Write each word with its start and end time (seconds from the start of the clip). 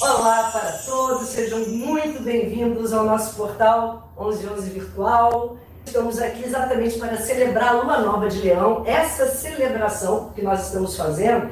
Olá 0.00 0.48
para 0.52 0.78
todos, 0.86 1.28
sejam 1.30 1.58
muito 1.58 2.22
bem-vindos 2.22 2.92
ao 2.92 3.04
nosso 3.04 3.34
portal 3.34 4.12
1111 4.16 4.70
Virtual. 4.70 5.56
Estamos 5.84 6.20
aqui 6.20 6.44
exatamente 6.44 7.00
para 7.00 7.16
celebrar 7.16 7.70
a 7.70 7.82
Lua 7.82 7.98
Nova 7.98 8.28
de 8.28 8.38
Leão. 8.38 8.84
Essa 8.86 9.26
celebração 9.26 10.30
que 10.36 10.40
nós 10.40 10.66
estamos 10.66 10.96
fazendo 10.96 11.50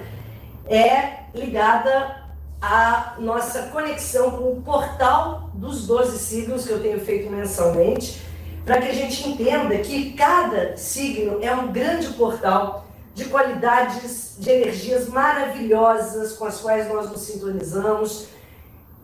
é 0.64 1.24
ligada 1.34 2.22
à 2.62 3.16
nossa 3.18 3.62
conexão 3.62 4.30
com 4.30 4.52
o 4.52 4.62
portal 4.62 5.50
dos 5.54 5.84
12 5.84 6.16
signos 6.16 6.64
que 6.64 6.72
eu 6.72 6.80
tenho 6.80 7.00
feito 7.00 7.28
mensalmente, 7.28 8.22
para 8.64 8.80
que 8.80 8.90
a 8.90 8.94
gente 8.94 9.28
entenda 9.28 9.76
que 9.78 10.12
cada 10.12 10.76
signo 10.76 11.42
é 11.42 11.52
um 11.52 11.72
grande 11.72 12.10
portal 12.10 12.86
de 13.12 13.24
qualidades, 13.24 14.36
de 14.38 14.50
energias 14.50 15.08
maravilhosas 15.08 16.34
com 16.34 16.44
as 16.44 16.60
quais 16.60 16.86
nós 16.88 17.10
nos 17.10 17.22
sintonizamos 17.22 18.35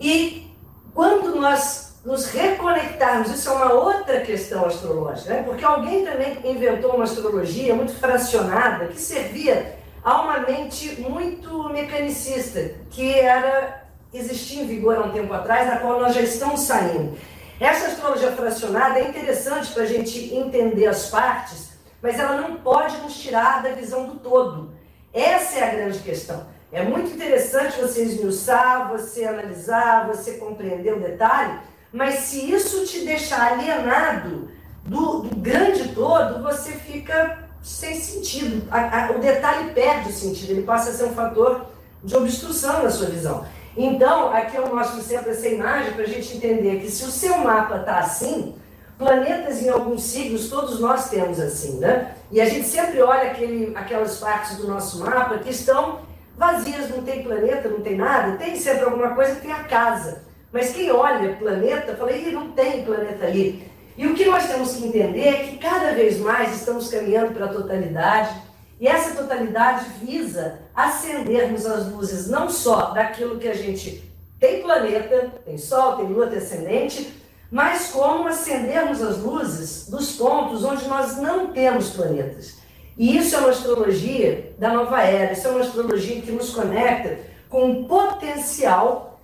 e 0.01 0.51
quando 0.95 1.37
nós 1.37 2.01
nos 2.05 2.27
reconectarmos, 2.27 3.31
isso 3.31 3.49
é 3.49 3.53
uma 3.53 3.73
outra 3.73 4.21
questão 4.21 4.65
astrológica, 4.67 5.35
né? 5.35 5.43
porque 5.45 5.65
alguém 5.65 6.05
também 6.05 6.39
inventou 6.45 6.95
uma 6.95 7.05
astrologia 7.05 7.75
muito 7.75 7.95
fracionada 7.95 8.87
que 8.87 9.01
servia 9.01 9.77
a 10.03 10.21
uma 10.21 10.41
mente 10.41 11.01
muito 11.01 11.69
mecanicista, 11.69 12.75
que 12.91 13.21
era 13.21 13.83
existia 14.13 14.63
em 14.63 14.67
vigor 14.67 14.97
há 14.97 15.01
um 15.03 15.13
tempo 15.13 15.33
atrás, 15.33 15.69
da 15.69 15.79
qual 15.79 16.01
nós 16.01 16.15
já 16.15 16.21
estamos 16.21 16.61
saindo. 16.61 17.17
Essa 17.59 17.87
astrologia 17.87 18.33
fracionada 18.33 18.99
é 18.99 19.09
interessante 19.09 19.73
para 19.73 19.85
a 19.85 19.87
gente 19.87 20.35
entender 20.35 20.87
as 20.87 21.09
partes, 21.09 21.73
mas 22.03 22.19
ela 22.19 22.41
não 22.41 22.57
pode 22.57 22.97
nos 22.99 23.15
tirar 23.15 23.63
da 23.63 23.71
visão 23.71 24.07
do 24.07 24.17
todo. 24.17 24.75
Essa 25.15 25.61
é 25.61 25.63
a 25.63 25.75
grande 25.75 25.99
questão. 26.01 26.47
É 26.73 26.83
muito 26.83 27.11
interessante 27.11 27.79
você 27.79 28.03
esmiuçar, 28.03 28.89
você 28.91 29.27
analisar, 29.27 30.07
você 30.07 30.33
compreender 30.39 30.95
o 30.95 31.01
detalhe, 31.01 31.59
mas 31.93 32.21
se 32.21 32.51
isso 32.51 32.87
te 32.87 33.05
deixar 33.05 33.53
alienado 33.53 34.49
do, 34.83 35.19
do 35.19 35.37
grande 35.37 35.89
todo, 35.89 36.43
você 36.43 36.73
fica 36.73 37.41
sem 37.63 37.95
sentido. 38.01 38.67
A, 38.71 39.09
a, 39.09 39.11
o 39.13 39.19
detalhe 39.19 39.71
perde 39.73 40.09
o 40.09 40.13
sentido, 40.13 40.51
ele 40.51 40.63
passa 40.63 40.91
a 40.91 40.93
ser 40.95 41.05
um 41.05 41.15
fator 41.15 41.67
de 42.03 42.17
obstrução 42.17 42.83
na 42.83 42.91
sua 42.91 43.09
visão. 43.09 43.45
Então, 43.77 44.33
aqui 44.33 44.57
eu 44.57 44.75
mostro 44.75 45.03
sempre 45.03 45.31
essa 45.31 45.49
imagem 45.49 45.93
para 45.93 46.05
a 46.05 46.09
gente 46.09 46.37
entender 46.37 46.81
que 46.81 46.91
se 46.91 47.05
o 47.05 47.11
seu 47.11 47.37
mapa 47.39 47.77
está 47.77 47.99
assim, 47.99 48.55
planetas 48.99 49.63
em 49.63 49.69
alguns 49.69 50.05
signos, 50.05 50.49
todos 50.49 50.81
nós 50.81 51.11
temos 51.11 51.39
assim, 51.39 51.79
né? 51.79 52.15
E 52.31 52.41
a 52.41 52.47
gente 52.47 52.67
sempre 52.67 53.03
olha 53.03 53.31
aquele, 53.31 53.77
aquelas 53.77 54.19
partes 54.19 54.57
do 54.57 54.67
nosso 54.67 55.01
mapa 55.01 55.39
que 55.39 55.51
estão 55.51 56.01
vazias, 56.37 56.91
não 56.91 57.03
tem 57.03 57.23
planeta, 57.23 57.69
não 57.69 57.81
tem 57.81 57.97
nada, 57.97 58.37
tem 58.37 58.57
sempre 58.57 58.85
alguma 58.85 59.15
coisa 59.15 59.37
tem 59.37 59.53
a 59.53 59.65
casa. 59.65 60.23
Mas 60.53 60.73
quem 60.73 60.91
olha 60.91 61.37
planeta, 61.37 61.97
fala, 61.97 62.13
Ih, 62.13 62.33
não 62.33 62.53
tem 62.53 62.85
planeta 62.85 63.27
ali. 63.27 63.71
E 63.97 64.07
o 64.07 64.15
que 64.15 64.25
nós 64.25 64.47
temos 64.47 64.75
que 64.75 64.87
entender 64.87 65.29
é 65.29 65.45
que 65.45 65.59
cada 65.59 65.93
vez 65.93 66.19
mais 66.19 66.57
estamos 66.57 66.89
caminhando 66.89 67.33
para 67.35 67.47
a 67.47 67.53
totalidade, 67.53 68.43
e 68.81 68.89
essa 68.89 69.15
totalidade 69.15 69.87
visa 70.03 70.59
acendermos 70.75 71.67
as 71.67 71.91
luzes 71.93 72.29
não 72.29 72.51
só 72.51 72.91
daquilo 72.91 73.39
que 73.39 73.49
a 73.49 73.55
gente 73.55 74.11
tem 74.41 74.61
planeta, 74.63 75.31
tem 75.45 75.57
Sol, 75.57 75.97
tem 75.97 76.07
Lua, 76.07 76.27
tem 76.27 76.39
ascendente, 76.39 77.23
mas 77.49 77.93
como 77.93 78.27
acendermos 78.27 79.01
as 79.01 79.19
luzes 79.19 79.89
dos 79.89 80.17
pontos 80.17 80.65
onde 80.65 80.89
nós 80.89 81.19
não 81.19 81.53
temos 81.53 81.91
planetas. 81.91 82.62
E 82.97 83.17
isso 83.17 83.35
é 83.35 83.39
uma 83.39 83.51
astrologia 83.51 84.55
da 84.59 84.73
nova 84.73 85.03
era, 85.03 85.33
isso 85.33 85.49
é 85.49 85.51
uma 85.51 85.61
astrologia 85.61 86.21
que 86.21 86.31
nos 86.31 86.51
conecta 86.51 87.19
com 87.49 87.65
um 87.65 87.85
potencial 87.85 89.21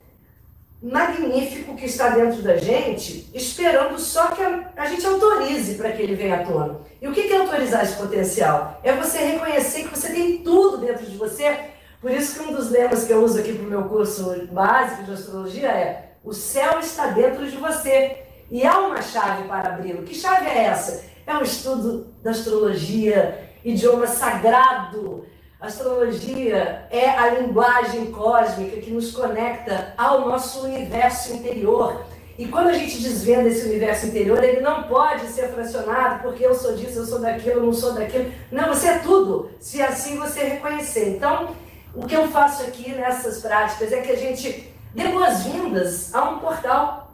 magnífico 0.82 1.74
que 1.74 1.86
está 1.86 2.10
dentro 2.10 2.40
da 2.40 2.56
gente, 2.56 3.28
esperando 3.34 3.98
só 3.98 4.28
que 4.28 4.42
a, 4.42 4.86
gente 4.86 5.04
autorize 5.04 5.74
para 5.74 5.90
que 5.92 6.02
ele 6.02 6.14
venha 6.14 6.36
à 6.36 6.44
tona. 6.44 6.80
E 7.02 7.08
o 7.08 7.12
que 7.12 7.32
é 7.32 7.36
autorizar 7.36 7.82
esse 7.82 7.96
potencial? 7.96 8.80
É 8.82 8.92
você 8.92 9.18
reconhecer 9.18 9.84
que 9.84 9.96
você 9.96 10.08
tem 10.10 10.38
tudo 10.38 10.78
dentro 10.78 11.04
de 11.04 11.16
você. 11.16 11.58
Por 12.00 12.12
isso 12.12 12.38
que 12.38 12.48
um 12.48 12.54
dos 12.54 12.70
lemas 12.70 13.04
que 13.04 13.12
eu 13.12 13.24
uso 13.24 13.40
aqui 13.40 13.52
para 13.52 13.66
o 13.66 13.68
meu 13.68 13.84
curso 13.84 14.46
básico 14.52 15.02
de 15.02 15.12
astrologia 15.12 15.68
é 15.68 16.12
o 16.24 16.32
céu 16.32 16.78
está 16.78 17.08
dentro 17.08 17.48
de 17.48 17.56
você. 17.56 18.18
E 18.50 18.64
há 18.64 18.78
uma 18.78 19.02
chave 19.02 19.48
para 19.48 19.74
abri-lo. 19.74 20.04
Que 20.04 20.14
chave 20.14 20.46
é 20.46 20.64
essa? 20.64 21.04
É 21.26 21.36
um 21.36 21.42
estudo 21.42 22.06
da 22.22 22.30
astrologia, 22.30 23.47
idioma 23.64 24.06
sagrado. 24.06 25.26
astrologia 25.60 26.86
é 26.90 27.10
a 27.10 27.30
linguagem 27.30 28.06
cósmica 28.12 28.80
que 28.80 28.90
nos 28.90 29.10
conecta 29.12 29.92
ao 29.96 30.28
nosso 30.28 30.64
universo 30.64 31.34
interior. 31.34 32.04
E 32.38 32.46
quando 32.46 32.68
a 32.68 32.72
gente 32.72 33.02
desvenda 33.02 33.48
esse 33.48 33.66
universo 33.66 34.06
interior, 34.06 34.42
ele 34.44 34.60
não 34.60 34.84
pode 34.84 35.26
ser 35.26 35.48
fracionado 35.48 36.22
porque 36.22 36.46
eu 36.46 36.54
sou 36.54 36.76
disso, 36.76 37.00
eu 37.00 37.04
sou 37.04 37.18
daquilo, 37.18 37.56
eu 37.56 37.62
não 37.64 37.72
sou 37.72 37.92
daquilo. 37.92 38.32
Não, 38.52 38.68
você 38.68 38.86
é 38.86 38.98
tudo, 38.98 39.50
se 39.58 39.82
assim 39.82 40.16
você 40.16 40.44
reconhecer. 40.44 41.08
Então, 41.16 41.56
o 41.92 42.06
que 42.06 42.14
eu 42.14 42.28
faço 42.28 42.62
aqui 42.62 42.92
nessas 42.92 43.40
práticas 43.40 43.90
é 43.92 44.02
que 44.02 44.12
a 44.12 44.16
gente 44.16 44.72
dê 44.94 45.08
boas-vindas 45.08 46.14
a 46.14 46.30
um 46.30 46.38
portal. 46.38 47.10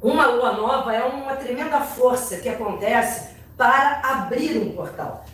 Uma 0.00 0.26
lua 0.26 0.52
nova 0.52 0.94
é 0.94 1.02
uma 1.02 1.34
tremenda 1.34 1.80
força 1.80 2.36
que 2.36 2.48
acontece 2.48 3.30
para 3.56 4.00
abrir 4.04 4.58
um 4.58 4.70
portal. 4.70 5.24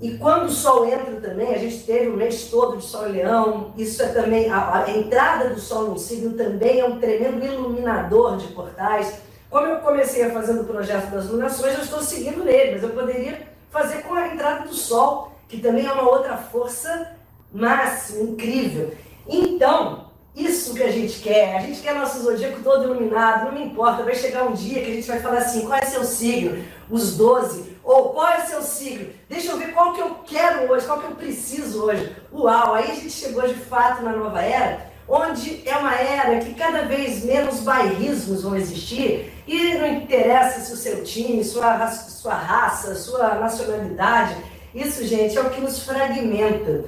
E 0.00 0.18
quando 0.18 0.46
o 0.46 0.50
Sol 0.50 0.84
entra 0.86 1.20
também, 1.20 1.54
a 1.54 1.58
gente 1.58 1.84
teve 1.84 2.08
o 2.08 2.16
mês 2.16 2.48
todo 2.50 2.76
de 2.76 2.84
Sol 2.84 3.08
e 3.08 3.12
Leão, 3.12 3.72
isso 3.76 4.02
é 4.02 4.08
também, 4.08 4.50
a, 4.50 4.84
a 4.84 4.90
entrada 4.90 5.50
do 5.50 5.60
Sol 5.60 5.84
no 5.84 5.98
signo 5.98 6.36
também 6.36 6.80
é 6.80 6.84
um 6.84 6.98
tremendo 6.98 7.44
iluminador 7.44 8.36
de 8.36 8.48
portais. 8.48 9.20
Como 9.48 9.66
eu 9.66 9.78
comecei 9.78 10.24
a 10.24 10.30
fazer 10.30 10.60
o 10.60 10.64
projeto 10.64 11.10
das 11.10 11.28
lunações, 11.28 11.74
eu 11.74 11.84
estou 11.84 12.02
seguindo 12.02 12.44
nele, 12.44 12.72
mas 12.72 12.82
eu 12.82 12.90
poderia 12.90 13.48
fazer 13.70 14.02
com 14.02 14.14
a 14.14 14.28
entrada 14.28 14.66
do 14.66 14.74
Sol, 14.74 15.32
que 15.48 15.60
também 15.60 15.86
é 15.86 15.92
uma 15.92 16.08
outra 16.08 16.36
força 16.36 17.16
máxima, 17.52 18.22
incrível. 18.24 18.92
Então, 19.28 20.03
isso 20.34 20.74
que 20.74 20.82
a 20.82 20.90
gente 20.90 21.20
quer, 21.20 21.56
a 21.56 21.60
gente 21.60 21.80
quer 21.80 21.94
nosso 21.94 22.20
zodíaco 22.20 22.60
todo 22.62 22.84
iluminado, 22.84 23.44
não 23.44 23.52
me 23.52 23.64
importa, 23.64 24.02
vai 24.02 24.16
chegar 24.16 24.42
um 24.42 24.52
dia 24.52 24.82
que 24.82 24.90
a 24.90 24.94
gente 24.94 25.06
vai 25.06 25.20
falar 25.20 25.38
assim, 25.38 25.64
qual 25.64 25.78
é 25.78 25.82
seu 25.82 26.02
signo? 26.02 26.64
Os 26.90 27.16
12, 27.16 27.76
ou 27.84 28.10
qual 28.10 28.28
é 28.28 28.40
seu 28.40 28.60
signo? 28.60 29.10
Deixa 29.28 29.52
eu 29.52 29.58
ver 29.58 29.72
qual 29.72 29.92
que 29.92 30.00
eu 30.00 30.16
quero 30.26 30.72
hoje, 30.72 30.86
qual 30.86 30.98
que 30.98 31.06
eu 31.06 31.14
preciso 31.14 31.84
hoje. 31.84 32.16
Uau, 32.32 32.74
aí 32.74 32.90
a 32.90 32.94
gente 32.94 33.12
chegou 33.12 33.46
de 33.46 33.54
fato 33.54 34.02
na 34.02 34.10
nova 34.10 34.42
era, 34.42 34.90
onde 35.08 35.62
é 35.68 35.76
uma 35.76 35.94
era 35.94 36.40
que 36.40 36.52
cada 36.54 36.82
vez 36.82 37.24
menos 37.24 37.60
bairrismos 37.60 38.42
vão 38.42 38.56
existir 38.56 39.32
e 39.46 39.74
não 39.74 39.86
interessa 39.86 40.60
se 40.60 40.72
o 40.72 40.76
seu 40.76 41.04
time, 41.04 41.44
sua, 41.44 41.86
sua 41.90 42.34
raça, 42.34 42.96
sua 42.96 43.34
nacionalidade. 43.36 44.36
Isso, 44.74 45.06
gente, 45.06 45.38
é 45.38 45.40
o 45.40 45.50
que 45.50 45.60
nos 45.60 45.84
fragmenta. 45.84 46.86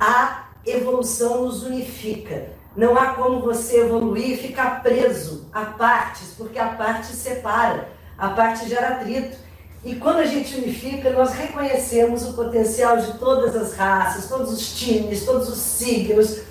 A 0.00 0.48
evolução 0.64 1.42
nos 1.42 1.62
unifica. 1.62 2.57
Não 2.78 2.96
há 2.96 3.06
como 3.06 3.40
você 3.40 3.80
evoluir 3.80 4.34
e 4.34 4.36
ficar 4.36 4.84
preso 4.84 5.48
a 5.52 5.64
partes, 5.64 6.34
porque 6.38 6.60
a 6.60 6.68
parte 6.68 7.08
separa, 7.08 7.88
a 8.16 8.28
parte 8.28 8.68
gera 8.68 8.90
atrito. 8.90 9.36
E 9.84 9.96
quando 9.96 10.18
a 10.18 10.26
gente 10.26 10.56
unifica, 10.56 11.10
nós 11.10 11.32
reconhecemos 11.32 12.22
o 12.28 12.34
potencial 12.34 12.96
de 12.98 13.18
todas 13.18 13.56
as 13.56 13.74
raças, 13.74 14.28
todos 14.28 14.52
os 14.52 14.78
times, 14.78 15.24
todos 15.24 15.48
os 15.48 15.58
signos, 15.58 16.42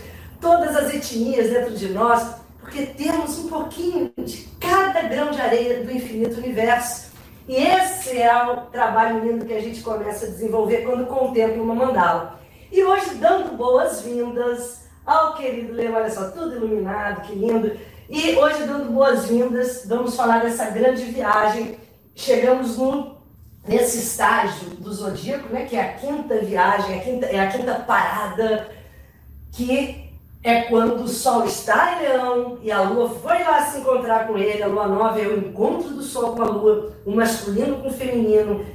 todas 0.41 0.75
as 0.75 0.93
etnias 0.93 1.49
dentro 1.49 1.73
de 1.73 1.87
nós, 1.93 2.35
porque 2.59 2.87
temos 2.87 3.39
um 3.39 3.47
pouquinho 3.47 4.11
de 4.17 4.49
cada 4.59 5.03
grão 5.03 5.31
de 5.31 5.39
areia 5.39 5.81
do 5.81 5.89
infinito 5.89 6.39
universo. 6.39 7.07
E 7.47 7.55
esse 7.55 8.17
é 8.17 8.51
o 8.51 8.63
trabalho 8.65 9.23
lindo 9.25 9.45
que 9.45 9.53
a 9.53 9.61
gente 9.61 9.79
começa 9.79 10.25
a 10.25 10.29
desenvolver 10.29 10.79
quando 10.79 11.07
contempla 11.07 11.63
uma 11.63 11.73
mandala. 11.73 12.37
E 12.69 12.83
hoje, 12.83 13.15
dando 13.15 13.55
boas-vindas 13.55 14.86
ao 15.07 15.35
querido 15.35 15.73
Leo, 15.73 15.95
olha 15.95 16.09
só, 16.09 16.29
tudo 16.29 16.57
iluminado, 16.57 17.21
que 17.21 17.33
lindo. 17.33 17.71
E 18.09 18.35
hoje, 18.35 18.65
dando 18.65 18.91
boas-vindas, 18.91 19.85
vamos 19.87 20.15
falar 20.15 20.41
dessa 20.41 20.69
grande 20.69 21.05
viagem. 21.05 21.77
Chegamos 22.13 22.77
no 22.77 23.15
nesse 23.65 23.99
estágio 23.99 24.69
do 24.79 24.93
zodíaco, 24.93 25.51
né, 25.51 25.65
que 25.65 25.75
é 25.75 25.81
a 25.81 25.93
quinta 25.93 26.37
viagem, 26.37 26.97
a 26.97 27.03
quinta, 27.03 27.25
é 27.25 27.39
a 27.39 27.51
quinta 27.51 27.75
parada, 27.75 28.69
que 29.51 30.09
é 30.41 30.61
quando 30.61 31.03
o 31.03 31.07
Sol 31.07 31.43
está 31.43 31.97
em 31.97 32.07
Leão 32.07 32.59
e 32.61 32.71
a 32.71 32.81
Lua 32.81 33.09
foi 33.09 33.43
lá 33.43 33.65
se 33.65 33.79
encontrar 33.79 34.27
com 34.27 34.37
ele. 34.37 34.63
A 34.63 34.67
Lua 34.67 34.87
nova 34.87 35.19
é 35.19 35.27
o 35.27 35.37
encontro 35.37 35.89
do 35.89 36.01
Sol 36.01 36.33
com 36.33 36.41
a 36.43 36.47
Lua, 36.47 36.93
o 37.05 37.11
masculino 37.11 37.81
com 37.81 37.89
o 37.89 37.93
feminino. 37.93 38.65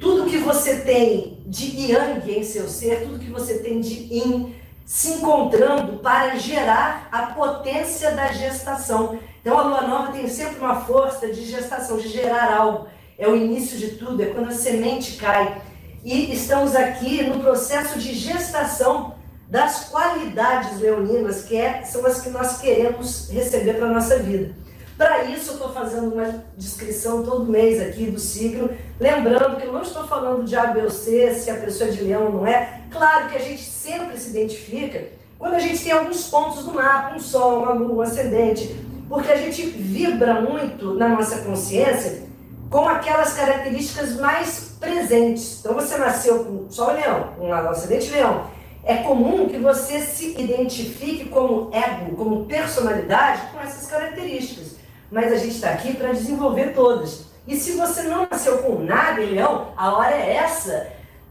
Tudo 0.00 0.28
que 0.28 0.38
você 0.38 0.80
tem 0.80 1.42
de 1.46 1.92
Yang 1.92 2.38
em 2.38 2.42
seu 2.42 2.68
ser, 2.68 3.02
tudo 3.02 3.18
que 3.18 3.30
você 3.30 3.58
tem 3.58 3.80
de 3.80 4.12
Yin, 4.12 4.59
se 4.90 5.12
encontrando 5.12 5.98
para 5.98 6.34
gerar 6.34 7.08
a 7.12 7.26
potência 7.26 8.10
da 8.10 8.32
gestação. 8.32 9.20
Então 9.40 9.56
a 9.56 9.62
lua 9.62 9.82
nova 9.82 10.10
tem 10.10 10.28
sempre 10.28 10.58
uma 10.58 10.80
força 10.80 11.28
de 11.28 11.44
gestação, 11.46 11.96
de 11.96 12.08
gerar 12.08 12.52
algo. 12.52 12.88
É 13.16 13.28
o 13.28 13.36
início 13.36 13.78
de 13.78 13.90
tudo, 13.90 14.20
é 14.20 14.26
quando 14.26 14.48
a 14.48 14.52
semente 14.52 15.12
cai. 15.12 15.62
E 16.04 16.32
estamos 16.32 16.74
aqui 16.74 17.22
no 17.22 17.38
processo 17.38 18.00
de 18.00 18.12
gestação 18.12 19.14
das 19.48 19.88
qualidades 19.90 20.80
leoninas, 20.80 21.44
que 21.44 21.56
é, 21.56 21.84
são 21.84 22.04
as 22.04 22.20
que 22.20 22.30
nós 22.30 22.60
queremos 22.60 23.30
receber 23.30 23.74
para 23.74 23.86
a 23.86 23.94
nossa 23.94 24.18
vida. 24.18 24.56
Para 25.00 25.24
isso, 25.24 25.52
eu 25.52 25.54
estou 25.54 25.72
fazendo 25.72 26.12
uma 26.12 26.44
descrição 26.58 27.22
todo 27.22 27.50
mês 27.50 27.80
aqui 27.80 28.10
do 28.10 28.20
signo, 28.20 28.68
lembrando 29.00 29.56
que 29.56 29.66
eu 29.66 29.72
não 29.72 29.80
estou 29.80 30.06
falando 30.06 30.44
de 30.44 30.54
A, 30.54 30.66
B 30.66 30.82
ou 30.82 30.90
C, 30.90 31.32
se 31.32 31.50
a 31.50 31.54
pessoa 31.54 31.88
é 31.88 31.92
de 31.94 32.04
leão 32.04 32.26
ou 32.26 32.32
não 32.32 32.46
é. 32.46 32.82
Claro 32.90 33.30
que 33.30 33.36
a 33.36 33.40
gente 33.40 33.62
sempre 33.62 34.18
se 34.18 34.28
identifica 34.28 35.04
quando 35.38 35.54
a 35.54 35.58
gente 35.58 35.82
tem 35.82 35.92
alguns 35.92 36.28
pontos 36.28 36.66
do 36.66 36.74
mapa, 36.74 37.14
um 37.14 37.18
sol, 37.18 37.62
uma 37.62 37.72
lua, 37.72 37.94
um 37.94 38.00
ascendente, 38.02 38.76
porque 39.08 39.32
a 39.32 39.38
gente 39.38 39.62
vibra 39.62 40.42
muito 40.42 40.92
na 40.92 41.08
nossa 41.08 41.38
consciência 41.38 42.24
com 42.68 42.86
aquelas 42.86 43.32
características 43.32 44.20
mais 44.20 44.76
presentes. 44.78 45.60
Então 45.60 45.72
você 45.72 45.96
nasceu 45.96 46.44
com 46.44 46.70
Sol 46.70 46.92
Leão, 46.92 47.30
um 47.40 47.50
ascendente 47.54 48.10
Leão. 48.10 48.50
É 48.84 48.96
comum 48.96 49.48
que 49.48 49.56
você 49.56 50.00
se 50.00 50.38
identifique 50.38 51.30
como 51.30 51.70
ego, 51.72 52.14
como 52.16 52.44
personalidade 52.44 53.50
com 53.50 53.60
essas 53.60 53.86
características. 53.86 54.78
Mas 55.10 55.32
a 55.32 55.36
gente 55.36 55.54
está 55.54 55.70
aqui 55.70 55.94
para 55.94 56.12
desenvolver 56.12 56.74
todas. 56.74 57.24
E 57.46 57.56
se 57.56 57.72
você 57.72 58.02
não 58.02 58.28
nasceu 58.30 58.58
com 58.58 58.78
nada 58.78 59.20
em 59.20 59.34
Leão, 59.34 59.72
a 59.76 59.92
hora 59.92 60.14
é 60.14 60.36
essa. 60.36 60.86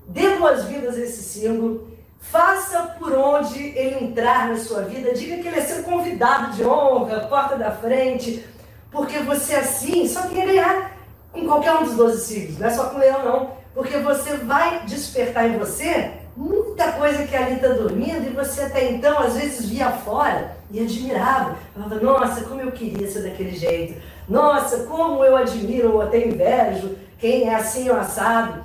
Dê 0.07 0.35
boas-vindas 0.35 0.95
a 0.95 1.01
esse 1.01 1.23
símbolo. 1.23 1.87
Faça 2.19 2.95
por 2.99 3.13
onde 3.13 3.59
ele 3.59 4.03
entrar 4.03 4.49
na 4.49 4.57
sua 4.57 4.81
vida, 4.81 5.13
diga 5.13 5.37
que 5.37 5.47
ele 5.47 5.59
é 5.59 5.61
seu 5.61 5.83
convidado 5.83 6.51
de 6.51 6.65
honra, 6.65 7.21
porta 7.21 7.55
da 7.55 7.71
frente, 7.71 8.45
porque 8.91 9.19
você 9.19 9.55
assim 9.55 10.05
só 10.07 10.19
a 10.19 10.27
ganhar 10.27 10.97
com 11.31 11.45
qualquer 11.45 11.73
um 11.75 11.83
dos 11.83 11.95
12 11.95 12.25
signos, 12.25 12.59
não 12.59 12.67
é 12.67 12.69
só 12.71 12.89
com 12.89 12.97
leão 12.97 13.23
não, 13.23 13.51
porque 13.73 13.97
você 13.99 14.35
vai 14.35 14.85
despertar 14.85 15.49
em 15.49 15.57
você 15.57 16.11
muita 16.39 16.93
coisa 16.93 17.27
que 17.27 17.35
ali 17.35 17.55
está 17.55 17.67
dormindo 17.67 18.25
e 18.25 18.33
você 18.33 18.61
até 18.61 18.89
então 18.89 19.19
às 19.19 19.35
vezes 19.35 19.65
via 19.67 19.91
fora 19.91 20.55
e 20.71 20.79
admirava, 20.79 21.57
falava, 21.75 21.95
nossa, 21.95 22.45
como 22.45 22.61
eu 22.61 22.71
queria 22.71 23.09
ser 23.11 23.23
daquele 23.23 23.53
jeito, 23.53 24.01
nossa, 24.27 24.85
como 24.85 25.21
eu 25.25 25.35
admiro 25.35 25.95
ou 25.95 26.01
até 26.01 26.25
invejo 26.25 26.95
quem 27.17 27.49
é 27.49 27.55
assim 27.55 27.89
ou 27.89 27.97
assado. 27.97 28.63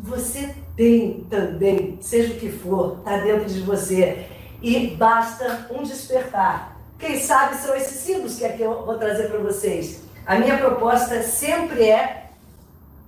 Você 0.00 0.54
tem 0.74 1.26
também, 1.28 1.98
seja 2.00 2.32
o 2.32 2.36
que 2.38 2.50
for, 2.50 3.00
está 3.00 3.18
dentro 3.18 3.46
de 3.46 3.60
você. 3.60 4.26
E 4.62 4.96
basta 4.96 5.66
um 5.70 5.82
despertar. 5.82 6.76
Quem 6.98 7.20
sabe 7.20 7.56
são 7.56 7.74
esses 7.76 7.98
símbolos 7.98 8.36
que 8.36 8.46
aqui 8.46 8.62
eu 8.62 8.86
vou 8.86 8.96
trazer 8.96 9.28
para 9.28 9.38
vocês. 9.40 10.00
A 10.24 10.38
minha 10.38 10.56
proposta 10.56 11.22
sempre 11.22 11.90
é 11.90 12.30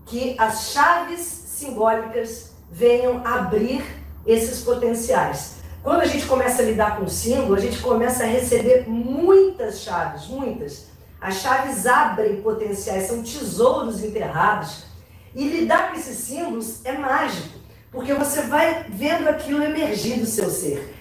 que 0.05 0.37
as 0.39 0.73
chaves 0.73 1.21
simbólicas 1.21 2.50
venham 2.71 3.27
abrir 3.27 3.85
esses 4.27 4.63
potenciais. 4.63 5.57
Quando 5.83 6.03
a 6.03 6.07
gente 6.07 6.27
começa 6.27 6.63
a 6.63 6.65
lidar 6.65 6.97
com 6.97 7.05
o 7.05 7.11
símbolo, 7.11 7.55
a 7.55 7.61
gente 7.61 7.79
começa 7.81 8.25
a 8.25 8.27
receber 8.27 8.89
muitas 8.89 9.81
chaves, 9.81 10.27
muitas. 10.27 10.87
As 11.21 11.37
chaves 11.37 11.87
abrem 11.87 12.41
potenciais, 12.43 13.09
são 13.09 13.23
tesouros 13.23 14.05
enterrados. 14.05 14.85
E 15.35 15.47
lidar 15.47 15.91
com 15.91 15.99
esses 15.99 16.19
símbolos 16.19 16.85
é 16.85 16.93
mágico 16.93 17.61
porque 17.91 18.15
você 18.15 18.43
vai 18.43 18.85
vendo 18.89 19.29
aquilo 19.29 19.63
emergir 19.63 20.21
do 20.21 20.27
seu 20.27 20.49
ser. 20.49 20.95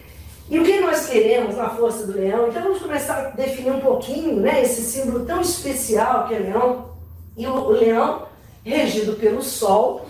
E 0.50 0.60
o 0.60 0.64
que 0.64 0.80
nós 0.80 1.06
queremos 1.06 1.56
na 1.56 1.70
força 1.70 2.08
do 2.08 2.14
leão? 2.14 2.48
Então 2.48 2.64
vamos 2.64 2.80
começar 2.80 3.18
a 3.18 3.30
definir 3.30 3.72
um 3.72 3.80
pouquinho 3.80 4.38
né, 4.38 4.64
esse 4.64 4.82
símbolo 4.82 5.24
tão 5.26 5.42
especial 5.42 6.28
que 6.28 6.34
é 6.34 6.40
leão. 6.40 6.90
E 7.38 7.46
o 7.46 7.70
leão 7.70 8.24
regido 8.66 9.14
pelo 9.14 9.44
sol. 9.44 10.08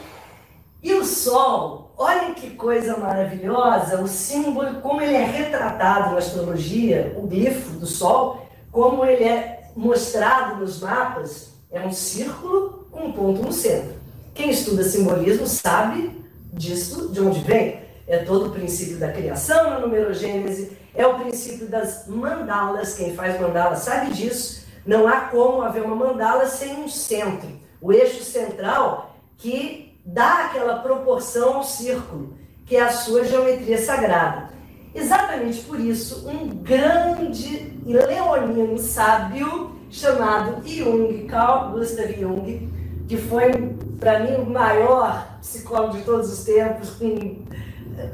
E 0.82 0.94
o 0.94 1.04
sol, 1.04 1.94
olha 1.98 2.34
que 2.34 2.52
coisa 2.52 2.96
maravilhosa, 2.98 4.02
o 4.02 4.08
símbolo, 4.08 4.82
como 4.82 5.02
ele 5.02 5.16
é 5.16 5.26
retratado 5.26 6.12
na 6.12 6.18
astrologia, 6.18 7.14
o 7.18 7.28
glifo 7.28 7.72
do 7.72 7.86
sol, 7.86 8.46
como 8.72 9.04
ele 9.04 9.26
é 9.26 9.72
mostrado 9.76 10.58
nos 10.58 10.80
mapas, 10.80 11.54
é 11.70 11.82
um 11.82 11.92
círculo 11.92 12.88
com 12.92 13.06
um 13.06 13.12
ponto 13.12 13.42
no 13.42 13.52
centro. 13.52 13.94
Quem 14.34 14.52
estuda 14.52 14.84
simbolismo 14.84 15.46
sabe 15.46 16.18
disso, 16.54 17.10
de 17.10 17.20
onde 17.22 17.42
vem? 17.42 17.82
É 18.08 18.20
todo 18.20 18.48
o 18.48 18.52
princípio 18.52 18.98
da 18.98 19.12
criação 19.12 19.70
na 19.70 19.80
numerogênese, 19.80 20.78
é 20.96 21.06
o 21.06 21.20
princípio 21.20 21.68
das 21.68 22.08
mandalas. 22.08 22.96
Quem 22.96 23.14
faz 23.14 23.40
mandala 23.40 23.76
sabe 23.76 24.14
disso. 24.14 24.66
Não 24.86 25.08
há 25.08 25.22
como 25.22 25.62
haver 25.62 25.84
uma 25.84 25.96
mandala 25.96 26.48
sem 26.48 26.78
um 26.78 26.88
centro, 26.88 27.50
o 27.82 27.94
eixo 27.94 28.24
central 28.24 29.16
que 29.38 29.89
dá 30.14 30.46
aquela 30.46 30.78
proporção 30.80 31.56
ao 31.56 31.64
círculo, 31.64 32.34
que 32.66 32.76
é 32.76 32.82
a 32.82 32.90
sua 32.90 33.24
geometria 33.24 33.78
sagrada. 33.78 34.50
Exatamente 34.94 35.62
por 35.62 35.80
isso, 35.80 36.28
um 36.28 36.48
grande 36.48 37.74
leonino 37.86 38.78
sábio 38.78 39.76
chamado 39.90 40.68
Jung, 40.68 41.26
Carl 41.26 41.72
Gustav 41.72 42.12
Jung, 42.12 42.70
que 43.08 43.18
foi 43.18 43.52
para 44.00 44.20
mim, 44.20 44.36
o 44.36 44.50
maior 44.50 45.38
psicólogo 45.42 45.98
de 45.98 46.04
todos 46.04 46.32
os 46.32 46.44
tempos, 46.44 46.92
com, 46.92 47.36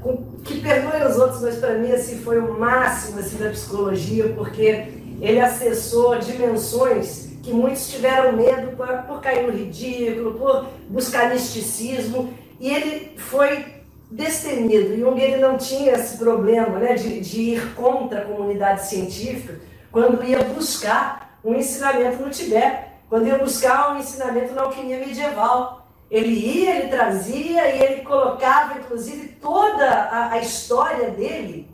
com, 0.01 0.17
que 0.43 0.59
perdoe 0.59 1.03
os 1.07 1.17
outros, 1.17 1.41
mas 1.41 1.57
para 1.57 1.75
mim 1.75 1.91
assim, 1.91 2.19
foi 2.19 2.39
o 2.39 2.59
máximo 2.59 3.19
assim, 3.19 3.37
da 3.37 3.49
psicologia, 3.49 4.33
porque 4.35 4.87
ele 5.21 5.39
acessou 5.39 6.17
dimensões 6.17 7.24
que 7.45 7.53
muitos 7.53 7.87
tiveram 7.89 8.33
medo 8.33 8.75
por, 8.75 8.87
por 9.03 9.21
cair 9.21 9.45
no 9.45 9.55
ridículo, 9.55 10.33
por 10.33 10.65
buscar 10.89 11.29
misticismo, 11.29 12.33
e 12.59 12.73
ele 12.73 13.17
foi 13.17 13.65
destemido. 14.09 14.97
Jung 14.97 15.21
ele 15.21 15.37
não 15.37 15.55
tinha 15.55 15.93
esse 15.93 16.17
problema 16.17 16.79
né, 16.79 16.95
de, 16.95 17.21
de 17.21 17.41
ir 17.41 17.75
contra 17.75 18.21
a 18.21 18.25
comunidade 18.25 18.87
científica 18.87 19.59
quando 19.91 20.23
ia 20.23 20.43
buscar 20.43 21.39
um 21.43 21.53
ensinamento 21.53 22.23
no 22.23 22.29
Tibete 22.29 22.95
quando 23.07 23.27
ia 23.27 23.37
buscar 23.37 23.93
um 23.93 23.99
ensinamento 23.99 24.53
na 24.53 24.63
alquimia 24.63 24.99
medieval. 24.99 25.87
Ele 26.09 26.29
ia, 26.29 26.75
ele 26.75 26.87
trazia 26.89 27.75
e 27.75 27.81
ele 27.81 28.01
colocava, 28.01 28.79
inclusive, 28.79 29.29
toda 29.41 29.85
a, 29.85 30.33
a 30.33 30.39
história 30.39 31.09
dele 31.11 31.69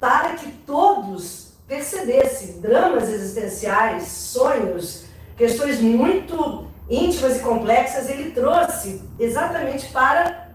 para 0.00 0.34
que 0.34 0.50
todos 0.66 1.43
percebessem 1.66 2.60
dramas 2.60 3.08
existenciais, 3.08 4.08
sonhos, 4.08 5.04
questões 5.36 5.80
muito 5.80 6.66
íntimas 6.88 7.36
e 7.36 7.40
complexas. 7.40 8.08
Ele 8.08 8.30
trouxe 8.30 9.02
exatamente 9.18 9.88
para 9.90 10.48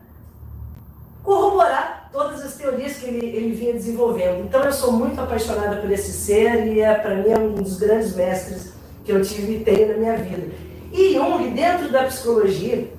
corroborar 1.23 2.09
todas 2.11 2.43
as 2.43 2.55
teorias 2.55 2.97
que 2.97 3.05
ele, 3.05 3.25
ele 3.25 3.51
vinha 3.51 3.73
desenvolvendo. 3.73 4.43
Então, 4.45 4.63
eu 4.63 4.73
sou 4.73 4.91
muito 4.91 5.19
apaixonada 5.19 5.77
por 5.77 5.91
esse 5.91 6.11
ser 6.11 6.67
e, 6.67 6.81
é, 6.81 6.93
para 6.95 7.15
mim, 7.15 7.29
é 7.29 7.37
um 7.37 7.53
dos 7.53 7.77
grandes 7.77 8.15
mestres 8.15 8.73
que 9.03 9.11
eu 9.11 9.21
tive 9.21 9.57
e 9.57 9.63
tenho 9.63 9.89
na 9.89 9.97
minha 9.97 10.17
vida. 10.17 10.51
E 10.91 11.13
Jung, 11.13 11.51
dentro 11.51 11.91
da 11.91 12.05
psicologia 12.05 12.91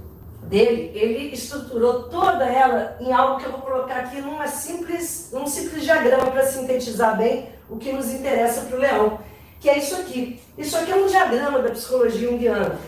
dele, 0.45 0.93
ele 0.95 1.35
estruturou 1.35 2.05
toda 2.05 2.45
ela 2.45 2.97
em 3.01 3.13
algo 3.13 3.41
que 3.41 3.47
eu 3.47 3.53
vou 3.53 3.61
colocar 3.61 3.97
aqui 3.97 4.21
numa 4.21 4.47
simples, 4.47 5.31
num 5.33 5.47
simples 5.47 5.83
diagrama 5.83 6.31
para 6.31 6.45
sintetizar 6.45 7.17
bem 7.17 7.49
o 7.71 7.77
que 7.77 7.93
nos 7.93 8.11
interessa 8.11 8.63
para 8.63 8.77
o 8.77 8.81
leão, 8.81 9.19
que 9.61 9.69
é 9.69 9.79
isso 9.79 9.95
aqui. 9.97 10.41
Isso 10.59 10.77
aqui 10.77 10.91
é 10.91 10.97
um 10.97 11.07
diagrama 11.07 11.61
da 11.61 11.71
psicologia 11.71 12.29
junguiana, 12.29 12.79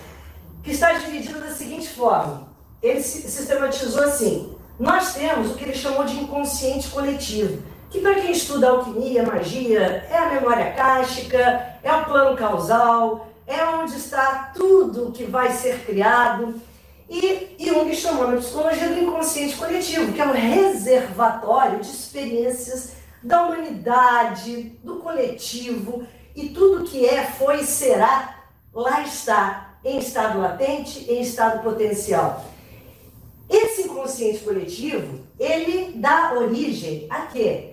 que 0.62 0.72
está 0.72 0.92
dividido 0.92 1.40
da 1.40 1.50
seguinte 1.50 1.88
forma. 1.88 2.48
Ele 2.82 3.00
sistematizou 3.00 4.02
assim: 4.02 4.54
nós 4.78 5.14
temos 5.14 5.52
o 5.52 5.54
que 5.54 5.64
ele 5.64 5.74
chamou 5.74 6.04
de 6.04 6.18
inconsciente 6.18 6.88
coletivo 6.88 7.62
que 7.92 8.00
para 8.00 8.14
quem 8.14 8.32
estuda 8.32 8.70
alquimia, 8.70 9.22
magia, 9.22 10.06
é 10.10 10.16
a 10.16 10.30
memória 10.30 10.72
cáustica, 10.72 11.76
é 11.82 11.92
o 11.92 12.06
plano 12.06 12.34
causal, 12.34 13.28
é 13.46 13.62
onde 13.66 13.94
está 13.96 14.50
tudo 14.54 15.12
que 15.12 15.24
vai 15.24 15.52
ser 15.52 15.84
criado. 15.84 16.54
E 17.08 17.54
Jung 17.60 17.94
chamou 17.94 18.28
na 18.28 18.38
psicologia 18.38 18.88
do 18.88 18.98
inconsciente 18.98 19.56
coletivo, 19.56 20.10
que 20.10 20.20
é 20.22 20.24
um 20.24 20.32
reservatório 20.32 21.80
de 21.80 21.90
experiências 21.90 22.94
da 23.22 23.46
humanidade, 23.46 24.78
do 24.82 24.96
coletivo, 24.96 26.06
e 26.34 26.48
tudo 26.48 26.84
que 26.84 27.06
é, 27.06 27.24
foi 27.24 27.60
e 27.60 27.66
será, 27.66 28.44
lá 28.72 29.02
está, 29.02 29.76
em 29.84 29.98
estado 29.98 30.40
latente, 30.40 31.10
em 31.10 31.20
estado 31.20 31.62
potencial. 31.62 32.44
Esse 33.48 33.82
inconsciente 33.82 34.38
coletivo, 34.38 35.20
ele 35.38 35.92
dá 35.96 36.32
origem 36.34 37.06
a 37.10 37.22
quê? 37.22 37.72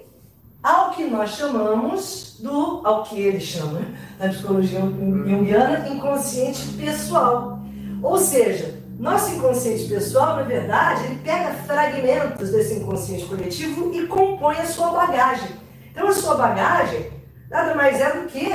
ao 0.62 0.92
que 0.92 1.06
nós 1.06 1.32
chamamos 1.32 2.38
do, 2.40 2.82
ao 2.86 3.04
que 3.04 3.20
ele 3.20 3.40
chama, 3.40 3.82
na 4.20 4.30
psicologia 4.30 4.82
junguiana, 4.82 5.88
inconsciente 5.90 6.68
pessoal. 6.78 7.60
Ou 8.04 8.18
seja, 8.18 8.79
nosso 9.00 9.34
inconsciente 9.34 9.86
pessoal, 9.88 10.36
na 10.36 10.44
verdade, 10.44 11.06
ele 11.06 11.22
pega 11.24 11.54
fragmentos 11.66 12.52
desse 12.52 12.74
inconsciente 12.74 13.26
coletivo 13.26 13.94
e 13.94 14.06
compõe 14.06 14.58
a 14.58 14.66
sua 14.66 14.90
bagagem. 14.92 15.56
Então, 15.90 16.10
a 16.10 16.14
sua 16.14 16.36
bagagem 16.36 17.10
nada 17.50 17.74
mais 17.76 18.00
é 18.02 18.12
do 18.12 18.28
que 18.28 18.52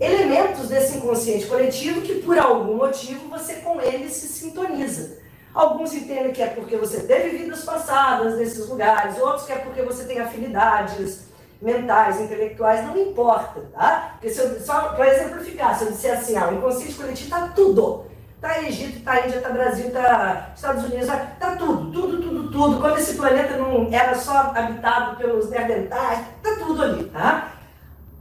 elementos 0.00 0.68
desse 0.68 0.96
inconsciente 0.96 1.46
coletivo 1.46 2.00
que, 2.00 2.22
por 2.22 2.38
algum 2.38 2.78
motivo, 2.78 3.28
você 3.28 3.56
com 3.56 3.78
ele 3.82 4.08
se 4.08 4.28
sintoniza. 4.28 5.18
Alguns 5.52 5.92
entendem 5.92 6.32
que 6.32 6.40
é 6.40 6.46
porque 6.46 6.78
você 6.78 7.00
teve 7.00 7.36
vidas 7.36 7.62
passadas 7.62 8.38
nesses 8.38 8.66
lugares, 8.66 9.18
outros 9.18 9.44
que 9.44 9.52
é 9.52 9.56
porque 9.56 9.82
você 9.82 10.04
tem 10.04 10.20
afinidades 10.20 11.24
mentais, 11.60 12.18
intelectuais, 12.18 12.86
não 12.86 12.96
importa, 12.96 13.60
tá? 13.74 14.12
Porque 14.12 14.30
se 14.30 14.40
eu, 14.40 14.58
só 14.60 14.94
para 14.94 15.14
exemplificar, 15.14 15.76
se 15.76 15.84
eu 15.84 15.92
disser 15.92 16.16
assim, 16.16 16.34
ah, 16.34 16.48
o 16.48 16.54
inconsciente 16.54 16.94
coletivo 16.94 17.24
está 17.24 17.48
tudo. 17.48 18.09
Está 18.40 18.62
Egito, 18.62 19.00
está 19.00 19.26
Índia, 19.26 19.36
está 19.36 19.50
Brasil, 19.50 19.88
está 19.88 20.50
Estados 20.56 20.84
Unidos, 20.84 21.02
está 21.02 21.56
tudo, 21.58 21.92
tudo, 21.92 22.22
tudo, 22.22 22.50
tudo. 22.50 22.80
Quando 22.80 22.98
esse 22.98 23.14
planeta 23.16 23.58
não 23.58 23.86
era 23.92 24.14
só 24.14 24.50
habitado 24.54 25.16
pelos 25.16 25.50
neandertais, 25.50 26.20
está 26.42 26.64
tudo 26.64 26.82
ali, 26.82 27.04
tá? 27.04 27.52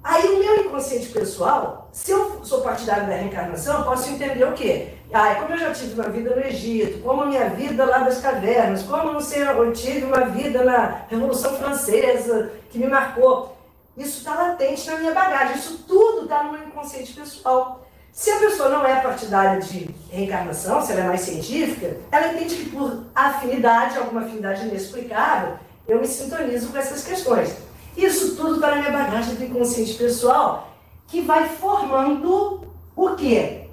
Aí 0.03 0.27
o 0.27 0.39
meu 0.39 0.65
inconsciente 0.65 1.07
pessoal, 1.07 1.87
se 1.93 2.11
eu 2.11 2.43
sou 2.43 2.59
partidário 2.59 3.07
da 3.07 3.13
reencarnação, 3.13 3.79
eu 3.79 3.85
posso 3.85 4.09
entender 4.09 4.43
o 4.43 4.51
quê? 4.51 4.95
Ah, 5.13 5.35
como 5.35 5.53
eu 5.53 5.57
já 5.57 5.71
tive 5.71 5.93
uma 5.93 6.09
vida 6.09 6.35
no 6.35 6.41
Egito, 6.45 7.01
como 7.01 7.21
a 7.21 7.25
minha 7.25 7.49
vida 7.51 7.85
lá 7.85 7.99
das 7.99 8.19
cavernas, 8.19 8.83
como 8.83 9.13
não 9.13 9.21
sei, 9.21 9.43
eu 9.43 9.71
tive 9.71 10.03
uma 10.03 10.25
vida 10.25 10.65
na 10.65 11.03
Revolução 11.07 11.53
Francesa 11.53 12.51
que 12.69 12.77
me 12.77 12.87
marcou. 12.87 13.57
Isso 13.95 14.17
está 14.17 14.35
latente 14.35 14.85
na 14.85 14.97
minha 14.97 15.13
bagagem, 15.13 15.55
isso 15.55 15.85
tudo 15.87 16.23
está 16.23 16.43
no 16.43 16.51
meu 16.51 16.67
inconsciente 16.67 17.13
pessoal. 17.13 17.85
Se 18.11 18.31
a 18.31 18.39
pessoa 18.39 18.69
não 18.69 18.85
é 18.85 18.99
partidária 18.99 19.61
de 19.61 19.89
reencarnação, 20.11 20.81
se 20.81 20.91
ela 20.91 21.01
é 21.01 21.07
mais 21.07 21.21
científica, 21.21 21.97
ela 22.11 22.33
entende 22.33 22.55
que 22.55 22.69
por 22.69 23.05
afinidade, 23.15 23.97
alguma 23.97 24.21
afinidade 24.21 24.67
inexplicável, 24.67 25.57
eu 25.87 25.99
me 25.99 26.07
sintonizo 26.07 26.69
com 26.69 26.77
essas 26.77 27.03
questões. 27.03 27.55
Isso 27.95 28.35
tudo 28.35 28.55
está 28.55 28.71
na 28.71 28.75
minha 28.77 28.91
bagagem 28.91 29.35
do 29.35 29.43
inconsciente 29.43 29.93
pessoal, 29.93 30.75
que 31.07 31.21
vai 31.21 31.47
formando 31.49 32.61
o 32.95 33.15
quê? 33.15 33.69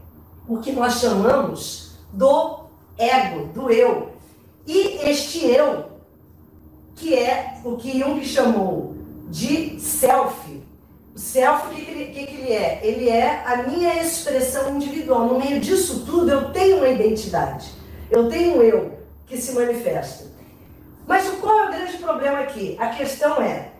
O 0.48 0.58
que 0.58 0.72
nós 0.72 1.00
chamamos 1.00 1.92
do 2.12 2.66
ego, 2.96 3.46
do 3.48 3.70
eu. 3.70 4.12
E 4.66 4.98
este 5.08 5.46
eu, 5.46 5.86
que 6.94 7.14
é 7.14 7.58
o 7.64 7.76
que 7.76 7.98
Jung 7.98 8.24
chamou 8.24 8.96
de 9.28 9.78
self. 9.80 10.34
O 11.16 11.18
self, 11.18 11.68
o 11.68 11.74
que, 11.74 11.82
que, 11.82 12.26
que, 12.26 12.34
ele 12.34 12.52
é? 12.52 12.80
Ele 12.82 13.08
é 13.08 13.42
a 13.46 13.62
minha 13.62 14.02
expressão 14.02 14.76
individual. 14.76 15.24
No 15.24 15.38
meio 15.38 15.58
disso 15.58 16.04
tudo, 16.04 16.30
eu 16.30 16.52
tenho 16.52 16.76
uma 16.76 16.88
identidade. 16.90 17.70
Eu 18.10 18.28
tenho 18.28 18.58
um 18.58 18.62
eu 18.62 18.98
que 19.24 19.38
se 19.38 19.52
manifesta. 19.52 20.26
Mas 21.06 21.26
qual 21.40 21.58
é 21.58 21.64
o 21.64 21.72
grande 21.72 21.96
problema 21.96 22.40
aqui? 22.40 22.76
A 22.78 22.88
questão 22.88 23.40
é, 23.40 23.70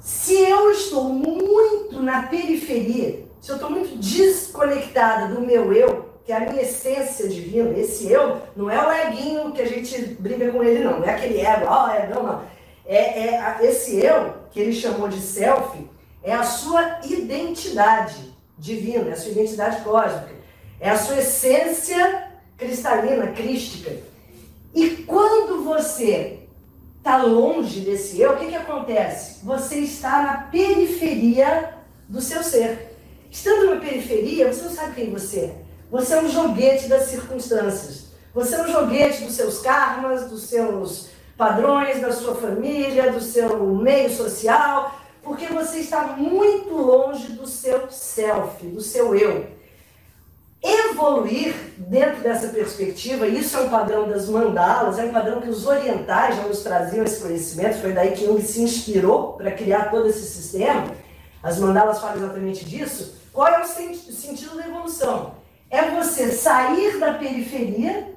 se 0.00 0.34
eu 0.34 0.72
estou 0.72 1.04
muito 1.04 2.02
na 2.02 2.24
periferia, 2.24 3.24
se 3.40 3.52
eu 3.52 3.54
estou 3.54 3.70
muito 3.70 3.96
desconectada 3.96 5.32
do 5.32 5.42
meu 5.42 5.72
eu, 5.72 6.10
que 6.24 6.32
é 6.32 6.38
a 6.38 6.40
minha 6.40 6.62
essência 6.62 7.28
divina, 7.28 7.70
esse 7.78 8.10
eu, 8.10 8.38
não 8.56 8.68
é 8.68 8.84
o 8.84 8.92
eguinho 9.08 9.52
que 9.52 9.62
a 9.62 9.68
gente 9.68 9.96
briga 10.18 10.50
com 10.50 10.60
ele, 10.64 10.82
não, 10.82 10.98
não 10.98 11.06
é 11.06 11.14
aquele 11.14 11.40
ego, 11.40 11.66
ó, 11.68 11.86
oh, 11.86 11.90
é, 11.90 12.08
não, 12.12 12.24
não. 12.24 12.42
É, 12.84 12.96
é 13.28 13.58
esse 13.62 14.04
eu, 14.04 14.34
que 14.50 14.58
ele 14.58 14.72
chamou 14.72 15.06
de 15.06 15.20
self, 15.20 15.88
é 16.22 16.32
a 16.32 16.42
sua 16.42 17.00
identidade 17.04 18.34
divina, 18.58 19.10
é 19.10 19.12
a 19.12 19.16
sua 19.16 19.32
identidade 19.32 19.82
cósmica, 19.82 20.34
é 20.78 20.90
a 20.90 20.98
sua 20.98 21.18
essência 21.18 22.30
cristalina, 22.56 23.28
crística. 23.28 23.90
E 24.74 24.90
quando 25.04 25.64
você 25.64 26.40
está 26.98 27.22
longe 27.22 27.80
desse 27.80 28.20
eu, 28.20 28.32
o 28.32 28.36
que, 28.36 28.46
que 28.46 28.54
acontece? 28.54 29.44
Você 29.44 29.78
está 29.78 30.22
na 30.22 30.36
periferia 30.50 31.74
do 32.08 32.20
seu 32.20 32.42
ser. 32.42 32.96
Estando 33.30 33.74
na 33.74 33.80
periferia, 33.80 34.52
você 34.52 34.62
não 34.62 34.70
sabe 34.70 34.94
quem 34.94 35.10
você 35.10 35.40
é. 35.40 35.54
Você 35.90 36.14
é 36.14 36.22
um 36.22 36.28
joguete 36.28 36.88
das 36.88 37.04
circunstâncias. 37.04 38.10
Você 38.34 38.54
é 38.54 38.62
um 38.62 38.68
joguete 38.68 39.24
dos 39.24 39.34
seus 39.34 39.60
karmas, 39.60 40.28
dos 40.28 40.42
seus 40.44 41.08
padrões, 41.36 42.00
da 42.00 42.12
sua 42.12 42.34
família, 42.34 43.10
do 43.10 43.20
seu 43.20 43.74
meio 43.74 44.14
social, 44.14 44.99
porque 45.22 45.46
você 45.46 45.78
está 45.78 46.02
muito 46.16 46.74
longe 46.74 47.32
do 47.32 47.46
seu 47.46 47.90
self, 47.90 48.66
do 48.66 48.80
seu 48.80 49.14
eu 49.14 49.60
evoluir 50.62 51.54
dentro 51.78 52.20
dessa 52.20 52.48
perspectiva, 52.48 53.26
isso 53.26 53.56
é 53.56 53.60
um 53.62 53.70
padrão 53.70 54.08
das 54.08 54.28
mandalas, 54.28 54.98
é 54.98 55.04
um 55.04 55.12
padrão 55.12 55.40
que 55.40 55.48
os 55.48 55.66
orientais 55.66 56.36
já 56.36 56.42
nos 56.42 56.60
traziam 56.62 57.04
esse 57.04 57.20
conhecimento, 57.20 57.80
foi 57.80 57.92
daí 57.92 58.12
que 58.12 58.26
Jung 58.26 58.42
se 58.42 58.60
inspirou 58.60 59.34
para 59.34 59.52
criar 59.52 59.90
todo 59.90 60.06
esse 60.06 60.26
sistema. 60.26 60.94
As 61.42 61.58
mandalas 61.58 61.98
falam 61.98 62.16
exatamente 62.16 62.66
disso. 62.66 63.18
Qual 63.32 63.48
é 63.48 63.62
o 63.62 63.66
sentido 63.66 64.56
da 64.56 64.66
evolução? 64.66 65.34
É 65.70 65.90
você 65.92 66.30
sair 66.30 66.98
da 66.98 67.14
periferia 67.14 68.14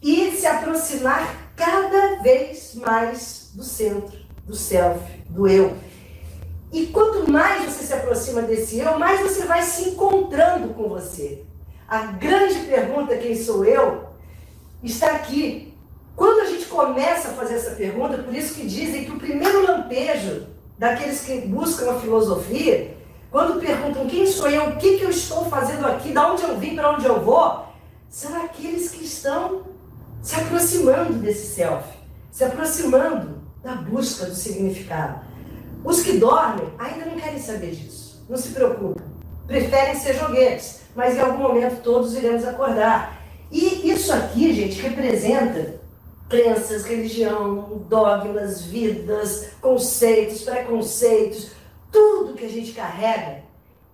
e 0.00 0.30
se 0.32 0.46
aproximar 0.46 1.52
cada 1.56 2.22
vez 2.22 2.74
mais 2.76 3.50
do 3.54 3.64
centro, 3.64 4.16
do 4.46 4.54
self, 4.54 5.00
do 5.28 5.48
eu. 5.48 5.76
E 6.72 6.86
quanto 6.86 7.30
mais 7.30 7.66
você 7.66 7.84
se 7.84 7.92
aproxima 7.92 8.42
desse 8.42 8.78
eu, 8.78 8.98
mais 8.98 9.20
você 9.20 9.44
vai 9.44 9.62
se 9.62 9.90
encontrando 9.90 10.68
com 10.68 10.88
você. 10.88 11.44
A 11.86 12.06
grande 12.06 12.60
pergunta, 12.60 13.16
quem 13.18 13.36
sou 13.36 13.62
eu, 13.64 14.04
está 14.82 15.08
aqui. 15.08 15.74
Quando 16.16 16.40
a 16.40 16.46
gente 16.46 16.64
começa 16.66 17.28
a 17.28 17.32
fazer 17.32 17.56
essa 17.56 17.72
pergunta, 17.72 18.16
por 18.18 18.34
isso 18.34 18.54
que 18.54 18.66
dizem 18.66 19.04
que 19.04 19.12
o 19.12 19.18
primeiro 19.18 19.66
lampejo 19.66 20.46
daqueles 20.78 21.20
que 21.20 21.42
buscam 21.42 21.90
a 21.90 22.00
filosofia, 22.00 22.96
quando 23.30 23.60
perguntam 23.60 24.06
quem 24.06 24.26
sou 24.26 24.48
eu, 24.48 24.70
o 24.70 24.76
que, 24.76 24.96
que 24.96 25.04
eu 25.04 25.10
estou 25.10 25.44
fazendo 25.46 25.86
aqui, 25.86 26.10
de 26.12 26.18
onde 26.18 26.42
eu 26.42 26.58
vim, 26.58 26.74
para 26.74 26.92
onde 26.92 27.04
eu 27.04 27.20
vou, 27.20 27.66
são 28.08 28.42
aqueles 28.42 28.90
que 28.90 29.04
estão 29.04 29.62
se 30.22 30.36
aproximando 30.36 31.14
desse 31.14 31.54
self, 31.54 31.86
se 32.30 32.44
aproximando 32.44 33.42
da 33.62 33.74
busca 33.74 34.26
do 34.26 34.34
significado. 34.34 35.31
Os 35.84 36.02
que 36.02 36.18
dormem 36.18 36.68
ainda 36.78 37.06
não 37.06 37.16
querem 37.16 37.38
saber 37.38 37.72
disso, 37.72 38.24
não 38.28 38.36
se 38.36 38.50
preocupam, 38.50 39.02
preferem 39.46 39.94
ser 39.96 40.14
joguetes 40.14 40.82
mas 40.94 41.16
em 41.16 41.20
algum 41.20 41.42
momento 41.42 41.82
todos 41.82 42.14
iremos 42.14 42.44
acordar. 42.44 43.20
E 43.50 43.90
isso 43.90 44.12
aqui, 44.12 44.52
gente, 44.52 44.80
representa 44.80 45.80
crenças, 46.28 46.84
religião, 46.84 47.84
dogmas, 47.88 48.62
vidas, 48.62 49.50
conceitos, 49.60 50.42
preconceitos, 50.42 51.50
tudo 51.90 52.34
que 52.34 52.46
a 52.46 52.48
gente 52.48 52.72
carrega. 52.72 53.42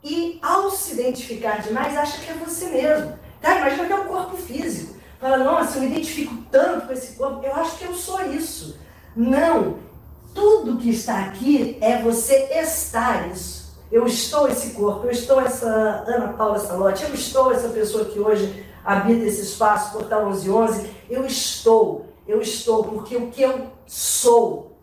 E 0.03 0.39
ao 0.41 0.71
se 0.71 0.93
identificar 0.95 1.61
demais, 1.61 1.97
acha 1.97 2.21
que 2.21 2.31
é 2.31 2.35
você 2.35 2.67
mesmo. 2.67 3.19
Tá? 3.41 3.59
Imagina 3.59 3.87
que 3.87 3.93
é 3.93 3.97
o 3.97 4.05
corpo 4.05 4.37
físico. 4.37 4.97
Fala, 5.21 5.39
nossa, 5.39 5.79
eu 5.79 5.83
me 5.83 5.89
identifico 5.89 6.37
tanto 6.51 6.87
com 6.87 6.93
esse 6.93 7.17
corpo, 7.17 7.45
eu 7.45 7.53
acho 7.57 7.77
que 7.77 7.85
eu 7.85 7.95
sou 7.95 8.25
isso. 8.27 8.79
Não. 9.17 9.79
Tudo 10.35 10.77
que 10.79 10.91
está 10.91 11.21
aqui 11.21 11.79
é 11.81 12.01
você 12.03 12.49
estar 12.53 13.29
isso. 13.31 13.79
Eu 13.91 14.07
estou 14.07 14.49
esse 14.49 14.71
corpo, 14.71 15.07
eu 15.07 15.11
estou 15.11 15.41
essa 15.41 15.67
Ana 16.07 16.35
Paula 16.35 16.59
Salote, 16.59 17.05
eu 17.05 17.15
estou 17.15 17.51
essa 17.53 17.71
pessoa 17.71 18.05
que 18.05 18.21
hoje 18.21 18.65
habita 18.85 19.25
esse 19.25 19.43
espaço, 19.43 19.93
Portal 19.93 20.27
1111. 20.27 20.91
Eu 21.09 21.25
estou, 21.25 22.07
eu 22.27 22.41
estou, 22.41 22.85
porque 22.85 23.17
o 23.17 23.29
que 23.29 23.43
eu 23.43 23.69
sou 23.87 24.79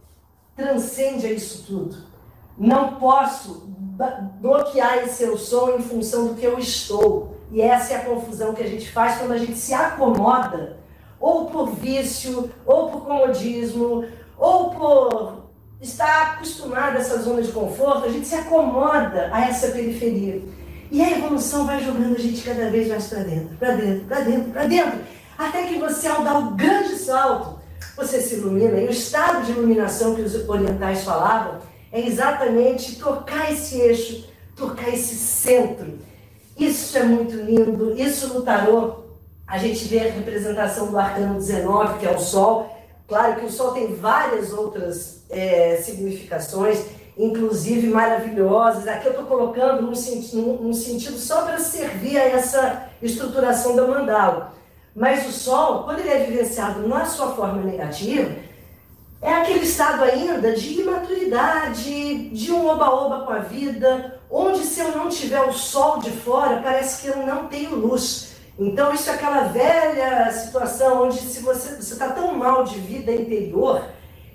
transcende 0.55 1.31
isso 1.33 1.65
tudo. 1.67 1.97
Não 2.57 2.95
posso 2.95 3.69
bloquear 4.39 4.99
esse 4.99 5.23
eu 5.23 5.37
sou 5.37 5.77
em 5.77 5.81
função 5.81 6.27
do 6.27 6.35
que 6.35 6.45
eu 6.45 6.57
estou. 6.57 7.35
E 7.51 7.61
essa 7.61 7.93
é 7.93 7.97
a 7.97 8.05
confusão 8.05 8.53
que 8.53 8.63
a 8.63 8.67
gente 8.67 8.89
faz 8.91 9.17
quando 9.17 9.33
a 9.33 9.37
gente 9.37 9.55
se 9.55 9.73
acomoda, 9.73 10.77
ou 11.19 11.45
por 11.45 11.67
vício, 11.67 12.49
ou 12.65 12.89
por 12.89 13.05
comodismo, 13.05 14.05
ou 14.37 14.71
por 14.71 15.45
está 15.81 16.33
acostumado 16.33 16.97
a 16.97 16.99
essa 16.99 17.21
zona 17.21 17.41
de 17.41 17.51
conforto, 17.51 18.05
a 18.05 18.09
gente 18.09 18.27
se 18.27 18.35
acomoda 18.35 19.29
a 19.31 19.47
essa 19.47 19.67
periferia. 19.69 20.41
E 20.91 21.01
a 21.01 21.11
evolução 21.11 21.65
vai 21.65 21.83
jogando 21.83 22.15
a 22.15 22.19
gente 22.19 22.41
cada 22.41 22.69
vez 22.69 22.87
mais 22.87 23.07
para 23.07 23.19
dentro, 23.19 23.55
para 23.57 23.75
dentro, 23.75 24.05
para 24.05 24.19
dentro, 24.21 24.51
para 24.51 24.65
dentro, 24.65 24.99
até 25.37 25.63
que 25.63 25.77
você, 25.77 26.07
ao 26.07 26.23
dar 26.23 26.37
o 26.37 26.51
grande 26.51 26.95
salto, 26.95 27.59
você 27.95 28.21
se 28.21 28.35
ilumina. 28.35 28.79
E 28.79 28.87
o 28.87 28.91
estado 28.91 29.45
de 29.45 29.51
iluminação 29.51 30.15
que 30.15 30.21
os 30.21 30.47
orientais 30.47 31.03
falavam 31.03 31.59
é 31.91 32.05
exatamente 32.05 32.97
tocar 32.97 33.51
esse 33.51 33.79
eixo, 33.79 34.25
tocar 34.55 34.89
esse 34.89 35.15
centro. 35.15 35.99
Isso 36.57 36.97
é 36.97 37.03
muito 37.03 37.35
lindo. 37.35 37.93
Isso 37.99 38.33
no 38.33 38.41
tarô, 38.41 39.05
a 39.45 39.57
gente 39.57 39.85
vê 39.85 39.99
a 39.99 40.11
representação 40.11 40.87
do 40.87 40.97
arcano 40.97 41.35
19, 41.35 41.99
que 41.99 42.05
é 42.05 42.11
o 42.11 42.19
Sol, 42.19 42.74
Claro 43.07 43.35
que 43.39 43.45
o 43.45 43.51
sol 43.51 43.71
tem 43.71 43.95
várias 43.95 44.51
outras 44.51 45.23
é, 45.29 45.77
significações 45.77 46.85
inclusive 47.17 47.87
maravilhosas. 47.87 48.87
Aqui 48.87 49.07
eu 49.07 49.11
estou 49.11 49.25
colocando 49.25 49.81
num, 49.81 49.95
sentido 50.73 51.17
só 51.17 51.43
para 51.43 51.59
servir 51.59 52.17
a 52.17 52.23
essa 52.23 52.89
estruturação 53.01 53.75
da 53.75 53.87
mandala. 53.87 54.53
Mas 54.95 55.27
o 55.27 55.31
sol, 55.31 55.83
quando 55.83 55.99
ele 55.99 56.09
é 56.09 56.23
vivenciado 56.23 56.87
na 56.87 57.05
sua 57.05 57.31
forma 57.31 57.61
negativa, 57.61 58.31
é 59.21 59.33
aquele 59.33 59.65
estado 59.65 60.03
ainda 60.03 60.53
de 60.53 60.81
imaturidade, 60.81 62.29
de 62.29 62.51
um 62.51 62.67
oba-oba 62.67 63.25
com 63.25 63.33
a 63.33 63.39
vida, 63.39 64.19
onde 64.29 64.59
se 64.59 64.79
eu 64.79 64.91
não 64.91 65.09
tiver 65.09 65.41
o 65.41 65.53
sol 65.53 65.99
de 65.99 66.11
fora, 66.11 66.61
parece 66.61 67.01
que 67.01 67.07
eu 67.07 67.25
não 67.25 67.47
tenho 67.47 67.75
luz. 67.75 68.34
Então 68.57 68.93
isso 68.93 69.09
é 69.09 69.13
aquela 69.13 69.43
velha 69.43 70.31
situação 70.31 71.03
onde 71.07 71.19
se 71.19 71.41
você 71.41 71.75
está 71.75 72.09
tão 72.09 72.35
mal 72.35 72.63
de 72.63 72.79
vida 72.79 73.11
interior, 73.11 73.83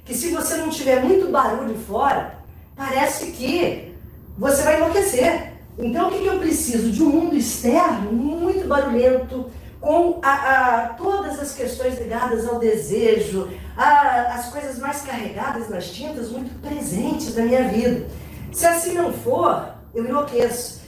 que 0.05 0.15
se 0.15 0.31
você 0.31 0.57
não 0.57 0.69
tiver 0.69 1.03
muito 1.03 1.31
barulho 1.31 1.75
fora, 1.87 2.35
parece 2.77 3.33
que 3.33 3.95
você 4.37 4.62
vai 4.62 4.77
enlouquecer. 4.77 5.55
Então 5.79 6.09
o 6.09 6.12
que, 6.12 6.19
que 6.19 6.27
eu 6.27 6.39
preciso? 6.39 6.91
De 6.91 7.03
um 7.03 7.09
mundo 7.09 7.35
externo 7.35 8.12
muito 8.12 8.69
barulhento, 8.69 9.50
com 9.81 10.19
a, 10.23 10.33
a, 10.33 10.89
todas 10.91 11.41
as 11.41 11.55
questões 11.55 11.99
ligadas 11.99 12.47
ao 12.47 12.59
desejo, 12.59 13.49
a, 13.75 14.35
as 14.35 14.50
coisas 14.50 14.79
mais 14.79 15.00
carregadas 15.00 15.71
nas 15.71 15.91
tintas 15.91 16.29
muito 16.29 16.61
presentes 16.61 17.35
na 17.35 17.45
minha 17.45 17.67
vida. 17.69 18.07
Se 18.53 18.67
assim 18.67 18.93
não 18.93 19.12
for, 19.12 19.75
eu 19.95 20.05
enlouqueço. 20.05 20.83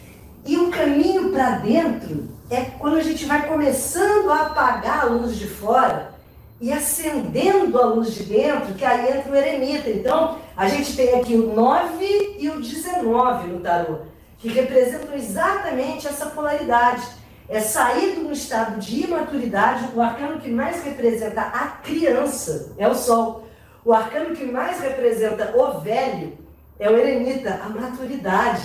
E 0.45 0.59
o 0.59 0.71
caminho 0.71 1.31
para 1.31 1.53
dentro 1.53 2.29
é 2.55 2.73
quando 2.79 2.97
a 2.97 3.03
gente 3.03 3.25
vai 3.25 3.49
começando 3.49 4.31
a 4.31 4.43
apagar 4.43 5.01
a 5.01 5.05
luz 5.05 5.37
de 5.37 5.47
fora 5.47 6.13
e 6.61 6.73
acendendo 6.73 7.81
a 7.81 7.87
luz 7.87 8.15
de 8.15 8.25
dentro, 8.25 8.75
que 8.75 8.85
aí 8.85 9.19
entra 9.19 9.33
o 9.33 9.35
eremita. 9.35 9.91
Então, 9.91 10.39
a 10.57 10.69
gente 10.69 10.95
tem 10.95 11.19
aqui 11.19 11.35
o 11.35 11.55
9 11.55 12.37
e 12.39 12.49
o 12.51 12.61
19 12.61 13.49
no 13.49 13.61
tarô, 13.61 14.01
que 14.39 14.49
representam 14.49 15.15
exatamente 15.15 16.07
essa 16.07 16.27
polaridade 16.27 17.03
é 17.49 17.61
sair 17.61 18.15
de 18.15 18.21
um 18.21 18.33
estado 18.33 18.79
de 18.81 19.05
imaturidade. 19.05 19.89
O 19.95 20.01
arcano 20.01 20.41
que 20.41 20.51
mais 20.51 20.83
representa 20.85 21.43
a 21.43 21.67
criança 21.83 22.73
é 22.79 22.89
o 22.89 22.95
Sol. 22.95 23.47
O 23.85 23.93
arcano 23.93 24.35
que 24.35 24.45
mais 24.45 24.81
representa 24.81 25.53
o 25.57 25.81
velho 25.81 26.39
é 26.79 26.89
o 26.89 26.97
eremita, 26.97 27.61
a 27.63 27.69
maturidade. 27.69 28.63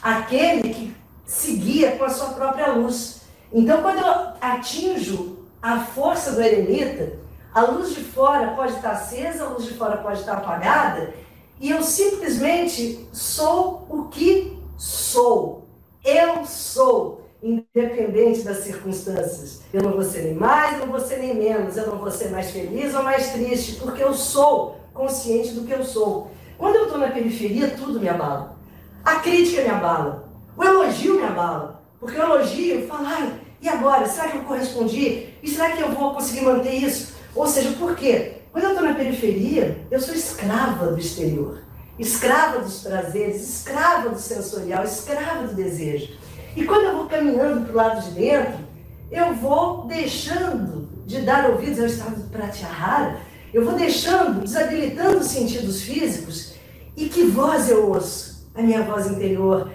Aquele 0.00 0.72
que 0.72 0.96
se 1.26 1.56
guia 1.56 1.92
com 1.96 2.04
a 2.04 2.10
sua 2.10 2.28
própria 2.28 2.72
luz. 2.72 3.21
Então, 3.52 3.82
quando 3.82 3.98
eu 3.98 4.32
atinjo 4.40 5.46
a 5.60 5.80
força 5.80 6.32
do 6.32 6.42
eremita, 6.42 7.18
a 7.54 7.62
luz 7.62 7.94
de 7.94 8.02
fora 8.02 8.54
pode 8.56 8.72
estar 8.72 8.92
acesa, 8.92 9.44
a 9.44 9.48
luz 9.48 9.64
de 9.64 9.74
fora 9.74 9.98
pode 9.98 10.20
estar 10.20 10.34
apagada, 10.34 11.12
e 11.60 11.70
eu 11.70 11.82
simplesmente 11.82 13.06
sou 13.12 13.86
o 13.88 14.04
que 14.04 14.58
sou. 14.76 15.68
Eu 16.04 16.44
sou 16.46 17.28
independente 17.42 18.42
das 18.42 18.58
circunstâncias. 18.58 19.62
Eu 19.72 19.82
não 19.82 19.92
vou 19.92 20.02
ser 20.02 20.22
nem 20.22 20.34
mais, 20.34 20.78
não 20.78 20.86
vou 20.86 21.00
ser 21.00 21.18
nem 21.18 21.34
menos, 21.34 21.76
eu 21.76 21.86
não 21.88 21.98
vou 21.98 22.10
ser 22.10 22.30
mais 22.30 22.50
feliz 22.50 22.94
ou 22.94 23.02
mais 23.02 23.32
triste, 23.32 23.76
porque 23.76 24.02
eu 24.02 24.14
sou 24.14 24.76
consciente 24.94 25.50
do 25.50 25.64
que 25.64 25.72
eu 25.72 25.84
sou. 25.84 26.30
Quando 26.56 26.76
eu 26.76 26.84
estou 26.84 26.98
na 26.98 27.08
periferia, 27.08 27.70
tudo 27.70 28.00
me 28.00 28.08
abala. 28.08 28.56
A 29.04 29.16
crítica 29.16 29.62
me 29.62 29.68
abala, 29.68 30.28
o 30.56 30.62
elogio 30.62 31.16
me 31.16 31.24
abala, 31.24 31.82
porque 31.98 32.16
o 32.16 32.22
elogio 32.22 32.86
fala, 32.86 33.32
e 33.62 33.68
agora? 33.68 34.08
Será 34.08 34.28
que 34.28 34.38
eu 34.38 34.42
correspondi? 34.42 35.28
E 35.40 35.48
será 35.48 35.70
que 35.70 35.80
eu 35.80 35.92
vou 35.92 36.12
conseguir 36.12 36.40
manter 36.40 36.74
isso? 36.74 37.14
Ou 37.32 37.46
seja, 37.46 37.70
por 37.78 37.94
quê? 37.94 38.38
Quando 38.50 38.64
eu 38.64 38.70
estou 38.70 38.84
na 38.84 38.94
periferia, 38.94 39.78
eu 39.88 40.00
sou 40.00 40.14
escrava 40.14 40.88
do 40.88 40.98
exterior, 40.98 41.62
escrava 41.98 42.58
dos 42.58 42.80
prazeres, 42.80 43.40
escrava 43.40 44.10
do 44.10 44.18
sensorial, 44.18 44.84
escrava 44.84 45.46
do 45.46 45.54
desejo. 45.54 46.12
E 46.56 46.64
quando 46.64 46.84
eu 46.86 46.96
vou 46.96 47.06
caminhando 47.06 47.64
para 47.64 47.72
o 47.72 47.76
lado 47.76 48.02
de 48.02 48.10
dentro, 48.10 48.58
eu 49.10 49.32
vou 49.34 49.86
deixando 49.86 50.88
de 51.06 51.22
dar 51.22 51.48
ouvidos 51.48 51.78
ao 51.78 51.86
estado 51.86 52.16
de 52.16 52.28
pratyahara, 52.28 53.20
eu 53.54 53.64
vou 53.64 53.74
deixando, 53.74 54.40
desabilitando 54.40 55.18
os 55.18 55.26
sentidos 55.26 55.82
físicos, 55.82 56.54
e 56.96 57.08
que 57.08 57.24
voz 57.24 57.70
eu 57.70 57.88
ouço? 57.88 58.50
A 58.54 58.62
minha 58.62 58.82
voz 58.82 59.06
interior. 59.06 59.70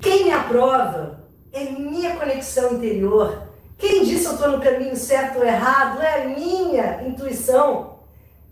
Quem 0.00 0.24
me 0.24 0.30
aprova 0.32 1.23
é 1.54 1.70
minha 1.70 2.16
conexão 2.16 2.74
interior. 2.74 3.42
Quem 3.78 4.04
disse 4.04 4.26
eu 4.26 4.32
estou 4.32 4.50
no 4.50 4.60
caminho 4.60 4.96
certo 4.96 5.38
ou 5.38 5.44
errado 5.44 6.02
é 6.02 6.22
a 6.22 6.28
minha 6.28 7.02
intuição, 7.06 7.94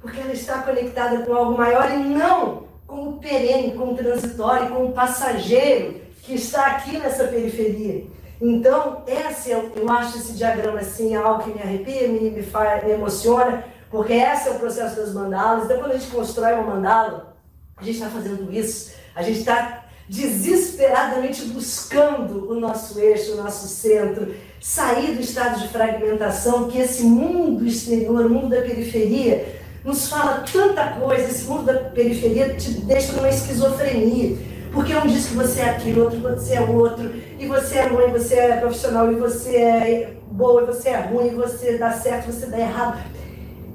porque 0.01 0.21
ela 0.21 0.33
está 0.33 0.63
conectada 0.63 1.19
com 1.25 1.35
algo 1.35 1.59
maior 1.59 1.91
e 1.91 1.99
não 1.99 2.63
com 2.87 3.09
o 3.09 3.13
perene, 3.19 3.73
com 3.73 3.93
o 3.93 3.97
transitório, 3.97 4.69
com 4.69 4.87
o 4.87 4.93
passageiro 4.93 6.01
que 6.23 6.35
está 6.35 6.67
aqui 6.67 6.99
nessa 6.99 7.25
periferia. 7.25 8.05
Então, 8.41 9.03
esse, 9.07 9.51
eu, 9.51 9.73
eu 9.75 9.89
acho 9.91 10.19
esse 10.19 10.35
diagrama 10.35 10.81
assim, 10.81 11.15
algo 11.15 11.45
que 11.45 11.51
me 11.51 11.63
arrepia, 11.63 12.09
me, 12.09 12.31
me, 12.31 12.43
faz, 12.43 12.85
me 12.85 12.93
emociona, 12.93 13.65
porque 13.91 14.13
esse 14.13 14.49
é 14.49 14.53
o 14.53 14.59
processo 14.59 14.97
das 14.97 15.15
mandalas. 15.15 15.65
Então, 15.65 15.79
quando 15.79 15.93
a 15.93 15.97
gente 15.97 16.11
constrói 16.11 16.53
uma 16.55 16.75
mandala, 16.75 17.35
a 17.77 17.83
gente 17.83 17.95
está 17.95 18.11
fazendo 18.11 18.53
isso, 18.53 18.95
a 19.15 19.23
gente 19.23 19.39
está 19.39 19.82
desesperadamente 20.09 21.45
buscando 21.47 22.51
o 22.51 22.55
nosso 22.59 22.99
eixo, 22.99 23.33
o 23.33 23.37
nosso 23.37 23.69
centro, 23.69 24.35
sair 24.61 25.15
do 25.15 25.21
estado 25.21 25.61
de 25.61 25.69
fragmentação 25.69 26.69
que 26.69 26.79
esse 26.79 27.03
mundo 27.03 27.67
exterior, 27.67 28.27
o 28.27 28.31
mundo 28.31 28.51
da 28.51 28.63
periferia, 28.63 29.61
nos 29.85 30.09
fala 30.09 30.45
tanta 30.53 30.89
coisa. 30.93 31.25
Esse 31.25 31.45
mundo 31.45 31.65
da 31.65 31.75
periferia 31.75 32.55
te 32.55 32.71
deixa 32.71 33.13
numa 33.13 33.29
esquizofrenia 33.29 34.53
porque 34.73 34.95
um 34.95 35.07
diz 35.07 35.27
que 35.27 35.35
você 35.35 35.61
é 35.61 35.71
aquilo, 35.71 36.05
outro 36.05 36.21
você 36.21 36.55
é 36.55 36.61
outro, 36.63 37.13
e 37.39 37.47
você 37.47 37.79
é 37.79 37.91
mãe, 37.91 38.11
você 38.11 38.35
é 38.37 38.57
profissional, 38.57 39.13
e 39.13 39.17
você 39.17 39.57
é 39.57 40.17
boa, 40.31 40.63
e 40.63 40.67
você 40.67 40.89
é 40.89 41.01
ruim, 41.01 41.29
e 41.29 41.35
você 41.35 41.77
dá 41.77 41.93
certo, 41.93 42.33
você 42.33 42.47
dá 42.47 42.59
errado. 42.59 42.99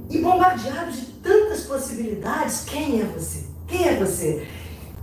E 0.10 0.18
bombardeado 0.18 0.92
de 0.92 1.06
tantas 1.22 1.62
possibilidades, 1.62 2.64
quem 2.66 3.02
é 3.02 3.04
você? 3.04 3.44
Quem 3.68 3.88
é 3.88 3.96
você? 3.96 4.48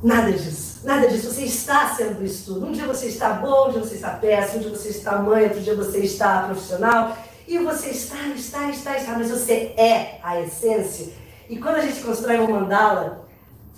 Nada 0.03 0.33
disso, 0.33 0.74
nada 0.85 1.09
disso. 1.09 1.33
Você 1.33 1.45
está 1.45 1.95
sendo 1.95 2.25
isso 2.25 2.55
tudo. 2.55 2.67
Um 2.67 2.73
dia 2.73 2.87
você 2.87 3.07
está 3.07 3.31
bom, 3.31 3.69
um 3.69 3.73
dia 3.73 3.81
você 3.81 3.95
está 3.97 4.11
péssimo, 4.11 4.59
um 4.59 4.63
dia 4.63 4.71
você 4.71 4.89
está 4.91 5.19
mãe, 5.19 5.45
outro 5.45 5.61
dia 5.61 5.75
você 5.75 5.99
está 5.99 6.43
profissional. 6.43 7.17
E 7.47 7.59
você 7.59 7.91
está, 7.91 8.17
está, 8.29 8.71
está, 8.71 8.97
está, 8.97 9.13
mas 9.13 9.31
você 9.31 9.75
é 9.77 10.19
a 10.23 10.41
essência. 10.41 11.13
E 11.49 11.59
quando 11.59 11.77
a 11.77 11.81
gente 11.81 12.01
constrói 12.01 12.39
uma 12.39 12.61
mandala, 12.61 13.27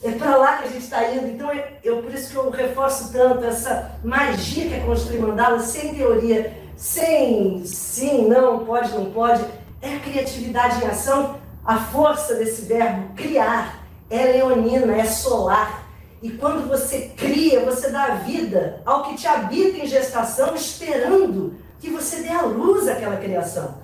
é 0.02 0.12
para 0.12 0.36
lá 0.36 0.58
que 0.58 0.64
a 0.64 0.70
gente 0.70 0.84
está 0.84 1.12
indo. 1.12 1.26
Então, 1.26 1.50
eu, 1.82 2.02
por 2.02 2.12
isso 2.14 2.30
que 2.30 2.36
eu 2.36 2.50
reforço 2.50 3.12
tanto 3.12 3.44
essa 3.44 3.98
magia 4.04 4.68
que 4.68 4.74
é 4.74 4.80
construir 4.80 5.18
mandala, 5.18 5.58
sem 5.58 5.94
teoria, 5.94 6.56
sem 6.76 7.64
sim, 7.64 8.28
não, 8.28 8.64
pode, 8.64 8.92
não 8.92 9.06
pode. 9.06 9.44
É 9.82 9.96
a 9.96 10.00
criatividade 10.00 10.84
em 10.84 10.86
ação, 10.86 11.38
a 11.64 11.76
força 11.78 12.34
desse 12.36 12.62
verbo 12.62 13.14
criar. 13.14 13.84
É 14.08 14.24
leonina, 14.24 14.96
é 14.96 15.04
solar. 15.04 15.85
E 16.26 16.30
quando 16.30 16.68
você 16.68 17.12
cria, 17.16 17.60
você 17.60 17.88
dá 17.88 18.16
vida 18.16 18.82
ao 18.84 19.04
que 19.04 19.14
te 19.14 19.28
habita 19.28 19.78
em 19.78 19.86
gestação, 19.86 20.56
esperando 20.56 21.54
que 21.78 21.88
você 21.88 22.16
dê 22.16 22.30
à 22.30 22.42
luz 22.42 22.88
àquela 22.88 23.16
criação. 23.16 23.76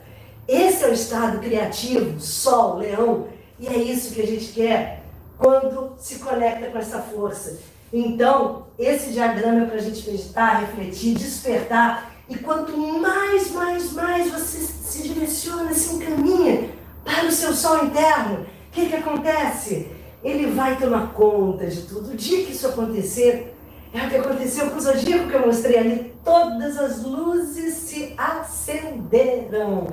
Esse 0.49 0.83
é 0.83 0.89
o 0.89 0.93
estado 0.93 1.39
criativo, 1.39 2.21
sol, 2.21 2.79
leão. 2.79 3.29
E 3.61 3.69
é 3.69 3.77
isso 3.77 4.13
que 4.13 4.21
a 4.21 4.27
gente 4.27 4.47
quer 4.53 5.05
quando 5.39 5.93
se 5.99 6.17
conecta 6.17 6.67
com 6.67 6.79
essa 6.79 6.99
força. 6.99 7.61
Então, 7.93 8.67
esse 8.77 9.13
diagrama 9.13 9.63
é 9.63 9.67
para 9.67 9.77
a 9.77 9.83
gente 9.83 10.11
meditar, 10.11 10.63
refletir, 10.63 11.15
despertar. 11.15 12.11
E 12.29 12.37
quanto 12.39 12.77
mais, 12.77 13.53
mais, 13.53 13.93
mais 13.93 14.33
você 14.33 14.59
se 14.59 15.07
direciona, 15.07 15.73
se 15.73 15.95
encaminha 15.95 16.71
para 17.05 17.25
o 17.25 17.31
seu 17.31 17.55
sol 17.55 17.85
interno, 17.85 18.41
o 18.41 18.47
que, 18.73 18.89
que 18.89 18.97
acontece? 18.97 20.02
Ele 20.23 20.53
vai 20.53 20.79
tomar 20.79 21.13
conta 21.13 21.67
de 21.67 21.83
tudo. 21.83 22.13
O 22.13 22.17
dia 22.17 22.45
que 22.45 22.53
isso 22.53 22.67
acontecer, 22.67 23.55
é 23.93 24.07
o 24.07 24.09
que 24.09 24.17
aconteceu 24.17 24.71
com 24.71 24.77
o 24.77 24.81
zodíaco 24.81 25.29
que 25.29 25.35
eu 25.35 25.47
mostrei 25.47 25.79
ali. 25.79 26.15
Todas 26.25 26.79
as 26.79 27.03
luzes 27.03 27.75
se 27.75 28.15
acenderam. 28.17 29.89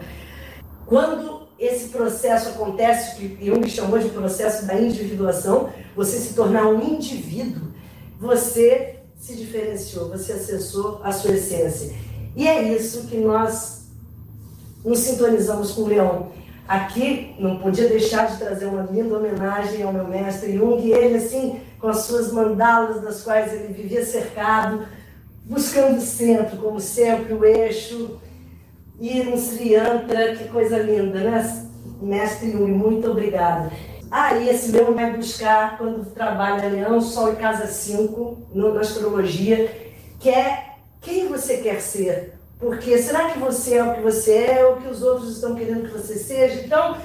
Quando 0.86 1.48
esse 1.60 1.90
processo 1.90 2.50
acontece, 2.50 3.18
que 3.18 3.46
Jung 3.46 3.68
chamou 3.70 4.00
de 4.00 4.10
processo 4.10 4.66
da 4.66 4.80
individuação, 4.80 5.70
você 5.96 6.18
se 6.18 6.34
tornar 6.34 6.68
um 6.68 6.82
indivíduo, 6.82 7.68
você 8.20 9.00
se 9.18 9.36
diferenciou, 9.36 10.10
você 10.10 10.32
acessou 10.32 11.02
a 11.04 11.12
sua 11.12 11.32
essência. 11.32 11.94
E 12.36 12.48
é 12.48 12.74
isso 12.74 13.08
que 13.08 13.18
nós 13.18 13.90
nos 14.84 15.00
sintonizamos 15.00 15.72
com 15.72 15.82
o 15.82 15.88
Leão. 15.88 16.32
Aqui 16.70 17.36
não 17.40 17.58
podia 17.58 17.90
deixar 17.90 18.28
de 18.28 18.38
trazer 18.38 18.68
uma 18.68 18.84
linda 18.84 19.18
homenagem 19.18 19.82
ao 19.82 19.92
meu 19.92 20.08
mestre 20.08 20.56
Jung, 20.56 20.88
ele 20.88 21.18
assim, 21.18 21.60
com 21.80 21.88
as 21.88 22.02
suas 22.04 22.32
mandalas 22.32 23.02
das 23.02 23.24
quais 23.24 23.52
ele 23.52 23.74
vivia 23.74 24.06
cercado, 24.06 24.86
buscando 25.46 25.98
o 25.98 26.02
centro, 26.02 26.58
como 26.58 26.80
sempre, 26.80 27.34
o 27.34 27.44
eixo, 27.44 28.22
e 29.00 29.20
um 29.22 29.36
Sri 29.36 29.74
Yantra, 29.74 30.36
que 30.36 30.48
coisa 30.50 30.78
linda, 30.78 31.22
né? 31.22 31.68
Mestre 32.00 32.52
Yuri, 32.52 32.72
muito 32.72 33.10
obrigada. 33.10 33.72
Aí 34.12 34.48
esse 34.48 34.72
leão 34.72 34.94
vai 34.94 35.12
buscar, 35.12 35.76
quando 35.76 36.14
trabalha 36.14 36.70
leão, 36.70 37.02
sol 37.02 37.32
em 37.32 37.36
casa 37.38 37.66
5, 37.66 38.50
na 38.54 38.80
astrologia, 38.80 39.72
que 40.20 40.30
é 40.30 40.66
quem 41.02 41.28
você 41.28 41.58
quer 41.58 41.82
ser. 41.82 42.39
Porque 42.60 42.98
será 42.98 43.30
que 43.30 43.40
você 43.40 43.76
é 43.76 43.84
o 43.84 43.96
que 43.96 44.02
você 44.02 44.34
é 44.34 44.66
ou 44.66 44.76
que 44.76 44.90
os 44.90 45.02
outros 45.02 45.30
estão 45.36 45.56
querendo 45.56 45.88
que 45.88 45.98
você 45.98 46.16
seja? 46.16 46.62
Então, 46.66 46.98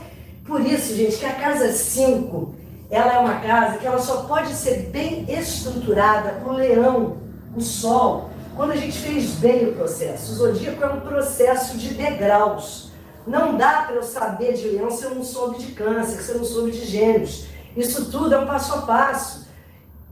por 0.45 0.61
isso, 0.61 0.95
gente, 0.97 1.17
que 1.17 1.25
a 1.25 1.33
casa 1.33 1.71
5, 1.71 2.55
ela 2.91 3.15
é 3.15 3.19
uma 3.19 3.41
casa 3.41 3.79
que 3.79 3.87
ela 3.87 4.01
só 4.01 4.23
pode 4.25 4.53
ser 4.53 4.91
bem 4.91 5.25
estruturada 5.33 6.41
para 6.41 6.53
o 6.53 6.57
leão, 6.57 7.19
o 7.55 7.61
sol, 7.61 8.31
quando 8.57 8.73
a 8.73 8.77
gente 8.77 8.99
fez 8.99 9.37
bem 9.37 9.69
o 9.69 9.75
processo. 9.75 10.33
O 10.33 10.35
zodíaco 10.35 10.83
é 10.83 10.89
um 10.89 11.01
processo 11.01 11.79
de 11.79 11.95
degraus. 11.95 12.91
Não 13.25 13.57
dá 13.57 13.83
para 13.83 13.95
eu 13.95 14.03
saber 14.03 14.55
de 14.55 14.69
leão 14.69 14.91
se 14.91 15.05
eu 15.05 15.15
não 15.15 15.23
soube 15.23 15.59
de 15.59 15.73
câncer, 15.73 16.21
se 16.21 16.33
eu 16.33 16.39
não 16.39 16.45
soube 16.45 16.73
de 16.73 16.85
gêmeos. 16.85 17.47
Isso 17.77 18.11
tudo 18.11 18.35
é 18.35 18.39
um 18.39 18.47
passo 18.47 18.75
a 18.75 18.83
passo. 18.83 19.47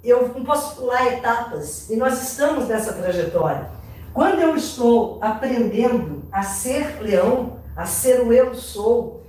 Eu 0.04 0.28
não 0.34 0.44
posso 0.44 0.76
pular 0.76 1.12
etapas. 1.12 1.90
E 1.90 1.96
nós 1.96 2.22
estamos 2.22 2.68
nessa 2.68 2.92
trajetória. 2.92 3.81
Quando 4.12 4.40
eu 4.40 4.56
estou 4.56 5.18
aprendendo 5.20 6.22
a 6.30 6.42
ser 6.42 7.00
leão, 7.00 7.58
a 7.74 7.86
ser 7.86 8.20
o 8.20 8.32
eu 8.32 8.54
sou, 8.54 9.22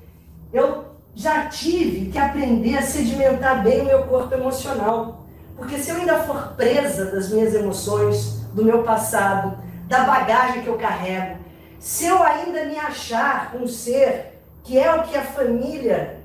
eu 0.52 0.86
já 1.16 1.48
tive 1.48 2.12
que 2.12 2.18
aprender 2.18 2.78
a 2.78 2.82
sedimentar 2.82 3.64
bem 3.64 3.82
o 3.82 3.86
meu 3.86 4.04
corpo 4.04 4.34
emocional. 4.34 5.26
Porque 5.56 5.78
se 5.78 5.92
eu 5.92 5.98
ainda 5.98 6.24
for 6.24 6.54
presa 6.58 7.06
das 7.06 7.30
minhas 7.30 7.54
emoções, 7.54 8.42
do 8.54 8.64
meu 8.64 8.84
passado, 8.84 9.58
da 9.88 10.04
bagagem 10.04 10.64
que 10.64 10.68
eu 10.68 10.78
carrego, 10.78 11.38
se 11.80 12.06
eu 12.06 12.22
ainda 12.22 12.66
me 12.66 12.78
achar 12.78 13.56
um 13.56 13.68
ser 13.68 14.40
que 14.64 14.80
é 14.80 14.94
o 14.94 15.04
que 15.04 15.18
a 15.18 15.24
família 15.24 16.20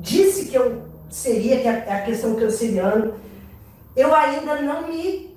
disse 0.00 0.46
que 0.46 0.56
eu 0.56 0.82
seria, 1.10 1.60
que 1.60 1.68
é 1.68 1.92
a 1.92 2.02
questão 2.02 2.34
canceriana, 2.34 3.12
eu 3.94 4.14
ainda 4.14 4.62
não 4.62 4.88
me, 4.88 5.31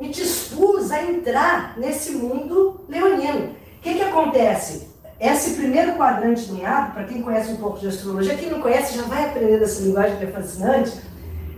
me 0.00 0.08
dispus 0.08 0.90
a 0.90 1.02
entrar 1.02 1.74
nesse 1.76 2.12
mundo 2.12 2.80
leonino. 2.88 3.50
O 3.50 3.82
que, 3.82 3.94
que 3.94 4.02
acontece? 4.02 4.88
Esse 5.20 5.54
primeiro 5.54 5.92
quadrante 5.92 6.46
do 6.46 6.60
mapa, 6.60 6.94
para 6.94 7.04
quem 7.04 7.22
conhece 7.22 7.52
um 7.52 7.56
pouco 7.56 7.78
de 7.78 7.86
astrologia, 7.86 8.36
quem 8.36 8.50
não 8.50 8.60
conhece 8.60 8.96
já 8.96 9.02
vai 9.02 9.26
aprender 9.26 9.58
dessa 9.58 9.82
linguagem 9.82 10.16
que 10.16 10.24
é 10.24 10.30
fascinante. 10.30 11.00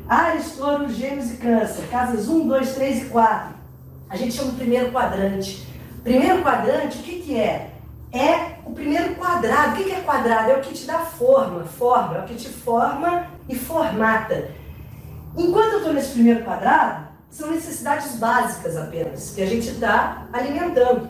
Ares, 0.06 0.52
Touro, 0.52 0.88
Gêmeos 0.90 1.30
e 1.32 1.36
Câncer, 1.36 1.86
casas 1.90 2.28
1, 2.28 2.46
2, 2.46 2.74
3 2.74 3.02
e 3.02 3.04
4. 3.06 3.54
A 4.10 4.16
gente 4.16 4.34
chama 4.34 4.50
o 4.50 4.54
primeiro 4.54 4.92
quadrante. 4.92 5.66
Primeiro 6.02 6.42
quadrante, 6.42 6.98
o 6.98 7.02
que, 7.02 7.20
que 7.20 7.38
é? 7.38 7.70
É 8.12 8.58
o 8.66 8.72
primeiro 8.72 9.14
quadrado. 9.14 9.72
O 9.72 9.76
que, 9.76 9.84
que 9.84 9.92
é 9.92 10.00
quadrado? 10.00 10.50
É 10.50 10.56
o 10.56 10.60
que 10.60 10.74
te 10.74 10.86
dá 10.86 10.98
forma, 10.98 11.64
forma, 11.64 12.18
é 12.18 12.20
o 12.20 12.24
que 12.24 12.34
te 12.34 12.48
forma 12.50 13.26
e 13.48 13.54
formata. 13.54 14.50
Enquanto 15.36 15.72
eu 15.72 15.78
estou 15.78 15.92
nesse 15.94 16.12
primeiro 16.12 16.44
quadrado, 16.44 17.13
são 17.34 17.50
necessidades 17.50 18.12
básicas 18.12 18.76
apenas, 18.76 19.32
que 19.34 19.42
a 19.42 19.46
gente 19.46 19.68
está 19.68 20.26
alimentando. 20.32 21.08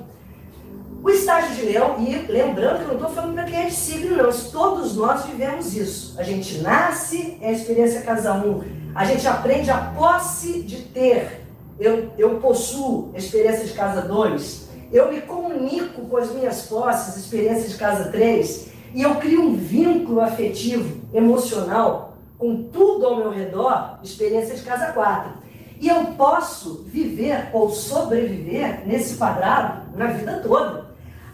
O 1.03 1.11
estágio 1.11 1.55
de 1.55 1.63
leão, 1.67 1.97
e 2.01 2.17
lembrando 2.33 2.79
que 2.79 2.85
eu 2.85 2.89
não 2.89 2.95
estou 2.95 3.11
falando 3.11 3.35
para 3.35 3.45
quem 3.45 3.61
é 3.61 3.67
de 3.67 3.75
signo, 3.75 4.17
não, 4.17 4.33
todos 4.51 4.97
nós 4.97 5.27
vivemos 5.27 5.77
isso. 5.77 6.19
A 6.19 6.23
gente 6.23 6.59
nasce, 6.63 7.37
é 7.43 7.49
a 7.49 7.53
experiência 7.53 8.01
casa 8.01 8.33
um. 8.33 8.65
A 8.95 9.05
gente 9.05 9.27
aprende 9.27 9.71
a 9.71 9.93
posse 9.97 10.63
de 10.63 10.77
ter. 10.77 11.45
Eu, 11.79 12.11
eu 12.17 12.41
possuo 12.41 13.13
experiência 13.15 13.67
de 13.67 13.75
casa 13.75 14.01
2 14.03 14.65
eu 14.95 15.11
me 15.11 15.21
comunico 15.23 16.03
com 16.03 16.17
as 16.17 16.33
minhas 16.33 16.63
posses, 16.69 17.17
experiências 17.17 17.73
de 17.73 17.79
casa 17.79 18.13
3, 18.13 18.69
e 18.95 19.03
eu 19.03 19.17
crio 19.17 19.43
um 19.43 19.57
vínculo 19.57 20.21
afetivo, 20.21 21.01
emocional, 21.13 22.17
com 22.39 22.63
tudo 22.63 23.05
ao 23.05 23.17
meu 23.17 23.31
redor, 23.31 23.99
experiência 24.05 24.55
de 24.55 24.63
casa 24.63 24.93
4. 24.93 25.44
E 25.85 25.89
eu 25.91 26.03
posso 26.17 26.83
viver 26.87 27.51
ou 27.53 27.69
sobreviver 27.69 28.87
nesse 28.87 29.19
quadrado 29.19 29.95
na 29.95 30.07
vida 30.07 30.41
toda. 30.43 30.87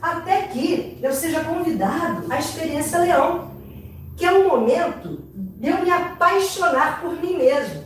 Até 0.02 0.42
que 0.48 0.98
eu 1.00 1.12
seja 1.12 1.44
convidado 1.44 2.26
à 2.28 2.36
experiência 2.36 2.98
leão, 2.98 3.52
que 4.16 4.26
é 4.26 4.32
um 4.32 4.48
momento 4.48 5.20
de 5.36 5.68
eu 5.68 5.80
me 5.84 5.90
apaixonar 5.92 7.00
por 7.00 7.12
mim 7.22 7.36
mesmo, 7.36 7.84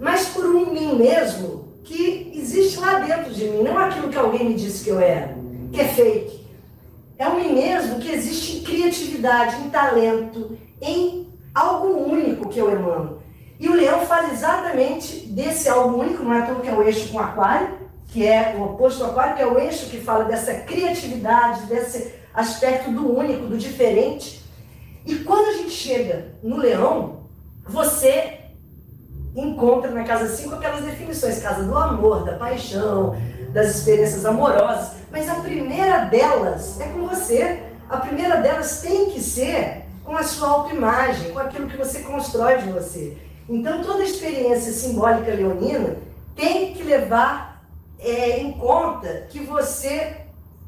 mas 0.00 0.24
por 0.30 0.46
um 0.46 0.72
mim 0.72 0.96
mesmo 0.96 1.68
que 1.84 2.32
existe 2.34 2.80
lá 2.80 3.00
dentro 3.00 3.34
de 3.34 3.44
mim, 3.44 3.62
não 3.62 3.76
aquilo 3.76 4.08
que 4.08 4.16
alguém 4.16 4.48
me 4.48 4.54
disse 4.54 4.84
que 4.84 4.88
eu 4.88 5.00
era, 5.00 5.36
que 5.70 5.82
é 5.82 5.84
fake. 5.86 6.46
É 7.18 7.28
um 7.28 7.34
mim 7.34 7.52
mesmo 7.52 8.00
que 8.00 8.10
existe 8.10 8.56
em 8.56 8.62
criatividade, 8.62 9.56
em 9.56 9.68
talento, 9.68 10.56
em 10.80 11.28
algo 11.54 11.88
único 12.10 12.48
que 12.48 12.58
eu 12.58 12.70
emano. 12.70 13.19
E 13.60 13.68
o 13.68 13.74
leão 13.74 14.06
faz 14.06 14.32
exatamente 14.32 15.26
desse 15.26 15.68
algo 15.68 16.00
único, 16.00 16.24
não 16.24 16.32
é 16.32 16.46
tudo 16.46 16.62
que 16.62 16.68
é 16.68 16.72
o 16.72 16.82
eixo 16.82 17.10
com 17.10 17.18
aquário, 17.18 17.68
que 18.08 18.26
é 18.26 18.56
o 18.58 18.62
oposto 18.62 19.00
do 19.00 19.10
aquário, 19.10 19.36
que 19.36 19.42
é 19.42 19.46
o 19.46 19.58
eixo 19.58 19.90
que 19.90 20.00
fala 20.00 20.24
dessa 20.24 20.54
criatividade, 20.54 21.66
desse 21.66 22.14
aspecto 22.32 22.90
do 22.90 23.14
único, 23.14 23.46
do 23.46 23.58
diferente. 23.58 24.42
E 25.04 25.16
quando 25.16 25.50
a 25.50 25.52
gente 25.58 25.72
chega 25.72 26.34
no 26.42 26.56
leão, 26.56 27.20
você 27.68 28.40
encontra 29.36 29.90
na 29.90 30.04
casa 30.04 30.34
5 30.34 30.54
aquelas 30.54 30.82
definições, 30.82 31.42
casa 31.42 31.62
do 31.62 31.76
amor, 31.76 32.24
da 32.24 32.32
paixão, 32.32 33.14
das 33.52 33.76
experiências 33.76 34.24
amorosas, 34.24 34.92
mas 35.12 35.28
a 35.28 35.34
primeira 35.34 36.06
delas 36.06 36.80
é 36.80 36.86
com 36.86 37.06
você. 37.06 37.62
A 37.90 37.98
primeira 37.98 38.36
delas 38.36 38.80
tem 38.80 39.10
que 39.10 39.20
ser 39.20 39.82
com 40.02 40.16
a 40.16 40.22
sua 40.22 40.48
autoimagem, 40.48 41.30
com 41.32 41.38
aquilo 41.38 41.68
que 41.68 41.76
você 41.76 42.00
constrói 42.00 42.58
de 42.58 42.70
você. 42.70 43.29
Então 43.50 43.82
toda 43.82 44.04
experiência 44.04 44.72
simbólica 44.72 45.34
leonina 45.34 45.96
tem 46.36 46.72
que 46.72 46.84
levar 46.84 47.64
é, 47.98 48.38
em 48.38 48.52
conta 48.52 49.26
que 49.28 49.40
você 49.40 50.18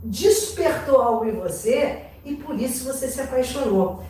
despertou 0.03 1.01
algo 1.01 1.25
em 1.25 1.31
você 1.31 2.01
e 2.25 2.35
por 2.35 2.61
isso 2.61 2.85
você 2.85 3.07
se 3.07 3.21
apaixonou. 3.21 4.03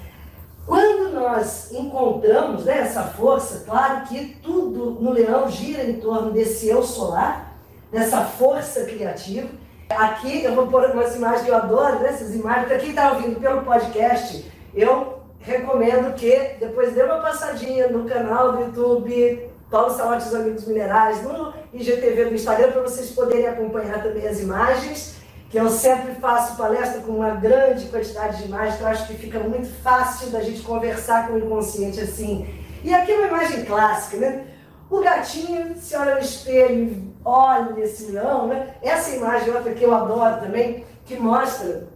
Quando 0.65 1.13
nós 1.13 1.71
encontramos 1.71 2.65
né, 2.65 2.79
essa 2.79 3.03
força, 3.03 3.63
claro 3.67 4.07
que 4.07 4.37
tudo 4.43 4.93
no 4.93 5.13
leão 5.13 5.51
gira 5.51 5.85
em 5.85 6.01
torno 6.01 6.31
desse 6.31 6.67
eu 6.69 6.83
solar, 6.83 7.55
dessa 7.91 8.25
força 8.25 8.85
criativa. 8.85 9.49
Aqui 9.91 10.45
eu 10.45 10.55
vou 10.55 10.69
pôr 10.69 10.85
umas 10.93 11.15
imagens 11.15 11.43
que 11.43 11.51
eu 11.51 11.57
adoro, 11.57 11.99
né, 11.99 12.09
essas 12.09 12.35
imagens. 12.35 12.69
Para 12.69 12.79
quem 12.79 12.91
está 12.91 13.13
ouvindo 13.13 13.39
pelo 13.39 13.63
podcast, 13.63 14.51
eu 14.75 15.22
recomendo 15.43 16.15
que 16.15 16.57
depois 16.59 16.95
dê 16.95 17.03
uma 17.03 17.21
passadinha 17.21 17.89
no 17.89 18.05
canal 18.05 18.53
do 18.53 18.61
YouTube 18.61 19.51
Paulo 19.71 19.91
Salates 19.91 20.35
Amigos 20.35 20.67
Minerais, 20.67 21.23
no 21.23 21.53
IGTV 21.73 22.27
do 22.27 22.35
Instagram, 22.35 22.73
para 22.73 22.83
vocês 22.83 23.11
poderem 23.11 23.47
acompanhar 23.47 24.03
também 24.03 24.27
as 24.27 24.41
imagens 24.41 25.23
que 25.53 25.59
eu 25.59 25.69
sempre 25.69 26.15
faço 26.15 26.57
palestra 26.57 27.03
com 27.03 27.13
uma 27.13 27.35
grande 27.35 27.87
quantidade 27.89 28.39
de 28.39 28.45
imagens, 28.45 28.83
acho 28.83 29.07
que 29.07 29.19
fica 29.19 29.39
muito 29.39 29.69
fácil 29.83 30.31
da 30.31 30.41
gente 30.41 30.63
conversar 30.63 31.29
com 31.29 31.35
o 31.35 31.39
inconsciente 31.39 32.01
assim. 32.01 32.49
E 32.83 32.93
aqui 32.93 33.13
é 33.13 33.19
uma 33.19 33.29
imagem 33.29 33.65
clássica, 33.67 34.17
né? 34.17 34.47
O 34.89 35.01
gatinho 35.01 35.77
se 35.77 35.95
olha 35.95 36.15
no 36.15 36.21
espelho, 36.23 37.15
olha 37.23 37.79
esse 37.81 38.13
leão, 38.13 38.47
né? 38.47 38.77
Essa 38.81 39.15
imagem, 39.15 39.55
outra 39.55 39.75
que 39.75 39.85
eu 39.85 39.95
adoro 39.95 40.41
também, 40.41 40.87
que 41.05 41.17
mostra, 41.19 41.87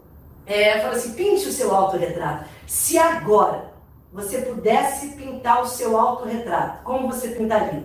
é, 0.46 0.80
fala 0.80 0.94
assim, 0.94 1.12
pinte 1.12 1.48
o 1.48 1.52
seu 1.52 1.74
autorretrato. 1.74 2.44
Se 2.66 2.96
agora 2.96 3.72
você 4.12 4.38
pudesse 4.38 5.08
pintar 5.08 5.62
o 5.62 5.66
seu 5.66 5.98
autorretrato, 5.98 6.84
como 6.84 7.08
você 7.08 7.28
pintaria? 7.28 7.84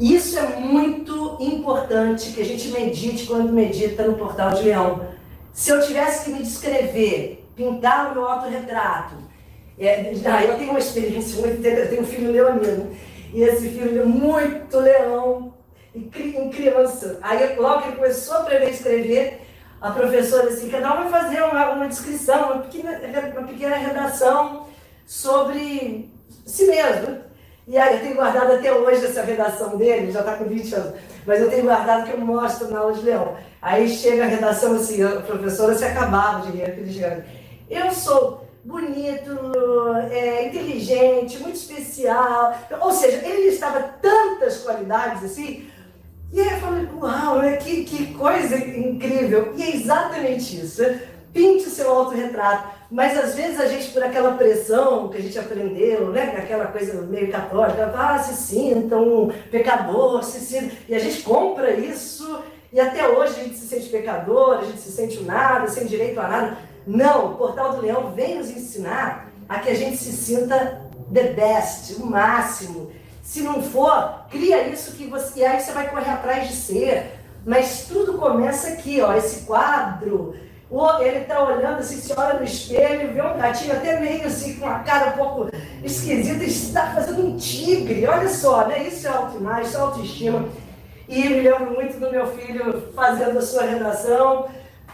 Isso 0.00 0.38
é 0.38 0.56
muito 0.58 1.36
importante 1.40 2.32
que 2.32 2.40
a 2.40 2.44
gente 2.44 2.68
medite 2.68 3.26
quando 3.26 3.52
medita 3.52 4.04
no 4.04 4.16
Portal 4.16 4.52
de 4.52 4.62
Leão. 4.62 5.06
Se 5.52 5.70
eu 5.70 5.82
tivesse 5.82 6.24
que 6.24 6.30
me 6.30 6.42
descrever, 6.42 7.46
pintar 7.54 8.10
o 8.10 8.14
meu 8.14 8.26
autorretrato, 8.26 9.14
é, 9.78 10.12
ah, 10.26 10.44
eu 10.44 10.56
tenho 10.56 10.70
uma 10.70 10.78
experiência 10.78 11.40
muito 11.40 11.64
eu 11.66 11.88
tenho 11.88 12.02
um 12.02 12.06
filho 12.06 12.30
leonino, 12.30 12.90
e 13.34 13.42
esse 13.42 13.68
filho 13.68 14.02
é 14.02 14.04
muito 14.04 14.78
leão, 14.78 15.52
em 15.94 16.50
criança. 16.50 17.18
Aí 17.20 17.54
logo 17.56 17.82
que 17.82 17.88
ele 17.88 17.96
começou 17.96 18.36
a 18.36 18.40
aprender 18.40 18.66
a 18.66 18.70
escrever, 18.70 19.41
a 19.82 19.90
professora 19.90 20.48
assim, 20.48 20.70
cada 20.70 20.94
um 20.94 21.08
vai 21.08 21.22
fazer 21.22 21.42
uma, 21.42 21.70
uma 21.70 21.88
descrição, 21.88 22.52
uma 22.52 22.62
pequena, 22.62 23.00
uma 23.36 23.48
pequena 23.48 23.76
redação 23.76 24.68
sobre 25.04 26.08
si 26.46 26.66
mesmo. 26.66 27.20
E 27.66 27.76
aí 27.76 27.96
eu 27.96 28.00
tenho 28.00 28.14
guardado 28.14 28.52
até 28.52 28.72
hoje 28.72 29.04
essa 29.04 29.22
redação 29.22 29.76
dele, 29.76 30.12
já 30.12 30.20
está 30.20 30.36
com 30.36 30.44
20 30.44 30.74
anos, 30.74 30.94
mas 31.26 31.40
eu 31.40 31.50
tenho 31.50 31.64
guardado 31.64 32.06
que 32.06 32.12
eu 32.12 32.20
mostro 32.20 32.70
na 32.70 32.78
aula 32.78 32.92
de 32.92 33.02
Leão. 33.02 33.36
Aí 33.60 33.88
chega 33.88 34.24
a 34.24 34.28
redação 34.28 34.76
assim, 34.76 35.02
a 35.02 35.20
professora 35.20 35.74
se 35.74 35.84
acabava 35.84 36.46
de 36.46 36.58
rir, 36.58 36.64
aquele 36.64 37.24
Eu 37.68 37.90
sou 37.90 38.46
bonito, 38.64 39.36
é, 40.10 40.46
inteligente, 40.46 41.38
muito 41.40 41.56
especial. 41.56 42.56
Ou 42.80 42.92
seja, 42.92 43.16
ele 43.26 43.48
estava 43.48 43.80
tantas 44.00 44.58
qualidades 44.58 45.24
assim. 45.24 45.68
E 46.32 46.40
aí 46.40 46.54
eu 46.54 46.60
falei, 46.60 46.88
uau, 46.98 47.40
que, 47.62 47.84
que 47.84 48.14
coisa 48.14 48.56
incrível. 48.56 49.52
E 49.56 49.62
é 49.62 49.76
exatamente 49.76 50.60
isso. 50.60 50.82
Pinte 51.32 51.66
o 51.66 51.70
seu 51.70 51.90
autorretrato 51.90 52.68
Mas 52.90 53.18
às 53.18 53.34
vezes 53.34 53.58
a 53.58 53.66
gente, 53.66 53.90
por 53.90 54.02
aquela 54.02 54.32
pressão 54.32 55.08
que 55.08 55.16
a 55.16 55.20
gente 55.20 55.38
aprendeu, 55.38 56.10
né? 56.10 56.34
Aquela 56.36 56.66
coisa 56.66 57.00
meio 57.02 57.30
católica, 57.30 57.92
ah, 57.96 58.18
se 58.18 58.34
sinta 58.34 58.96
um 58.96 59.32
pecador, 59.50 60.22
se 60.22 60.40
sinta. 60.40 60.74
E 60.88 60.94
a 60.94 60.98
gente 60.98 61.22
compra 61.22 61.70
isso, 61.70 62.42
e 62.72 62.80
até 62.80 63.06
hoje 63.06 63.40
a 63.40 63.44
gente 63.44 63.58
se 63.58 63.66
sente 63.66 63.88
pecador, 63.88 64.58
a 64.58 64.64
gente 64.64 64.80
se 64.80 64.92
sente 64.92 65.22
nada, 65.22 65.68
sem 65.68 65.86
direito 65.86 66.18
a 66.20 66.28
nada. 66.28 66.58
Não, 66.86 67.32
o 67.32 67.36
Portal 67.36 67.76
do 67.76 67.82
Leão 67.82 68.12
vem 68.12 68.38
nos 68.38 68.50
ensinar 68.50 69.30
a 69.48 69.58
que 69.58 69.70
a 69.70 69.74
gente 69.74 69.96
se 69.96 70.12
sinta 70.12 70.82
the 71.12 71.32
best, 71.32 71.94
o 72.00 72.06
máximo. 72.06 72.90
Se 73.22 73.40
não 73.40 73.62
for, 73.62 74.26
cria 74.30 74.68
isso 74.68 74.92
que 74.92 75.06
você. 75.06 75.40
E 75.40 75.44
aí 75.44 75.60
você 75.60 75.72
vai 75.72 75.88
correr 75.88 76.10
atrás 76.10 76.48
de 76.48 76.54
ser. 76.54 77.18
Mas 77.46 77.86
tudo 77.88 78.18
começa 78.18 78.68
aqui, 78.68 79.00
ó, 79.00 79.14
esse 79.14 79.46
quadro 79.46 80.34
ele 81.00 81.18
está 81.18 81.44
olhando 81.44 81.80
assim, 81.80 81.96
se 81.96 82.12
olha 82.16 82.38
no 82.38 82.44
espelho, 82.44 83.12
vê 83.12 83.20
um 83.20 83.36
gatinho 83.36 83.74
até 83.74 84.00
meio 84.00 84.26
assim, 84.26 84.54
com 84.54 84.64
uma 84.64 84.78
cara 84.78 85.10
um 85.10 85.18
pouco 85.18 85.50
esquisita, 85.84 86.42
está 86.44 86.94
fazendo 86.94 87.26
um 87.26 87.36
tigre. 87.36 88.06
Olha 88.06 88.28
só, 88.28 88.66
né? 88.66 88.84
Isso 88.84 89.06
é 89.06 89.10
autoimagem, 89.10 89.64
isso 89.64 89.76
é 89.76 89.80
autoestima. 89.80 90.48
E 91.06 91.28
me 91.28 91.40
lembro 91.42 91.72
muito 91.72 91.98
do 92.00 92.10
meu 92.10 92.26
filho 92.26 92.90
fazendo 92.94 93.38
a 93.38 93.42
sua 93.42 93.64
redação, 93.64 94.48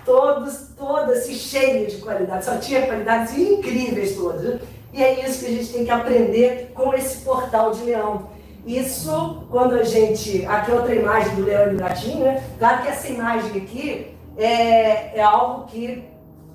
todos, 0.04 0.70
todas 0.76 1.18
assim, 1.18 1.34
cheia 1.34 1.86
de 1.86 1.98
qualidades, 1.98 2.46
só 2.46 2.56
tinha 2.56 2.86
qualidades 2.86 3.38
incríveis 3.38 4.16
todas. 4.16 4.60
E 4.98 5.02
é 5.04 5.24
isso 5.24 5.44
que 5.44 5.46
a 5.46 5.50
gente 5.50 5.72
tem 5.72 5.84
que 5.84 5.90
aprender 5.92 6.72
com 6.74 6.92
esse 6.92 7.18
portal 7.18 7.70
de 7.70 7.84
leão. 7.84 8.30
Isso, 8.66 9.46
quando 9.48 9.76
a 9.76 9.84
gente. 9.84 10.44
Aqui 10.44 10.72
é 10.72 10.74
outra 10.74 10.92
imagem 10.92 11.36
do 11.36 11.44
leão 11.44 11.68
e 11.68 11.70
do 11.70 11.76
gatinho, 11.76 12.24
né? 12.24 12.42
Claro 12.58 12.82
que 12.82 12.88
essa 12.88 13.06
imagem 13.06 13.62
aqui 13.62 14.16
é, 14.36 15.16
é 15.16 15.22
algo 15.22 15.66
que 15.66 16.02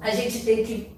a 0.01 0.09
gente 0.09 0.43
tem 0.43 0.61
que 0.61 0.91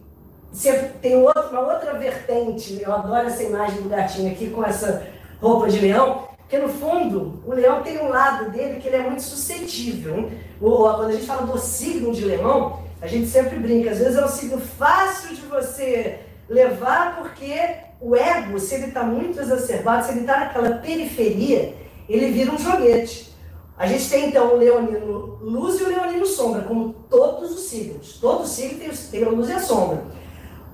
sempre 0.52 0.88
tem 1.04 1.18
outra, 1.18 1.48
uma 1.52 1.74
outra 1.74 1.94
vertente. 1.94 2.82
Eu 2.82 2.92
adoro 2.92 3.28
essa 3.28 3.44
imagem 3.44 3.80
do 3.80 3.90
gatinho 3.90 4.32
aqui 4.32 4.50
com 4.50 4.64
essa 4.64 5.06
roupa 5.40 5.70
de 5.70 5.78
leão, 5.78 6.28
porque 6.40 6.58
no 6.58 6.70
fundo 6.70 7.44
o 7.46 7.54
leão 7.54 7.84
tem 7.84 8.00
um 8.00 8.10
lado 8.10 8.50
dele 8.50 8.80
que 8.80 8.88
ele 8.88 8.96
é 8.96 9.04
muito 9.04 9.22
suscetível. 9.22 10.32
O, 10.60 10.72
quando 10.96 11.10
a 11.10 11.12
gente 11.12 11.28
fala 11.28 11.46
do 11.46 11.60
signo 11.60 12.12
de 12.12 12.26
leão, 12.26 12.80
a 13.00 13.06
gente 13.06 13.28
sempre 13.28 13.60
brinca. 13.60 13.92
Às 13.92 14.00
vezes 14.00 14.18
é 14.18 14.26
um 14.26 14.30
signo 14.30 14.60
fácil 14.60 15.36
de 15.36 15.42
você 15.42 16.25
levar 16.50 17.18
porque 17.18 17.54
o 18.00 18.16
ego, 18.16 18.60
se 18.60 18.76
ele 18.76 18.88
está 18.88 19.04
muito 19.04 19.40
exacerbado, 19.40 20.06
se 20.06 20.12
ele 20.12 20.22
está 20.22 20.40
naquela 20.40 20.78
periferia, 20.78 21.76
ele 22.08 22.32
vira 22.32 22.52
um 22.52 22.58
joguete. 22.58 23.34
A 23.78 23.88
gente 23.88 24.10
tem 24.10 24.30
então 24.30 24.54
o 24.54 24.58
leonino 24.58 25.38
luz 25.42 25.80
e 25.80 25.84
o 25.84 25.90
leonino 25.90 26.26
sombra, 26.26 26.62
como 26.62 26.94
todos 27.10 27.52
os 27.52 27.68
signos. 27.68 28.20
Todo 28.20 28.48
signo 28.48 28.80
tem, 28.80 28.90
tem 28.90 29.24
a 29.24 29.30
luz 29.30 29.50
e 29.50 29.54
a 29.54 29.60
sombra. 29.60 30.02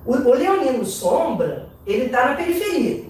O, 0.06 0.12
o 0.12 0.34
leonino 0.34 0.84
sombra, 0.84 1.68
ele 1.86 2.06
está 2.06 2.28
na 2.28 2.36
periferia. 2.36 3.04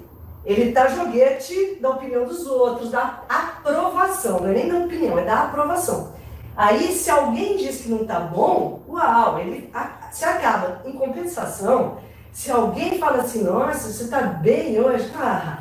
Ele 0.44 0.70
está 0.70 0.88
joguete 0.88 1.78
da 1.80 1.90
opinião 1.90 2.24
dos 2.24 2.46
outros, 2.46 2.90
da 2.90 3.22
aprovação. 3.28 4.40
Não 4.40 4.48
é 4.48 4.54
nem 4.54 4.68
da 4.68 4.78
opinião, 4.78 5.18
é 5.18 5.24
da 5.24 5.44
aprovação. 5.44 6.12
Aí, 6.56 6.92
se 6.92 7.10
alguém 7.10 7.56
diz 7.56 7.82
que 7.82 7.88
não 7.88 8.02
está 8.02 8.20
bom, 8.20 8.82
uau, 8.88 9.38
ele 9.38 9.70
se 10.10 10.24
acaba. 10.24 10.82
Em 10.84 10.92
compensação, 10.92 11.98
se 12.32 12.50
alguém 12.50 12.98
fala 12.98 13.22
assim, 13.22 13.44
nossa, 13.44 13.92
você 13.92 14.04
está 14.04 14.20
bem 14.20 14.80
hoje, 14.80 15.10
ah, 15.16 15.58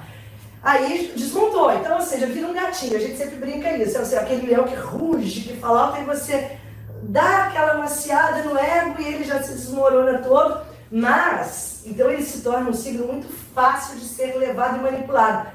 Aí 0.64 1.12
desmontou. 1.16 1.72
Então, 1.74 1.96
ou 1.96 2.02
seja, 2.02 2.28
vira 2.28 2.48
um 2.48 2.54
gatinho. 2.54 2.96
A 2.96 3.00
gente 3.00 3.18
sempre 3.18 3.38
brinca 3.38 3.76
isso. 3.78 3.98
Ou 3.98 4.06
seja, 4.06 4.22
aquele 4.22 4.48
leão 4.48 4.66
que 4.66 4.76
ruge, 4.76 5.42
que 5.42 5.58
fala 5.58 5.88
alto, 5.88 6.02
e 6.02 6.06
você 6.06 6.58
dá 7.04 7.46
aquela 7.46 7.76
maciada 7.76 8.44
no 8.44 8.58
ego 8.58 9.02
e 9.02 9.06
ele 9.06 9.24
já 9.24 9.42
se 9.42 9.54
desmorona 9.54 10.20
todo. 10.20 10.62
Mas, 10.92 11.82
então 11.86 12.12
ele 12.12 12.24
se 12.24 12.42
torna 12.42 12.70
um 12.70 12.74
signo 12.74 13.08
muito 13.08 13.28
fácil 13.56 13.98
de 13.98 14.06
ser 14.06 14.36
levado 14.38 14.78
e 14.78 14.82
manipulado. 14.82 15.50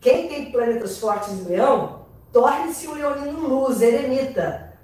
Quem 0.00 0.28
tem 0.28 0.50
planetas 0.50 0.98
fortes 0.98 1.30
em 1.30 1.44
leão, 1.44 2.06
torne-se 2.32 2.88
um 2.88 2.94
leonino 2.94 3.46
luz, 3.46 3.80
eremita. 3.80 4.74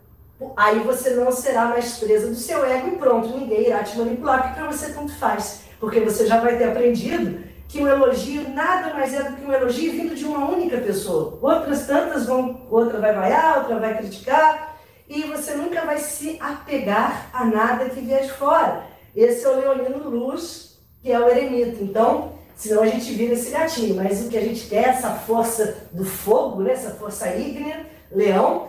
Aí 0.57 0.79
você 0.81 1.11
não 1.11 1.33
será 1.33 1.67
mais 1.67 1.97
presa 1.99 2.29
do 2.29 2.35
seu 2.35 2.65
ego 2.65 2.89
e 2.89 2.97
pronto, 2.97 3.29
ninguém 3.29 3.67
irá 3.67 3.83
te 3.83 3.99
manipular, 3.99 4.43
porque 4.43 4.61
para 4.61 4.71
você 4.71 4.93
tanto 4.93 5.13
faz. 5.15 5.66
Porque 5.79 6.01
você 6.01 6.27
já 6.27 6.41
vai 6.41 6.57
ter 6.57 6.65
aprendido 6.65 7.45
que 7.69 7.81
um 7.81 7.89
elogio 7.89 8.49
nada 8.51 8.95
mais 8.95 9.13
é 9.13 9.23
do 9.25 9.37
que 9.37 9.45
um 9.45 9.53
elogio 9.53 9.93
vindo 9.93 10.15
de 10.15 10.25
uma 10.25 10.49
única 10.49 10.79
pessoa. 10.79 11.39
Outras 11.43 11.87
tantas 11.87 12.27
vão, 12.27 12.67
outra 12.71 12.99
vai 12.99 13.13
vaiar, 13.13 13.59
outra 13.59 13.79
vai 13.79 13.99
criticar, 13.99 14.77
e 15.09 15.23
você 15.23 15.55
nunca 15.55 15.85
vai 15.85 15.99
se 15.99 16.37
apegar 16.41 17.29
a 17.33 17.45
nada 17.45 17.89
que 17.91 18.01
vier 18.01 18.23
de 18.23 18.33
fora. 18.33 18.85
Esse 19.15 19.45
é 19.45 19.49
o 19.49 19.61
leonino 19.61 20.09
luz, 20.09 20.79
que 21.03 21.11
é 21.11 21.19
o 21.19 21.29
eremita. 21.29 21.83
Então, 21.83 22.33
senão 22.57 22.83
a 22.83 22.87
gente 22.87 23.13
vira 23.13 23.35
esse 23.35 23.51
gatinho, 23.51 23.97
mas 23.97 24.25
o 24.25 24.29
que 24.29 24.37
a 24.37 24.43
gente 24.43 24.67
quer, 24.67 24.89
essa 24.89 25.11
força 25.11 25.89
do 25.93 26.05
fogo, 26.05 26.63
né? 26.63 26.73
essa 26.73 26.91
força 26.91 27.35
ígnea, 27.35 27.87
leão. 28.11 28.69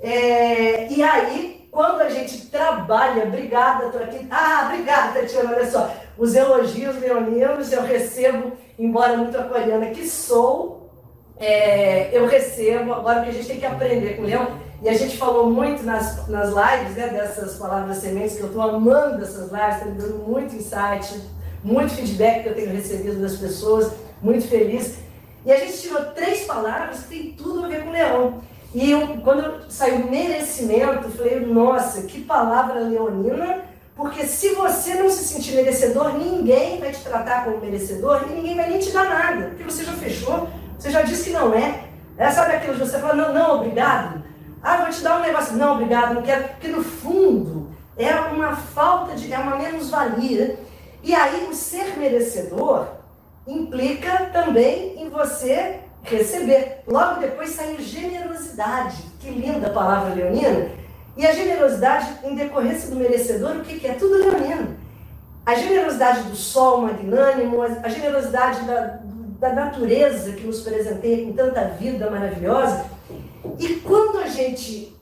É... 0.00 0.92
E 0.92 1.02
aí, 1.02 1.55
quando 1.76 2.00
a 2.00 2.08
gente 2.08 2.46
trabalha, 2.46 3.24
obrigada, 3.24 3.90
tô 3.90 3.98
aqui. 3.98 4.26
Ah, 4.30 4.70
obrigada, 4.70 5.20
Tatiana, 5.20 5.52
olha 5.54 5.70
só 5.70 5.90
os 6.18 6.34
elogios 6.34 6.98
leoninos 6.98 7.70
eu 7.72 7.82
recebo, 7.82 8.52
embora 8.78 9.16
muito 9.16 9.36
aquariana 9.36 9.90
que 9.90 10.08
sou, 10.08 10.90
é, 11.38 12.16
eu 12.16 12.26
recebo, 12.26 12.94
agora 12.94 13.22
que 13.22 13.28
a 13.28 13.32
gente 13.32 13.46
tem 13.46 13.60
que 13.60 13.66
aprender 13.66 14.16
com 14.16 14.22
o 14.22 14.24
leão, 14.24 14.48
e 14.82 14.88
a 14.88 14.94
gente 14.94 15.18
falou 15.18 15.50
muito 15.50 15.82
nas, 15.82 16.26
nas 16.28 16.48
lives, 16.48 16.96
né, 16.96 17.08
dessas 17.08 17.58
palavras 17.58 17.98
sementes, 17.98 18.36
que 18.36 18.42
eu 18.42 18.46
estou 18.46 18.62
amando 18.62 19.22
essas 19.22 19.50
lives, 19.50 19.76
está 19.76 19.84
me 19.86 19.98
dando 19.98 20.24
muito 20.26 20.54
insight, 20.54 21.20
muito 21.62 21.94
feedback 21.94 22.44
que 22.44 22.48
eu 22.48 22.54
tenho 22.54 22.72
recebido 22.72 23.20
das 23.20 23.36
pessoas, 23.36 23.92
muito 24.22 24.48
feliz. 24.48 24.98
E 25.44 25.52
a 25.52 25.58
gente 25.58 25.78
tirou 25.78 26.02
três 26.06 26.44
palavras 26.44 27.00
que 27.00 27.08
tem 27.08 27.32
tudo 27.32 27.64
a 27.64 27.68
ver 27.68 27.84
com 27.84 27.90
leão. 27.90 28.40
E 28.76 28.90
eu, 28.90 29.22
quando 29.24 29.70
saiu 29.70 30.06
merecimento, 30.10 31.06
eu 31.06 31.10
falei, 31.10 31.40
nossa, 31.40 32.02
que 32.02 32.20
palavra 32.20 32.80
leonina, 32.80 33.60
porque 33.96 34.26
se 34.26 34.50
você 34.50 34.92
não 34.96 35.08
se 35.08 35.24
sentir 35.24 35.54
merecedor, 35.54 36.12
ninguém 36.12 36.78
vai 36.78 36.92
te 36.92 37.00
tratar 37.00 37.46
como 37.46 37.58
merecedor 37.58 38.26
e 38.28 38.34
ninguém 38.34 38.54
vai 38.54 38.68
nem 38.68 38.78
te 38.78 38.90
dar 38.90 39.08
nada. 39.08 39.46
Porque 39.46 39.64
você 39.64 39.82
já 39.82 39.92
fechou, 39.92 40.50
você 40.78 40.90
já 40.90 41.00
disse 41.00 41.24
que 41.24 41.30
não 41.30 41.54
é. 41.54 41.84
é 42.18 42.30
sabe 42.30 42.56
aquilo 42.56 42.74
que 42.74 42.80
você 42.80 42.98
fala, 42.98 43.14
não, 43.14 43.32
não, 43.32 43.56
obrigado. 43.56 44.22
Ah, 44.62 44.76
vou 44.76 44.90
te 44.90 45.00
dar 45.00 45.20
um 45.20 45.22
negócio. 45.22 45.56
Não, 45.56 45.72
obrigado, 45.72 46.12
não 46.12 46.20
quero. 46.20 46.46
Porque 46.48 46.68
no 46.68 46.84
fundo 46.84 47.70
é 47.96 48.14
uma 48.14 48.56
falta 48.56 49.14
de, 49.14 49.32
é 49.32 49.38
uma 49.38 49.56
menos-valia. 49.56 50.60
E 51.02 51.14
aí 51.14 51.48
o 51.50 51.54
ser 51.54 51.96
merecedor 51.96 52.88
implica 53.46 54.26
também 54.34 55.00
em 55.00 55.08
você 55.08 55.80
receber. 56.02 56.82
Logo 56.86 57.20
depois 57.20 57.50
saiu 57.50 57.80
generosidade. 57.80 58.96
Que 59.20 59.30
linda 59.30 59.70
palavra 59.70 60.14
leonina 60.14 60.70
e 61.16 61.26
a 61.26 61.32
generosidade, 61.32 62.18
em 62.24 62.34
decorrência 62.34 62.90
do 62.90 62.96
merecedor, 62.96 63.56
o 63.56 63.60
que, 63.62 63.86
é? 63.86 63.94
Tudo 63.94 64.18
leonino. 64.18 64.76
A 65.46 65.54
generosidade 65.54 66.24
do 66.24 66.36
sol 66.36 66.82
magnânimo, 66.82 67.62
a 67.62 67.88
generosidade 67.88 68.60
da, 68.66 68.98
da 69.40 69.52
natureza 69.54 70.32
que 70.32 70.46
nos 70.46 70.60
presenteia 70.60 71.24
com 71.24 71.32
tanta 71.32 71.64
vida 71.68 72.10
maravilhosa. 72.10 72.84
E 73.58 73.76
quando 73.76 74.18
a 74.18 74.28
gente 74.28 74.94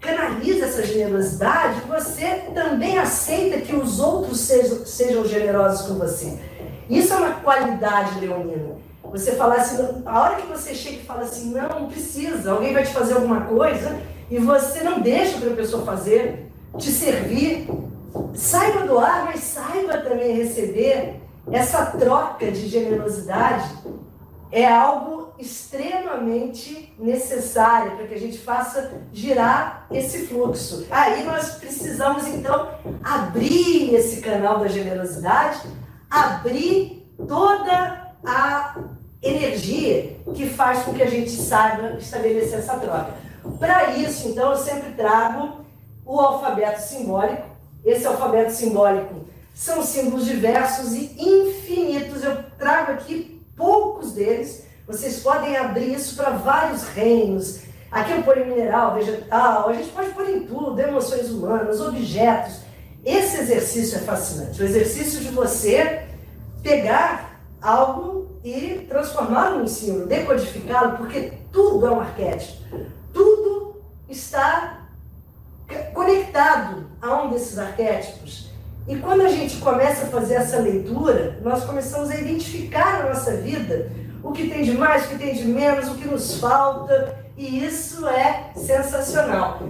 canaliza 0.00 0.66
essa 0.66 0.86
generosidade, 0.86 1.80
você 1.86 2.44
também 2.54 2.96
aceita 2.96 3.60
que 3.60 3.76
os 3.76 4.00
outros 4.00 4.40
sejam, 4.40 4.86
sejam 4.86 5.26
generosos 5.26 5.86
com 5.86 5.94
você. 5.94 6.38
Isso 6.88 7.12
é 7.12 7.16
uma 7.16 7.34
qualidade 7.40 8.18
leonina. 8.20 8.76
Você 9.10 9.32
falar 9.32 9.56
assim, 9.56 10.02
a 10.04 10.20
hora 10.20 10.36
que 10.36 10.46
você 10.46 10.74
chega 10.74 10.96
e 10.96 11.04
fala 11.04 11.22
assim, 11.22 11.50
não, 11.50 11.80
não 11.80 11.88
precisa, 11.88 12.52
alguém 12.52 12.74
vai 12.74 12.84
te 12.84 12.92
fazer 12.92 13.14
alguma 13.14 13.42
coisa, 13.42 13.98
e 14.30 14.38
você 14.38 14.82
não 14.82 15.00
deixa 15.00 15.38
para 15.38 15.50
a 15.50 15.56
pessoa 15.56 15.84
fazer, 15.84 16.50
te 16.76 16.90
servir. 16.90 17.68
Saiba 18.34 18.86
doar, 18.86 19.24
mas 19.24 19.40
saiba 19.40 19.98
também 19.98 20.36
receber. 20.36 21.20
Essa 21.50 21.86
troca 21.86 22.50
de 22.50 22.68
generosidade 22.68 23.70
é 24.52 24.66
algo 24.66 25.32
extremamente 25.38 26.92
necessário 26.98 27.96
para 27.96 28.06
que 28.06 28.14
a 28.14 28.18
gente 28.18 28.38
faça 28.38 28.92
girar 29.12 29.86
esse 29.90 30.26
fluxo. 30.26 30.86
Aí 30.90 31.22
nós 31.24 31.52
precisamos 31.52 32.26
então 32.26 32.68
abrir 33.02 33.94
esse 33.94 34.20
canal 34.20 34.58
da 34.58 34.68
generosidade, 34.68 35.60
abrir 36.10 37.06
toda 37.26 38.14
a 38.24 38.76
energia 39.22 40.16
que 40.34 40.48
faz 40.48 40.82
com 40.82 40.94
que 40.94 41.02
a 41.02 41.10
gente 41.10 41.30
saiba 41.30 41.96
estabelecer 41.98 42.58
essa 42.58 42.76
troca. 42.76 43.14
Para 43.58 43.92
isso, 43.94 44.28
então, 44.28 44.52
eu 44.52 44.58
sempre 44.58 44.92
trago 44.92 45.64
o 46.04 46.20
alfabeto 46.20 46.80
simbólico. 46.80 47.46
Esse 47.84 48.06
alfabeto 48.06 48.52
simbólico 48.52 49.26
são 49.54 49.82
símbolos 49.82 50.26
diversos 50.26 50.92
e 50.92 51.16
infinitos. 51.18 52.22
Eu 52.22 52.42
trago 52.58 52.92
aqui 52.92 53.40
poucos 53.56 54.12
deles. 54.12 54.64
Vocês 54.86 55.20
podem 55.20 55.56
abrir 55.56 55.94
isso 55.94 56.16
para 56.16 56.30
vários 56.30 56.84
reinos. 56.84 57.60
Aqui 57.90 58.12
eu 58.12 58.22
ponho 58.22 58.46
mineral, 58.46 58.94
vegetal, 58.94 59.70
a 59.70 59.72
gente 59.72 59.88
pode 59.88 60.10
pôr 60.10 60.28
em 60.28 60.40
tudo, 60.40 60.78
emoções 60.78 61.30
humanas, 61.30 61.80
objetos. 61.80 62.60
esse 63.02 63.40
exercício 63.40 63.96
é 63.96 64.00
fascinante. 64.00 64.60
O 64.60 64.64
exercício 64.64 65.20
de 65.20 65.28
você 65.28 66.02
pegar 66.62 67.40
algo 67.62 68.17
e 68.50 68.86
transformá-lo 68.88 69.64
em 69.64 69.66
símbolo, 69.66 70.06
decodificá-lo, 70.06 70.96
porque 70.96 71.32
tudo 71.52 71.86
é 71.86 71.90
um 71.90 72.00
arquétipo. 72.00 72.62
Tudo 73.12 73.76
está 74.08 74.86
conectado 75.92 76.86
a 77.00 77.22
um 77.22 77.30
desses 77.30 77.58
arquétipos. 77.58 78.50
E 78.86 78.96
quando 78.96 79.20
a 79.20 79.28
gente 79.28 79.58
começa 79.58 80.06
a 80.06 80.08
fazer 80.08 80.34
essa 80.34 80.60
leitura, 80.60 81.38
nós 81.42 81.64
começamos 81.64 82.10
a 82.10 82.16
identificar 82.16 83.02
na 83.02 83.10
nossa 83.10 83.36
vida 83.36 83.90
o 84.22 84.32
que 84.32 84.48
tem 84.48 84.62
de 84.62 84.72
mais, 84.72 85.04
o 85.04 85.08
que 85.08 85.18
tem 85.18 85.34
de 85.34 85.44
menos, 85.44 85.88
o 85.88 85.94
que 85.96 86.08
nos 86.08 86.40
falta, 86.40 87.16
e 87.36 87.64
isso 87.64 88.08
é 88.08 88.50
sensacional. 88.56 89.62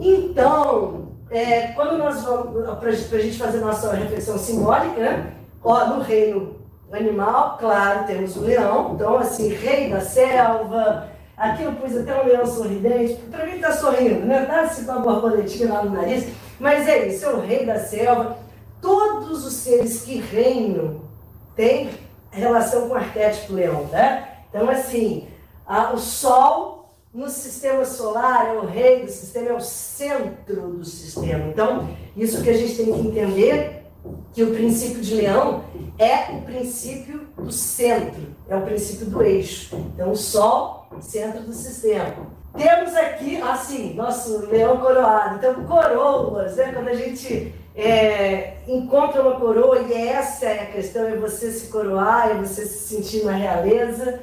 Então, 0.00 1.08
é, 1.30 1.68
quando 1.68 1.98
nós 1.98 2.22
vamos, 2.22 2.78
para 2.78 2.88
a 2.88 3.22
gente 3.22 3.36
fazer 3.36 3.58
nossa 3.58 3.92
reflexão 3.92 4.38
simbólica, 4.38 4.98
né? 4.98 5.34
Ó, 5.62 5.86
no 5.88 6.02
reino 6.02 6.63
animal, 6.94 7.56
claro, 7.58 8.06
temos 8.06 8.36
o 8.36 8.40
leão, 8.40 8.92
então, 8.94 9.18
assim, 9.18 9.48
rei 9.48 9.90
da 9.90 10.00
selva. 10.00 11.08
Aqui 11.36 11.64
eu 11.64 11.72
pus 11.72 11.96
até 11.96 12.22
um 12.22 12.26
leão 12.26 12.46
sorridente, 12.46 13.16
para 13.30 13.44
mim 13.44 13.56
está 13.56 13.72
sorrindo, 13.72 14.24
né? 14.26 14.44
Tá 14.44 14.60
assim 14.60 14.84
com 14.84 14.92
a 14.92 14.98
borboletinha 15.00 15.72
lá 15.72 15.84
no 15.84 15.90
nariz, 15.90 16.28
mas 16.60 16.86
é 16.86 17.08
isso, 17.08 17.24
é 17.24 17.28
o 17.30 17.40
rei 17.40 17.66
da 17.66 17.80
selva. 17.80 18.38
Todos 18.80 19.44
os 19.44 19.52
seres 19.54 20.02
que 20.02 20.20
reinam 20.20 21.00
têm 21.56 21.90
relação 22.30 22.88
com 22.88 22.94
o 22.94 22.96
arquétipo 22.96 23.54
leão, 23.54 23.84
né? 23.86 24.28
Então, 24.48 24.68
assim, 24.68 25.26
a, 25.66 25.92
o 25.92 25.98
sol 25.98 26.88
no 27.12 27.28
sistema 27.28 27.84
solar 27.84 28.48
é 28.48 28.58
o 28.58 28.66
rei 28.66 29.04
do 29.04 29.10
sistema, 29.10 29.50
é 29.50 29.54
o 29.54 29.60
centro 29.60 30.68
do 30.68 30.84
sistema. 30.84 31.46
Então, 31.46 31.88
isso 32.16 32.42
que 32.42 32.50
a 32.50 32.54
gente 32.54 32.76
tem 32.76 32.92
que 32.92 33.08
entender 33.08 33.83
que 34.32 34.42
o 34.42 34.52
princípio 34.52 35.00
de 35.00 35.14
leão 35.14 35.64
é 35.98 36.32
o 36.32 36.42
princípio 36.42 37.28
do 37.36 37.52
centro, 37.52 38.34
é 38.48 38.56
o 38.56 38.62
princípio 38.62 39.06
do 39.06 39.22
eixo. 39.22 39.76
Então, 39.94 40.10
o 40.10 40.16
Sol, 40.16 40.88
centro 41.00 41.42
do 41.42 41.52
sistema. 41.52 42.14
Temos 42.56 42.94
aqui, 42.94 43.40
assim, 43.40 43.94
nosso 43.94 44.46
leão 44.46 44.78
coroado. 44.78 45.36
Então, 45.36 45.64
coroas, 45.64 46.56
né? 46.56 46.72
Quando 46.72 46.88
a 46.88 46.94
gente 46.94 47.54
é, 47.74 48.56
encontra 48.68 49.22
uma 49.22 49.38
coroa, 49.38 49.80
e 49.80 49.92
essa 49.92 50.46
é 50.46 50.62
a 50.62 50.66
questão, 50.66 51.06
é 51.06 51.16
você 51.16 51.50
se 51.50 51.68
coroar, 51.68 52.30
é 52.30 52.34
você 52.34 52.64
se 52.64 52.94
sentir 52.94 53.24
na 53.24 53.32
realeza, 53.32 54.20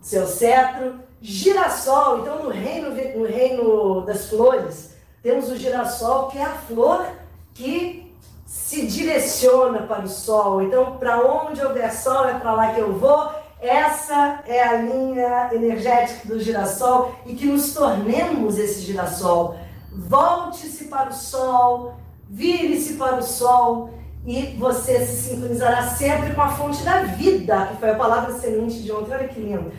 seu 0.00 0.26
cetro. 0.26 1.08
Girassol, 1.20 2.20
então 2.20 2.44
no 2.44 2.50
reino, 2.50 2.90
no 2.90 3.26
reino 3.26 4.02
das 4.02 4.28
flores, 4.28 4.94
temos 5.20 5.50
o 5.50 5.56
girassol, 5.56 6.28
que 6.28 6.38
é 6.38 6.44
a 6.44 6.54
flor 6.54 7.04
que 7.54 8.07
se 8.68 8.86
direciona 8.86 9.84
para 9.84 10.04
o 10.04 10.08
sol. 10.08 10.60
Então, 10.60 10.98
para 10.98 11.24
onde 11.24 11.64
houver 11.64 11.90
sol, 11.90 12.28
é 12.28 12.34
para 12.34 12.52
lá 12.52 12.74
que 12.74 12.80
eu 12.80 12.92
vou. 12.92 13.30
Essa 13.62 14.40
é 14.46 14.62
a 14.62 14.74
linha 14.74 15.48
energética 15.52 16.28
do 16.28 16.38
girassol 16.38 17.14
e 17.24 17.34
que 17.34 17.46
nos 17.46 17.72
tornemos 17.72 18.58
esse 18.58 18.82
girassol. 18.82 19.56
Volte-se 19.90 20.84
para 20.84 21.08
o 21.08 21.14
sol, 21.14 21.94
vire-se 22.28 22.98
para 22.98 23.16
o 23.16 23.22
sol 23.22 23.88
e 24.26 24.54
você 24.58 25.00
se 25.00 25.30
sintonizará 25.30 25.84
sempre 25.84 26.34
com 26.34 26.42
a 26.42 26.48
fonte 26.48 26.82
da 26.82 27.04
vida, 27.04 27.68
que 27.68 27.76
foi 27.78 27.88
a 27.88 27.94
palavra 27.94 28.34
semente 28.34 28.82
de 28.82 28.92
ontem. 28.92 29.14
Olha 29.14 29.28
que 29.28 29.40
lindo. 29.40 29.72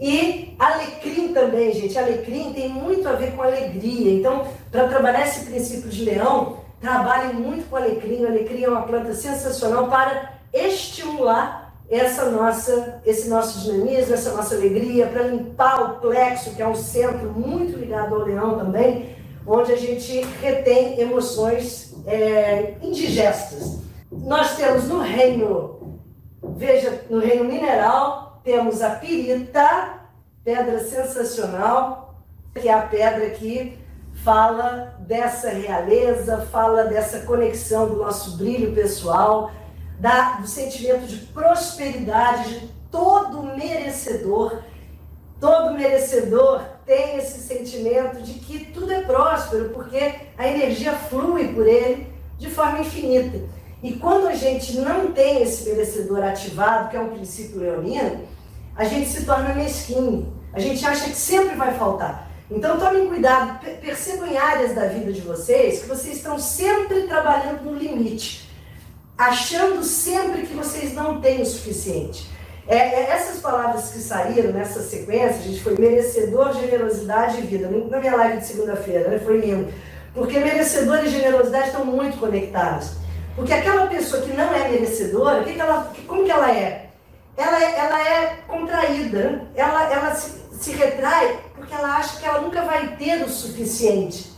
E 0.00 0.56
alecrim 0.58 1.32
também, 1.32 1.72
gente. 1.72 1.96
Alecrim 1.96 2.52
tem 2.52 2.68
muito 2.68 3.08
a 3.08 3.12
ver 3.12 3.36
com 3.36 3.42
alegria. 3.42 4.12
Então, 4.12 4.44
para 4.72 4.88
trabalhar 4.88 5.24
esse 5.24 5.44
princípio 5.44 5.88
de 5.88 6.04
leão, 6.04 6.63
Trabalhem 6.84 7.32
muito 7.32 7.70
com 7.70 7.76
alecrim. 7.76 8.24
O 8.24 8.26
alecrim 8.26 8.62
é 8.62 8.68
uma 8.68 8.82
planta 8.82 9.14
sensacional 9.14 9.88
para 9.88 10.34
estimular 10.52 11.72
essa 11.88 12.30
nossa, 12.30 13.00
esse 13.06 13.26
nosso 13.26 13.60
dinamismo, 13.60 14.12
essa 14.12 14.36
nossa 14.36 14.54
alegria, 14.54 15.06
para 15.06 15.22
limpar 15.22 15.80
o 15.82 16.00
plexo, 16.00 16.54
que 16.54 16.60
é 16.60 16.68
um 16.68 16.74
centro 16.74 17.32
muito 17.32 17.78
ligado 17.78 18.14
ao 18.14 18.20
leão 18.20 18.58
também, 18.58 19.16
onde 19.46 19.72
a 19.72 19.76
gente 19.76 20.20
retém 20.42 21.00
emoções 21.00 21.94
é, 22.06 22.74
indigestas. 22.82 23.78
Nós 24.12 24.54
temos 24.54 24.84
no 24.86 25.00
reino, 25.00 25.98
veja, 26.42 27.02
no 27.08 27.18
reino 27.18 27.44
mineral, 27.44 28.42
temos 28.44 28.82
a 28.82 28.90
pirita, 28.90 30.00
pedra 30.44 30.78
sensacional, 30.80 32.22
que 32.54 32.68
é 32.68 32.74
a 32.74 32.82
pedra 32.82 33.30
que 33.30 33.78
fala 34.22 34.93
dessa 35.06 35.50
realeza, 35.50 36.48
fala 36.50 36.84
dessa 36.84 37.20
conexão 37.20 37.88
do 37.88 37.96
nosso 37.96 38.36
brilho 38.36 38.74
pessoal, 38.74 39.50
da, 39.98 40.32
do 40.40 40.46
sentimento 40.46 41.06
de 41.06 41.16
prosperidade 41.26 42.60
de 42.60 42.68
todo 42.90 43.42
merecedor. 43.42 44.62
Todo 45.38 45.74
merecedor 45.74 46.62
tem 46.86 47.16
esse 47.16 47.40
sentimento 47.40 48.22
de 48.22 48.34
que 48.34 48.66
tudo 48.66 48.92
é 48.92 49.02
próspero, 49.02 49.70
porque 49.70 50.14
a 50.38 50.48
energia 50.48 50.92
flui 50.92 51.48
por 51.52 51.66
ele 51.66 52.06
de 52.38 52.50
forma 52.50 52.80
infinita. 52.80 53.40
E 53.82 53.92
quando 53.92 54.26
a 54.26 54.34
gente 54.34 54.78
não 54.78 55.12
tem 55.12 55.42
esse 55.42 55.68
merecedor 55.68 56.22
ativado, 56.24 56.88
que 56.88 56.96
é 56.96 57.00
um 57.00 57.10
princípio 57.10 57.60
leonino, 57.60 58.26
a 58.74 58.84
gente 58.84 59.08
se 59.08 59.26
torna 59.26 59.54
mesquinho. 59.54 60.32
A 60.52 60.58
gente 60.58 60.84
acha 60.86 61.04
que 61.10 61.16
sempre 61.16 61.56
vai 61.56 61.74
faltar. 61.74 62.30
Então 62.54 62.78
tomem 62.78 63.08
cuidado, 63.08 63.58
percebam 63.80 64.28
em 64.28 64.38
áreas 64.38 64.74
da 64.74 64.86
vida 64.86 65.12
de 65.12 65.20
vocês 65.20 65.82
que 65.82 65.88
vocês 65.88 66.18
estão 66.18 66.38
sempre 66.38 67.02
trabalhando 67.02 67.64
no 67.64 67.76
limite, 67.76 68.48
achando 69.18 69.82
sempre 69.82 70.42
que 70.42 70.54
vocês 70.54 70.94
não 70.94 71.20
têm 71.20 71.42
o 71.42 71.46
suficiente. 71.46 72.32
É, 72.66 72.76
é, 72.76 73.10
essas 73.10 73.40
palavras 73.40 73.90
que 73.90 73.98
saíram 73.98 74.52
nessa 74.52 74.80
sequência, 74.82 75.40
a 75.40 75.42
gente 75.42 75.62
foi 75.62 75.76
merecedor, 75.76 76.54
generosidade 76.54 77.38
e 77.38 77.42
vida. 77.42 77.68
Na 77.68 77.98
minha 77.98 78.16
live 78.16 78.38
de 78.38 78.46
segunda-feira, 78.46 79.08
né, 79.08 79.18
foi 79.18 79.38
lindo. 79.38 79.72
Porque 80.14 80.38
merecedor 80.38 81.04
e 81.04 81.08
generosidade 81.08 81.66
estão 81.66 81.84
muito 81.84 82.18
conectados. 82.18 82.92
Porque 83.34 83.52
aquela 83.52 83.88
pessoa 83.88 84.22
que 84.22 84.32
não 84.32 84.54
é 84.54 84.68
merecedora, 84.68 85.42
que 85.42 85.54
que 85.54 85.60
ela, 85.60 85.92
como 86.06 86.24
que 86.24 86.30
ela 86.30 86.50
é? 86.52 86.86
Ela 87.36 87.62
é, 87.62 87.78
ela 87.78 88.08
é 88.08 88.38
contraída, 88.46 89.18
né? 89.18 89.40
ela, 89.56 89.92
ela 89.92 90.14
se, 90.14 90.40
se 90.52 90.70
retrai 90.70 91.40
porque 91.64 91.74
ela 91.74 91.96
acha 91.96 92.20
que 92.20 92.26
ela 92.26 92.42
nunca 92.42 92.62
vai 92.62 92.94
ter 92.96 93.24
o 93.24 93.28
suficiente. 93.28 94.32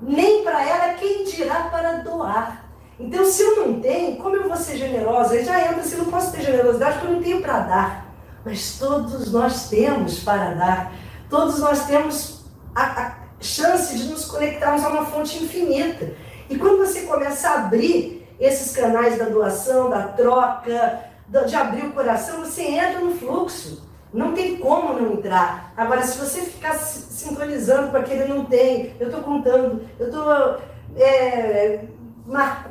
Nem 0.00 0.42
para 0.42 0.66
ela, 0.66 0.94
quem 0.94 1.24
dirá 1.24 1.68
para 1.70 1.98
doar. 1.98 2.64
Então, 2.98 3.24
se 3.24 3.42
eu 3.42 3.66
não 3.66 3.80
tenho, 3.80 4.16
como 4.16 4.34
eu 4.36 4.48
vou 4.48 4.56
ser 4.56 4.78
generosa? 4.78 5.34
Aí 5.34 5.44
já 5.44 5.60
entra, 5.60 5.82
se 5.82 5.94
eu 5.94 6.04
não 6.04 6.10
posso 6.10 6.32
ter 6.32 6.42
generosidade, 6.42 6.98
porque 6.98 7.06
eu 7.06 7.16
não 7.16 7.22
tenho 7.22 7.42
para 7.42 7.60
dar. 7.60 8.06
Mas 8.44 8.78
todos 8.78 9.30
nós 9.30 9.68
temos 9.68 10.20
para 10.20 10.54
dar. 10.54 10.92
Todos 11.28 11.58
nós 11.58 11.84
temos 11.84 12.44
a, 12.74 12.82
a 12.82 13.14
chance 13.40 13.96
de 13.96 14.04
nos 14.04 14.24
conectarmos 14.24 14.82
a 14.82 14.88
uma 14.88 15.04
fonte 15.04 15.42
infinita. 15.42 16.14
E 16.48 16.56
quando 16.56 16.78
você 16.78 17.02
começa 17.02 17.48
a 17.50 17.54
abrir 17.66 18.26
esses 18.40 18.74
canais 18.74 19.18
da 19.18 19.26
doação, 19.26 19.90
da 19.90 20.08
troca, 20.08 21.00
de 21.46 21.54
abrir 21.54 21.84
o 21.86 21.92
coração, 21.92 22.40
você 22.40 22.62
entra 22.62 23.00
no 23.00 23.14
fluxo. 23.14 23.89
Não 24.12 24.32
tem 24.32 24.56
como 24.56 24.94
não 24.94 25.12
entrar. 25.14 25.72
Agora, 25.76 26.02
se 26.02 26.18
você 26.18 26.40
ficar 26.42 26.74
sincronizando 26.74 27.90
com 27.90 27.96
aquele 27.96 28.24
não 28.24 28.44
tem, 28.44 28.94
eu 28.98 29.06
estou 29.06 29.22
contando, 29.22 29.82
eu 29.98 30.06
estou 30.06 30.60
é, 30.96 31.84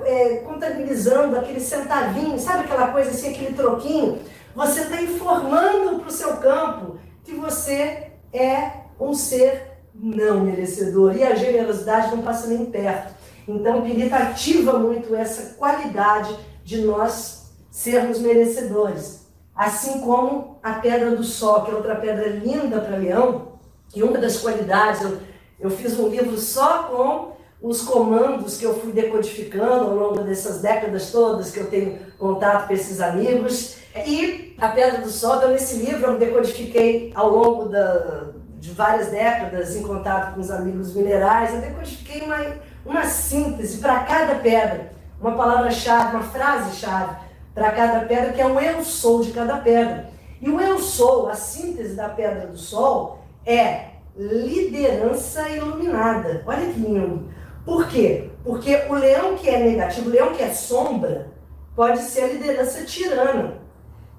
é, 0.05 0.35
contabilizando 0.37 1.37
aquele 1.37 1.59
centavinho, 1.59 2.37
sabe 2.37 2.65
aquela 2.65 2.89
coisa 2.89 3.11
assim, 3.11 3.29
aquele 3.29 3.53
troquinho? 3.53 4.19
Você 4.55 4.81
está 4.81 5.01
informando 5.01 5.99
para 5.99 6.09
o 6.09 6.11
seu 6.11 6.37
campo 6.37 6.97
que 7.23 7.33
você 7.33 8.11
é 8.33 8.71
um 8.99 9.13
ser 9.13 9.79
não 9.93 10.41
merecedor. 10.41 11.15
E 11.15 11.23
a 11.23 11.35
generosidade 11.35 12.15
não 12.15 12.23
passa 12.23 12.47
nem 12.47 12.65
perto. 12.65 13.13
Então, 13.47 13.81
Pirita 13.81 14.15
ativa 14.15 14.77
muito 14.77 15.15
essa 15.15 15.55
qualidade 15.55 16.35
de 16.63 16.81
nós 16.81 17.51
sermos 17.71 18.19
merecedores. 18.19 19.18
Assim 19.59 19.99
como 19.99 20.57
a 20.63 20.75
pedra 20.75 21.11
do 21.11 21.21
sol, 21.21 21.63
que 21.63 21.71
é 21.71 21.73
outra 21.73 21.95
pedra 21.95 22.29
linda 22.29 22.79
para 22.79 22.95
leão, 22.95 23.59
e 23.93 24.01
uma 24.01 24.17
das 24.17 24.37
qualidades, 24.37 25.01
eu, 25.01 25.17
eu 25.59 25.69
fiz 25.69 25.99
um 25.99 26.07
livro 26.07 26.37
só 26.37 26.83
com 26.83 27.33
os 27.61 27.81
comandos 27.81 28.55
que 28.55 28.63
eu 28.63 28.79
fui 28.79 28.93
decodificando 28.93 29.89
ao 29.89 29.95
longo 29.95 30.21
dessas 30.21 30.61
décadas 30.61 31.11
todas 31.11 31.51
que 31.51 31.59
eu 31.59 31.69
tenho 31.69 31.99
contato 32.17 32.67
com 32.67 32.73
esses 32.73 33.01
amigos. 33.01 33.75
E 34.07 34.55
a 34.57 34.69
Pedra 34.69 35.01
do 35.01 35.09
Sol, 35.09 35.35
então 35.35 35.49
nesse 35.49 35.75
livro 35.75 36.11
eu 36.11 36.17
decodifiquei 36.17 37.11
ao 37.13 37.29
longo 37.29 37.65
da, 37.67 38.27
de 38.59 38.71
várias 38.71 39.07
décadas 39.07 39.75
em 39.75 39.83
contato 39.83 40.35
com 40.35 40.39
os 40.39 40.49
amigos 40.49 40.95
minerais, 40.95 41.53
eu 41.53 41.59
decodifiquei 41.59 42.21
uma, 42.21 42.37
uma 42.85 43.03
síntese 43.03 43.79
para 43.79 44.05
cada 44.05 44.35
pedra, 44.35 44.93
uma 45.19 45.35
palavra-chave, 45.35 46.15
uma 46.15 46.23
frase-chave 46.23 47.27
para 47.59 47.73
cada 47.73 47.99
pedra, 48.05 48.31
que 48.31 48.41
é 48.41 48.45
o 48.45 48.57
eu 48.57 48.81
sou 48.81 49.21
de 49.21 49.33
cada 49.33 49.57
pedra. 49.57 50.09
E 50.41 50.49
o 50.49 50.61
eu 50.61 50.79
sou, 50.79 51.27
a 51.27 51.35
síntese 51.35 51.93
da 51.93 52.07
pedra 52.07 52.47
do 52.47 52.57
sol, 52.57 53.19
é 53.45 53.89
liderança 54.15 55.49
iluminada. 55.49 56.41
Olha 56.47 56.67
que 56.67 56.79
lindo. 56.79 57.29
Por 57.65 57.89
quê? 57.89 58.29
Porque 58.45 58.85
o 58.87 58.93
leão 58.93 59.35
que 59.35 59.49
é 59.49 59.59
negativo, 59.59 60.07
o 60.07 60.11
leão 60.11 60.33
que 60.33 60.41
é 60.41 60.51
sombra, 60.51 61.27
pode 61.75 61.99
ser 61.99 62.23
a 62.23 62.27
liderança 62.27 62.85
tirana. 62.85 63.55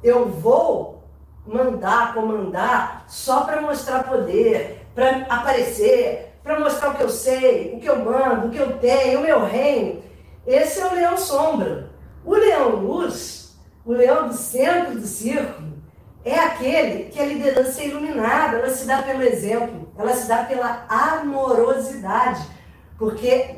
Eu 0.05 0.29
vou 0.29 1.03
mandar, 1.47 2.13
comandar 2.13 3.07
só 3.09 3.45
para 3.45 3.63
mostrar 3.63 4.05
poder, 4.05 4.87
para 4.95 5.25
aparecer, 5.31 6.35
para 6.45 6.61
mostrar 6.61 6.91
o 6.91 6.95
que 6.95 7.03
eu 7.03 7.09
sei, 7.09 7.75
o 7.75 7.81
que 7.81 7.89
eu 7.89 8.05
mando, 8.05 8.49
o 8.49 8.51
que 8.51 8.59
eu 8.59 8.77
tenho, 8.77 9.21
o 9.21 9.23
meu 9.23 9.43
reino. 9.47 10.03
Esse 10.47 10.81
é 10.81 10.87
o 10.87 10.95
leão 10.95 11.17
sombra. 11.17 11.90
O 12.25 12.35
leão 12.35 12.77
luz, 12.77 13.57
o 13.85 13.93
leão 13.93 14.29
do 14.29 14.35
centro 14.35 14.99
do 14.99 15.07
círculo, 15.07 15.71
é 16.25 16.39
aquele 16.39 17.05
que 17.05 17.19
a 17.19 17.25
liderança 17.25 17.81
é 17.81 17.89
iluminada, 17.89 18.59
ela 18.59 18.71
se 18.71 18.87
dá 18.87 19.03
pelo 19.03 19.23
exemplo, 19.23 19.89
ela 19.97 20.13
se 20.13 20.29
dá 20.29 20.45
pela 20.45 20.85
amorosidade, 20.89 22.47
porque 22.99 23.57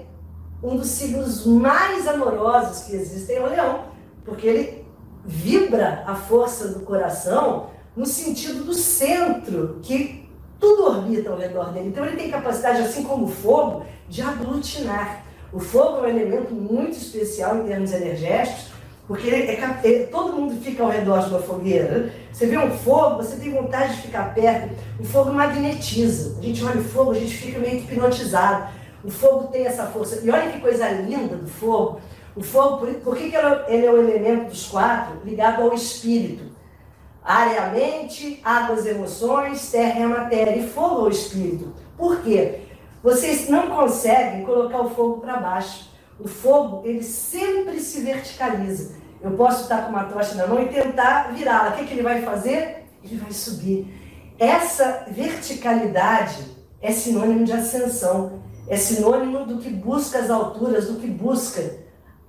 um 0.62 0.76
dos 0.76 0.88
signos 0.88 1.44
mais 1.44 2.06
amorosos 2.06 2.84
que 2.84 2.94
existem 2.94 3.36
é 3.36 3.40
o 3.40 3.48
leão, 3.48 3.84
porque 4.24 4.46
ele 4.46 4.86
vibra 5.24 6.04
a 6.06 6.14
força 6.14 6.68
do 6.68 6.80
coração 6.80 7.70
no 7.96 8.06
sentido 8.06 8.64
do 8.64 8.74
centro, 8.74 9.80
que 9.82 10.30
tudo 10.60 10.84
orbita 10.84 11.30
ao 11.30 11.36
redor 11.36 11.72
dele. 11.72 11.88
Então 11.88 12.06
ele 12.06 12.16
tem 12.16 12.30
capacidade, 12.30 12.80
assim 12.80 13.02
como 13.02 13.24
o 13.24 13.28
fogo, 13.28 13.84
de 14.08 14.22
aglutinar. 14.22 15.24
O 15.52 15.60
fogo 15.60 15.98
é 15.98 16.00
um 16.00 16.08
elemento 16.08 16.54
muito 16.54 16.96
especial 16.96 17.58
em 17.58 17.64
termos 17.64 17.92
energéticos, 17.92 18.72
porque 19.06 19.28
ele 19.28 19.50
é, 19.52 20.08
todo 20.10 20.32
mundo 20.32 20.58
fica 20.62 20.82
ao 20.82 20.88
redor 20.88 21.20
de 21.20 21.30
uma 21.30 21.42
fogueira. 21.42 22.10
Você 22.32 22.46
vê 22.46 22.56
um 22.56 22.70
fogo, 22.70 23.16
você 23.16 23.36
tem 23.36 23.50
vontade 23.50 23.96
de 23.96 24.02
ficar 24.02 24.32
perto. 24.34 24.74
O 24.98 25.04
fogo 25.04 25.32
magnetiza. 25.32 26.38
A 26.38 26.42
gente 26.42 26.64
olha 26.64 26.80
o 26.80 26.84
fogo, 26.84 27.10
a 27.10 27.18
gente 27.18 27.36
fica 27.36 27.58
meio 27.58 27.80
hipnotizado. 27.80 28.72
O 29.04 29.10
fogo 29.10 29.48
tem 29.48 29.66
essa 29.66 29.84
força. 29.86 30.20
E 30.24 30.30
olha 30.30 30.50
que 30.50 30.60
coisa 30.60 30.88
linda 30.88 31.36
do 31.36 31.48
fogo. 31.48 32.00
O 32.34 32.42
fogo, 32.42 32.78
por, 32.78 32.94
por 32.94 33.16
que, 33.16 33.30
que 33.30 33.36
ele 33.36 33.86
é 33.86 33.90
o 33.90 33.98
elemento 33.98 34.48
dos 34.48 34.66
quatro 34.68 35.20
ligado 35.24 35.62
ao 35.62 35.74
espírito? 35.74 36.44
Ar 37.22 37.52
é 37.52 37.58
a 37.58 37.66
mente, 37.66 38.40
água 38.42 38.74
as 38.74 38.86
emoções, 38.86 39.70
terra 39.70 40.00
é 40.00 40.02
a 40.04 40.08
matéria 40.08 40.56
e 40.56 40.66
fogo 40.66 41.00
é 41.00 41.08
o 41.08 41.10
espírito. 41.10 41.72
Por 41.96 42.22
quê? 42.22 42.62
Vocês 43.02 43.48
não 43.48 43.68
conseguem 43.68 44.44
colocar 44.44 44.80
o 44.80 44.90
fogo 44.90 45.20
para 45.20 45.38
baixo. 45.38 45.90
O 46.20 46.28
fogo, 46.28 46.82
ele 46.84 47.02
sempre 47.02 47.80
se 47.80 48.00
verticaliza. 48.00 48.94
Eu 49.20 49.32
posso 49.32 49.62
estar 49.62 49.84
com 49.84 49.90
uma 49.90 50.04
tocha 50.04 50.34
na 50.34 50.46
mão 50.46 50.62
e 50.62 50.68
tentar 50.68 51.32
virá-la. 51.32 51.70
O 51.70 51.76
que, 51.76 51.86
que 51.86 51.94
ele 51.94 52.02
vai 52.02 52.22
fazer? 52.22 52.84
Ele 53.02 53.16
vai 53.16 53.32
subir. 53.32 53.92
Essa 54.38 55.06
verticalidade 55.08 56.44
é 56.80 56.92
sinônimo 56.92 57.44
de 57.44 57.52
ascensão. 57.52 58.42
É 58.68 58.76
sinônimo 58.76 59.44
do 59.46 59.58
que 59.58 59.70
busca 59.70 60.18
as 60.18 60.30
alturas, 60.30 60.86
do 60.86 61.00
que 61.00 61.08
busca 61.08 61.82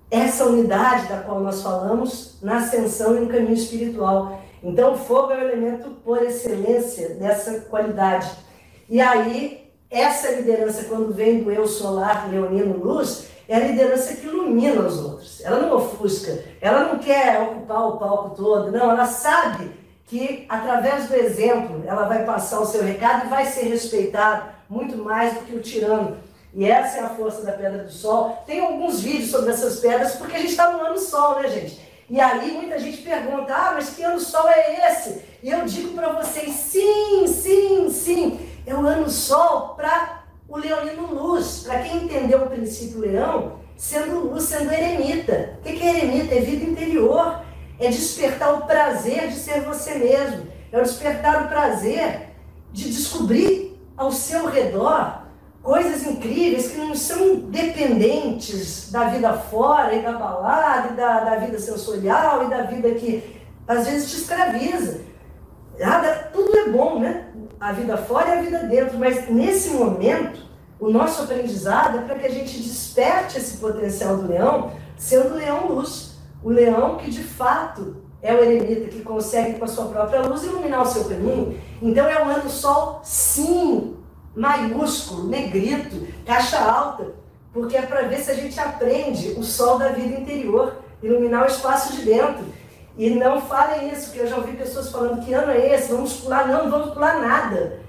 essa 0.09 0.45
unidade 0.45 1.07
da 1.07 1.17
qual 1.17 1.39
nós 1.39 1.61
falamos 1.61 2.37
na 2.41 2.57
ascensão 2.57 3.17
e 3.17 3.21
no 3.21 3.27
caminho 3.27 3.53
espiritual. 3.53 4.41
Então, 4.63 4.93
o 4.93 4.97
fogo 4.97 5.31
é 5.31 5.37
o 5.37 5.47
elemento 5.49 5.89
por 6.03 6.21
excelência 6.21 7.09
dessa 7.15 7.61
qualidade. 7.61 8.29
E 8.87 9.01
aí, 9.01 9.62
essa 9.93 10.31
liderança, 10.31 10.85
quando 10.85 11.13
vem 11.13 11.43
do 11.43 11.51
eu 11.51 11.67
solar, 11.67 12.27
leonino 12.29 12.77
luz, 12.77 13.27
é 13.47 13.55
a 13.55 13.59
liderança 13.59 14.15
que 14.15 14.25
ilumina 14.25 14.81
os 14.81 14.99
outros. 14.99 15.41
Ela 15.41 15.59
não 15.59 15.75
ofusca, 15.77 16.43
ela 16.59 16.85
não 16.85 16.97
quer 16.97 17.39
ocupar 17.41 17.87
o 17.87 17.97
palco 17.97 18.35
todo, 18.35 18.71
não, 18.71 18.89
ela 18.89 19.05
sabe 19.05 19.69
que 20.07 20.45
através 20.49 21.07
do 21.07 21.15
exemplo 21.15 21.83
ela 21.85 22.07
vai 22.07 22.25
passar 22.25 22.59
o 22.59 22.65
seu 22.65 22.83
recado 22.83 23.27
e 23.27 23.29
vai 23.29 23.45
ser 23.45 23.65
respeitada 23.65 24.55
muito 24.67 24.97
mais 24.97 25.33
do 25.33 25.41
que 25.41 25.55
o 25.55 25.61
tirano. 25.61 26.17
E 26.55 26.65
essa 26.65 26.97
é 26.97 27.01
a 27.01 27.09
força 27.09 27.43
da 27.43 27.51
Pedra 27.51 27.83
do 27.83 27.91
Sol. 27.91 28.43
Tem 28.45 28.59
alguns 28.59 28.99
vídeos 28.99 29.31
sobre 29.31 29.51
essas 29.51 29.79
pedras, 29.79 30.15
porque 30.15 30.35
a 30.35 30.39
gente 30.39 30.51
está 30.51 30.71
no 30.71 30.81
ano 30.81 30.99
Sol, 30.99 31.39
né, 31.39 31.49
gente? 31.49 31.81
E 32.09 32.19
aí 32.19 32.51
muita 32.51 32.77
gente 32.77 33.01
pergunta, 33.01 33.53
ah, 33.53 33.71
mas 33.73 33.89
que 33.91 34.03
ano 34.03 34.19
Sol 34.19 34.47
é 34.49 34.87
esse? 34.87 35.21
E 35.41 35.49
eu 35.49 35.65
digo 35.65 35.95
para 35.95 36.09
vocês, 36.09 36.51
sim, 36.51 37.25
sim, 37.27 37.89
sim 37.89 38.52
é 38.65 38.73
o 38.73 38.85
ano 38.85 39.09
sol 39.09 39.75
para 39.75 40.23
o 40.47 40.57
leonino 40.57 41.13
luz. 41.13 41.63
Para 41.65 41.79
quem 41.79 42.03
entendeu 42.03 42.43
o 42.43 42.49
princípio 42.49 42.99
leão, 42.99 43.59
sendo 43.75 44.29
luz, 44.29 44.43
sendo 44.43 44.71
eremita. 44.71 45.57
O 45.59 45.63
que 45.63 45.81
é 45.81 45.97
eremita? 45.97 46.35
É 46.35 46.41
vida 46.41 46.63
interior. 46.63 47.41
É 47.79 47.89
despertar 47.89 48.53
o 48.53 48.65
prazer 48.65 49.27
de 49.27 49.35
ser 49.35 49.61
você 49.61 49.95
mesmo. 49.95 50.47
É 50.71 50.81
despertar 50.81 51.45
o 51.45 51.47
prazer 51.47 52.29
de 52.71 52.91
descobrir 52.91 53.79
ao 53.95 54.11
seu 54.11 54.47
redor 54.47 55.23
coisas 55.61 56.05
incríveis 56.05 56.71
que 56.71 56.77
não 56.77 56.93
são 56.93 57.35
dependentes 57.35 58.91
da 58.91 59.05
vida 59.05 59.33
fora 59.33 59.95
e 59.95 60.01
da 60.01 60.11
balada 60.11 60.89
e 60.89 60.93
da, 60.93 61.19
da 61.21 61.35
vida 61.37 61.57
sensorial 61.57 62.45
e 62.45 62.49
da 62.49 62.63
vida 62.63 62.91
que 62.91 63.41
às 63.65 63.87
vezes 63.87 64.11
te 64.11 64.17
escraviza. 64.17 65.01
Nada, 65.79 66.29
tudo 66.33 66.55
é 66.55 66.69
bom, 66.69 66.99
né? 66.99 67.27
A 67.63 67.71
vida 67.71 67.95
fora 67.95 68.27
e 68.27 68.39
a 68.39 68.41
vida 68.41 68.59
dentro, 68.63 68.99
mas 68.99 69.29
nesse 69.29 69.69
momento, 69.69 70.41
o 70.77 70.89
nosso 70.89 71.23
aprendizado 71.23 71.97
é 71.97 72.01
para 72.01 72.19
que 72.19 72.27
a 72.27 72.29
gente 72.29 72.61
desperte 72.61 73.37
esse 73.37 73.55
potencial 73.55 74.17
do 74.17 74.27
leão, 74.27 74.73
sendo 74.97 75.33
o 75.33 75.37
leão 75.37 75.67
luz. 75.67 76.17
O 76.43 76.49
leão 76.49 76.97
que 76.97 77.09
de 77.09 77.23
fato 77.23 78.03
é 78.21 78.33
o 78.33 78.43
eremita 78.43 78.89
que 78.89 79.01
consegue 79.01 79.57
com 79.57 79.63
a 79.63 79.67
sua 79.69 79.85
própria 79.85 80.23
luz 80.23 80.43
iluminar 80.43 80.81
o 80.81 80.85
seu 80.85 81.05
caminho. 81.05 81.57
Então 81.81 82.05
é 82.05 82.21
um 82.21 82.27
ano 82.27 82.49
sol, 82.49 82.99
sim, 83.01 83.95
maiúsculo, 84.35 85.29
negrito, 85.29 86.05
caixa 86.25 86.59
alta, 86.59 87.13
porque 87.53 87.77
é 87.77 87.83
para 87.83 88.01
ver 88.09 88.19
se 88.19 88.31
a 88.31 88.35
gente 88.35 88.59
aprende 88.59 89.35
o 89.37 89.43
sol 89.43 89.79
da 89.79 89.87
vida 89.87 90.19
interior, 90.19 90.79
iluminar 91.01 91.43
o 91.43 91.47
espaço 91.47 91.93
de 91.93 92.01
dentro. 92.01 92.43
E 92.97 93.09
não 93.09 93.41
falem 93.41 93.91
isso, 93.91 94.11
que 94.11 94.19
eu 94.19 94.27
já 94.27 94.35
ouvi 94.35 94.53
pessoas 94.53 94.91
falando 94.91 95.25
que 95.25 95.33
ano 95.33 95.51
é 95.51 95.73
esse, 95.73 95.91
vamos 95.91 96.13
pular, 96.17 96.47
não, 96.47 96.63
não 96.63 96.71
vamos 96.71 96.93
pular 96.93 97.19
nada. 97.19 97.79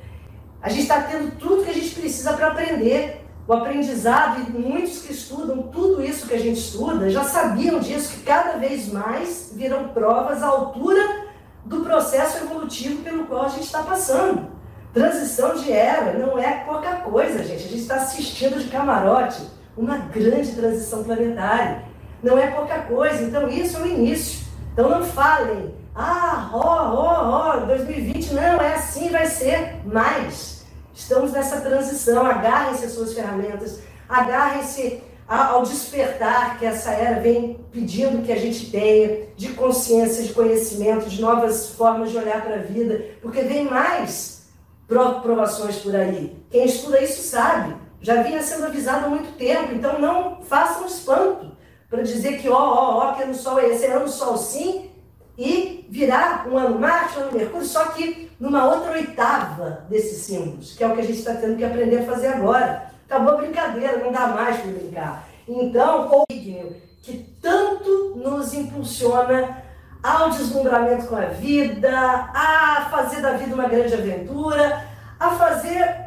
A 0.63 0.71
gente 0.71 0.83
está 0.83 1.03
tendo 1.03 1.39
tudo 1.39 1.65
que 1.65 1.71
a 1.71 1.75
gente 1.75 1.95
precisa 1.95 2.33
para 2.33 2.49
aprender. 2.49 3.21
O 3.47 3.53
aprendizado, 3.53 4.41
e 4.41 4.51
muitos 4.51 5.03
que 5.03 5.13
estudam 5.13 5.65
tudo 5.65 6.03
isso 6.03 6.27
que 6.27 6.33
a 6.33 6.39
gente 6.39 6.59
estuda, 6.59 7.11
já 7.11 7.25
sabiam 7.25 7.79
disso, 7.79 8.15
que 8.15 8.23
cada 8.23 8.57
vez 8.57 8.91
mais 8.91 9.53
viram 9.55 9.89
provas 9.89 10.43
à 10.43 10.47
altura 10.47 11.27
do 11.63 11.81
processo 11.81 12.39
evolutivo 12.39 13.03
pelo 13.03 13.27
qual 13.27 13.45
a 13.45 13.49
gente 13.49 13.65
está 13.65 13.83
passando. 13.83 14.49
Transição 14.95 15.57
de 15.57 15.71
era 15.71 16.19
não 16.19 16.39
é 16.39 16.65
pouca 16.65 16.97
coisa, 16.97 17.45
gente. 17.45 17.65
A 17.65 17.69
gente 17.69 17.83
está 17.83 17.97
assistindo 17.97 18.59
de 18.59 18.71
camarote 18.71 19.43
uma 19.77 19.99
grande 19.99 20.53
transição 20.53 21.05
planetária. 21.05 21.83
Não 22.23 22.39
é 22.39 22.47
pouca 22.47 22.79
coisa. 22.83 23.23
Então, 23.23 23.49
isso 23.49 23.77
é 23.77 23.81
o 23.81 23.87
início. 23.87 24.44
Então 24.75 24.91
não 24.91 25.05
falem, 25.05 25.73
ah, 25.95 26.51
ó, 26.53 26.59
ó, 26.59 27.61
ó, 27.63 27.67
2020 27.67 28.35
não, 28.35 28.61
é 28.61 28.75
assim, 28.75 29.09
vai 29.09 29.25
ser 29.25 29.77
mais. 29.87 30.65
Estamos 30.93 31.31
nessa 31.31 31.61
transição, 31.61 32.27
agarrem-se 32.27 32.87
às 32.87 32.93
suas 32.93 33.15
ferramentas, 33.15 33.79
agarrem-se 34.09 35.01
ao 35.29 35.63
despertar 35.63 36.59
que 36.59 36.67
essa 36.67 36.91
era 36.91 37.21
vem 37.21 37.65
pedindo 37.71 38.25
que 38.25 38.33
a 38.33 38.37
gente 38.37 38.69
tenha, 38.69 39.29
de 39.37 39.53
consciência, 39.53 40.25
de 40.25 40.35
conhecimento, 40.35 41.09
de 41.09 41.21
novas 41.21 41.71
formas 41.71 42.11
de 42.11 42.19
olhar 42.19 42.43
para 42.43 42.57
a 42.57 42.63
vida, 42.63 43.05
porque 43.23 43.43
vem 43.43 43.71
mais 43.71 44.49
provações 44.89 45.77
por 45.77 45.95
aí. 45.95 46.37
Quem 46.51 46.65
estuda 46.67 47.01
isso 47.01 47.23
sabe, 47.23 47.77
já 48.01 48.25
vinha 48.25 48.43
sendo 48.43 48.67
avisado 48.67 49.07
há 49.07 49.09
muito 49.09 49.37
tempo, 49.39 49.73
então 49.73 50.01
não 50.01 50.43
façam 50.43 50.85
espanto 50.85 51.54
para 51.95 52.03
dizer 52.03 52.39
que, 52.41 52.49
ó, 52.49 52.59
ó, 52.59 52.99
ó, 52.99 53.13
que 53.15 53.23
ano 53.23 53.35
Sol 53.35 53.61
é 53.61 53.69
esse, 53.69 53.87
é 53.87 53.93
ano 53.93 54.09
Sol 54.09 54.37
sim, 54.37 54.91
e 55.39 55.87
virar 55.89 56.47
um 56.49 56.59
ano 56.59 56.79
Marte, 56.79 57.19
um 57.19 57.23
ano 57.23 57.33
Mercúrio, 57.39 57.67
só 57.67 57.87
que 57.87 58.31
numa 58.39 58.65
outra 58.65 58.93
oitava 58.93 59.85
desses 59.89 60.19
símbolos, 60.19 60.77
que 60.77 60.83
é 60.83 60.89
o 60.89 60.95
que 60.95 61.01
a 61.01 61.05
gente 61.05 61.19
está 61.19 61.35
tendo 61.35 61.57
que 61.57 61.65
aprender 61.65 61.99
a 61.99 62.05
fazer 62.05 62.29
agora. 62.29 62.91
Acabou 63.07 63.35
a 63.35 63.37
brincadeira, 63.37 63.99
não 63.99 64.11
dá 64.11 64.27
mais 64.29 64.57
para 64.59 64.73
brincar. 64.73 65.29
Então, 65.47 66.11
o 66.11 66.25
que 66.27 67.27
tanto 67.41 68.17
nos 68.17 68.55
impulsiona 68.55 69.63
ao 70.03 70.31
deslumbramento 70.31 71.07
com 71.07 71.17
a 71.17 71.27
vida, 71.27 71.91
a 71.93 72.89
fazer 72.91 73.21
da 73.21 73.33
vida 73.33 73.55
uma 73.55 73.69
grande 73.69 73.95
aventura, 73.95 74.85
a 75.19 75.31
fazer 75.31 76.05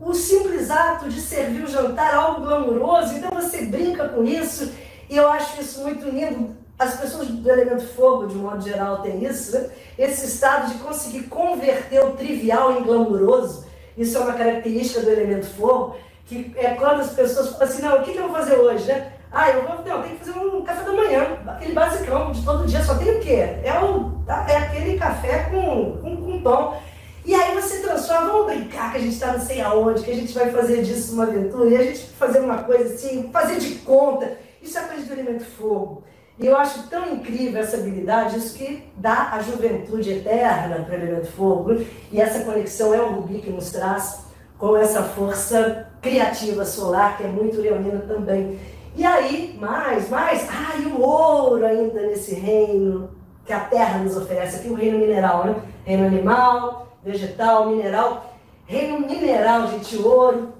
o 0.00 0.14
simples 0.14 0.70
ato 0.70 1.08
de 1.08 1.20
servir 1.20 1.64
o 1.64 1.70
jantar 1.70 2.14
algo 2.14 2.42
glamouroso. 2.42 3.14
Então 3.14 3.30
você 3.30 3.66
brinca 3.66 4.08
com 4.08 4.24
isso 4.24 4.70
e 5.08 5.16
eu 5.16 5.28
acho 5.30 5.60
isso 5.60 5.80
muito 5.82 6.08
lindo. 6.08 6.56
As 6.78 6.96
pessoas 7.00 7.28
do 7.28 7.50
elemento 7.50 7.84
fogo, 7.94 8.26
de 8.26 8.36
um 8.36 8.42
modo 8.42 8.62
geral, 8.62 9.02
têm 9.02 9.24
isso, 9.24 9.58
né? 9.58 9.68
esse 9.98 10.26
estado 10.26 10.72
de 10.72 10.78
conseguir 10.78 11.24
converter 11.24 12.04
o 12.04 12.12
trivial 12.12 12.72
em 12.72 12.84
glamouroso. 12.84 13.66
Isso 13.96 14.16
é 14.16 14.20
uma 14.20 14.34
característica 14.34 15.00
do 15.00 15.10
elemento 15.10 15.46
fogo, 15.46 15.96
que 16.26 16.54
é 16.56 16.70
quando 16.74 17.00
as 17.00 17.10
pessoas 17.10 17.50
falam 17.50 17.64
assim, 17.64 17.82
não, 17.82 17.98
o 17.98 18.02
que, 18.04 18.14
eu 18.14 18.28
vou 18.28 18.36
fazer 18.36 18.54
hoje, 18.54 18.86
né? 18.86 19.12
Ah, 19.32 19.50
eu 19.50 19.66
vou, 19.66 19.84
não, 19.84 20.02
tem 20.02 20.16
que 20.16 20.24
fazer 20.24 20.38
um 20.38 20.62
café 20.62 20.84
da 20.84 20.92
manhã, 20.92 21.38
aquele 21.48 21.72
basicão 21.72 22.30
de 22.30 22.44
todo 22.44 22.66
dia, 22.66 22.82
só 22.82 22.94
tem 22.94 23.10
o 23.10 23.20
quê? 23.20 23.58
É, 23.64 23.80
o, 23.82 24.22
tá? 24.24 24.46
é 24.48 24.56
aquele 24.56 24.96
café 24.96 25.48
com, 25.50 25.98
com, 26.00 26.16
com 26.16 26.42
pão. 26.42 26.76
E 27.24 27.34
aí 27.34 27.54
você 27.54 27.80
transforma, 27.80 28.30
vamos 28.32 28.46
brincar 28.46 28.92
que 28.92 28.98
a 28.98 29.00
gente 29.00 29.12
está 29.12 29.32
não 29.32 29.40
sei 29.40 29.60
aonde, 29.60 30.02
que 30.02 30.10
a 30.10 30.14
gente 30.14 30.32
vai 30.32 30.50
fazer 30.50 30.82
disso 30.82 31.12
uma 31.12 31.24
aventura, 31.24 31.68
e 31.68 31.76
a 31.76 31.82
gente 31.82 32.06
fazer 32.10 32.40
uma 32.40 32.62
coisa 32.62 32.94
assim, 32.94 33.30
fazer 33.32 33.58
de 33.58 33.74
conta. 33.80 34.38
Isso 34.62 34.78
é 34.78 34.82
coisa 34.82 35.04
do 35.04 35.12
elemento 35.12 35.44
fogo. 35.44 36.04
E 36.38 36.46
eu 36.46 36.56
acho 36.56 36.88
tão 36.88 37.12
incrível 37.14 37.60
essa 37.60 37.78
habilidade, 37.78 38.38
isso 38.38 38.56
que 38.56 38.84
dá 38.96 39.30
a 39.32 39.42
juventude 39.42 40.12
eterna 40.12 40.84
para 40.84 40.94
o 40.94 41.02
elemento 41.02 41.26
fogo. 41.32 41.84
E 42.12 42.20
essa 42.20 42.44
conexão 42.44 42.94
é 42.94 43.00
o 43.00 43.12
Rubi 43.12 43.40
que 43.40 43.50
nos 43.50 43.70
traz 43.70 44.24
com 44.56 44.76
essa 44.76 45.02
força 45.02 45.88
criativa 46.00 46.64
solar, 46.64 47.16
que 47.16 47.24
é 47.24 47.28
muito 47.28 47.60
leonina 47.60 48.00
também. 48.00 48.58
E 48.96 49.04
aí, 49.04 49.56
mais, 49.60 50.08
mais, 50.08 50.48
ah, 50.50 50.76
e 50.76 50.86
o 50.86 51.00
ouro 51.00 51.64
ainda 51.64 52.02
nesse 52.02 52.34
reino 52.34 53.10
que 53.44 53.52
a 53.52 53.60
terra 53.60 53.98
nos 53.98 54.16
oferece, 54.16 54.56
aqui 54.56 54.68
o 54.68 54.74
reino 54.74 54.98
mineral, 54.98 55.44
né? 55.44 55.56
Reino 55.84 56.06
animal, 56.06 56.88
vegetal, 57.02 57.68
mineral. 57.70 58.34
Reino 58.66 59.00
mineral, 59.00 59.68
gente, 59.68 59.96
o 59.96 60.06
ouro 60.06 60.52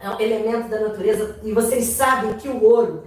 é 0.00 0.10
um 0.10 0.20
elemento 0.20 0.68
da 0.68 0.80
natureza, 0.80 1.38
e 1.42 1.52
vocês 1.52 1.84
sabem 1.84 2.34
que 2.34 2.48
o 2.48 2.62
ouro 2.62 3.04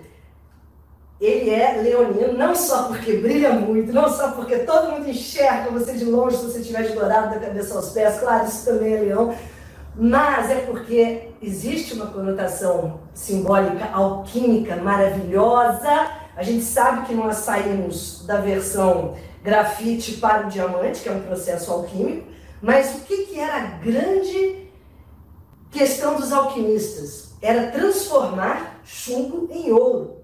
ele 1.20 1.50
é 1.50 1.82
leonino, 1.82 2.34
não 2.34 2.56
só 2.56 2.84
porque 2.84 3.14
brilha 3.14 3.52
muito, 3.52 3.92
não 3.92 4.08
só 4.08 4.32
porque 4.32 4.60
todo 4.60 4.92
mundo 4.92 5.10
enxerga 5.10 5.72
você 5.72 5.94
de 5.94 6.06
longe 6.06 6.38
se 6.38 6.46
você 6.46 6.60
estiver 6.60 6.84
de 6.84 6.94
dourado 6.94 7.32
da 7.32 7.40
cabeça 7.40 7.76
aos 7.76 7.90
pés, 7.90 8.20
claro, 8.20 8.48
isso 8.48 8.66
também 8.66 8.94
é 8.94 9.00
leão, 9.00 9.36
mas 9.96 10.52
é 10.52 10.58
porque 10.58 11.30
existe 11.42 11.96
uma 11.96 12.08
conotação 12.08 13.00
simbólica 13.16 13.90
alquímica 13.92 14.76
maravilhosa. 14.76 15.90
A 16.36 16.44
gente 16.44 16.64
sabe 16.64 17.08
que 17.08 17.16
nós 17.16 17.38
saímos 17.38 18.24
da 18.28 18.38
versão 18.38 19.16
grafite 19.44 20.14
para 20.18 20.46
o 20.46 20.50
diamante, 20.50 21.02
que 21.02 21.10
é 21.10 21.12
um 21.12 21.22
processo 21.22 21.72
alquímico, 21.72 22.28
mas 22.62 22.96
o 22.96 23.00
que, 23.02 23.26
que 23.26 23.40
era 23.40 23.56
a 23.56 23.66
grande 23.78 24.70
questão 25.72 26.16
dos 26.16 26.32
alquimistas? 26.32 27.36
Era 27.42 27.72
transformar 27.72 28.82
chumbo 28.84 29.48
em 29.52 29.72
ouro. 29.72 30.17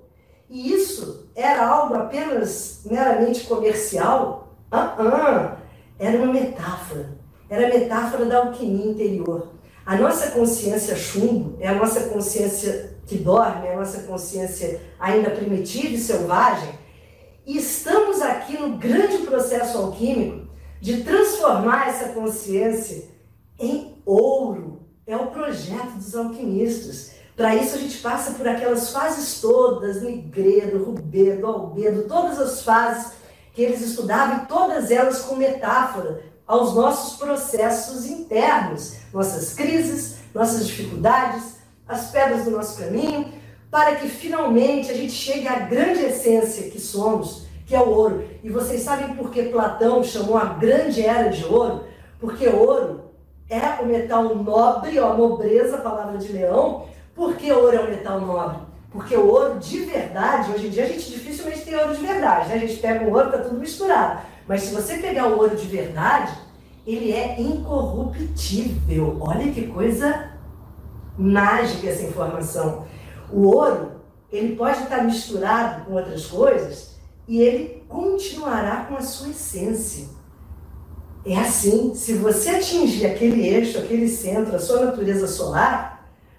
E 0.54 0.72
isso 0.72 1.32
era 1.36 1.66
algo 1.66 1.96
apenas 1.96 2.82
meramente 2.86 3.44
comercial? 3.46 4.56
Ah, 4.70 4.96
ah, 5.00 5.58
era 5.98 6.16
uma 6.22 6.32
metáfora. 6.32 7.18
Era 7.50 7.66
a 7.66 7.80
metáfora 7.80 8.26
da 8.26 8.38
alquimia 8.38 8.92
interior. 8.92 9.54
A 9.84 9.98
nossa 9.98 10.30
consciência 10.30 10.96
chumbo 10.96 11.58
é 11.60 11.70
a 11.70 11.74
nossa 11.74 12.02
consciência 12.02 12.96
que 13.08 13.18
dorme, 13.18 13.66
é 13.66 13.74
a 13.74 13.78
nossa 13.78 14.04
consciência 14.04 14.80
ainda 15.00 15.32
primitiva 15.32 15.88
e 15.88 15.98
selvagem. 15.98 16.78
E 17.48 17.58
estamos 17.58 18.22
aqui 18.22 18.56
no 18.56 18.78
grande 18.78 19.26
processo 19.26 19.76
alquímico 19.80 20.48
de 20.80 21.04
transformar 21.04 21.88
essa 21.88 22.10
consciência 22.10 23.06
em 23.58 23.96
ouro. 24.06 24.84
É 25.08 25.18
o 25.18 25.32
projeto 25.32 25.96
dos 25.96 26.16
alquimistas. 26.16 27.13
Para 27.36 27.56
isso 27.56 27.76
a 27.76 27.80
gente 27.80 27.98
passa 27.98 28.32
por 28.34 28.48
aquelas 28.48 28.92
fases 28.92 29.42
todas, 29.42 30.02
nigredo, 30.02 30.84
rubedo, 30.84 31.48
albedo, 31.48 32.04
todas 32.04 32.40
as 32.40 32.62
fases 32.62 33.14
que 33.54 33.62
eles 33.62 33.82
estudavam, 33.82 34.44
e 34.44 34.46
todas 34.48 34.92
elas 34.92 35.22
com 35.22 35.36
metáfora 35.36 36.22
aos 36.46 36.76
nossos 36.76 37.18
processos 37.18 38.06
internos, 38.06 38.96
nossas 39.14 39.54
crises, 39.54 40.18
nossas 40.34 40.68
dificuldades, 40.68 41.58
as 41.88 42.12
pedras 42.12 42.46
do 42.46 42.52
nosso 42.52 42.78
caminho, 42.80 43.32
para 43.70 43.96
que 43.96 44.08
finalmente 44.08 44.92
a 44.92 44.94
gente 44.94 45.14
chegue 45.14 45.48
à 45.48 45.60
grande 45.60 46.02
essência 46.02 46.70
que 46.70 46.80
somos, 46.80 47.48
que 47.66 47.76
é 47.76 47.80
o 47.80 47.90
ouro. 47.90 48.24
E 48.44 48.50
vocês 48.50 48.82
sabem 48.82 49.16
por 49.16 49.32
que 49.32 49.44
Platão 49.44 50.04
chamou 50.04 50.38
a 50.38 50.46
grande 50.46 51.04
era 51.04 51.30
de 51.30 51.44
ouro? 51.46 51.84
Porque 52.20 52.48
ouro 52.48 53.06
é 53.50 53.82
o 53.82 53.86
metal 53.86 54.36
nobre, 54.36 55.00
ó, 55.00 55.16
nobreza, 55.16 55.78
palavra 55.78 56.18
de 56.18 56.32
leão. 56.32 56.86
Por 57.16 57.36
que 57.36 57.52
ouro 57.52 57.76
é 57.76 57.82
um 57.82 57.90
metal 57.90 58.22
nobre? 58.22 58.60
Porque 58.92 59.16
o 59.16 59.28
ouro 59.28 59.60
de 59.60 59.80
verdade, 59.80 60.52
hoje 60.52 60.68
em 60.68 60.70
dia 60.70 60.86
a 60.86 60.88
gente 60.88 61.12
dificilmente 61.12 61.66
tem 61.66 61.76
ouro 61.76 61.96
de 61.96 62.06
verdade, 62.06 62.50
né? 62.50 62.56
A 62.56 62.60
gente 62.60 62.78
pega 62.78 63.06
o 63.06 63.12
ouro, 63.12 63.32
tá 63.32 63.40
tudo 63.40 63.60
misturado. 63.60 64.22
Mas 64.48 64.62
se 64.62 64.74
você 64.74 64.98
pegar 64.98 65.28
o 65.28 65.38
ouro 65.38 65.56
de 65.56 65.66
verdade, 65.68 66.32
ele 66.86 67.12
é 67.12 67.40
incorruptível. 67.40 69.18
Olha 69.20 69.52
que 69.52 69.68
coisa 69.68 70.32
mágica 71.18 71.88
essa 71.88 72.04
informação. 72.04 72.86
O 73.32 73.48
ouro, 73.48 73.94
ele 74.32 74.56
pode 74.56 74.84
estar 74.84 75.04
misturado 75.04 75.86
com 75.86 75.94
outras 75.94 76.26
coisas 76.26 76.96
e 77.28 77.42
ele 77.42 77.84
continuará 77.88 78.86
com 78.88 78.96
a 78.96 79.02
sua 79.02 79.30
essência. 79.30 80.08
É 81.26 81.38
assim, 81.40 81.96
se 81.96 82.16
você 82.16 82.50
atingir 82.50 83.06
aquele 83.06 83.48
eixo, 83.48 83.78
aquele 83.78 84.10
centro, 84.10 84.56
a 84.56 84.60
sua 84.60 84.86
natureza 84.86 85.26
solar, 85.26 85.93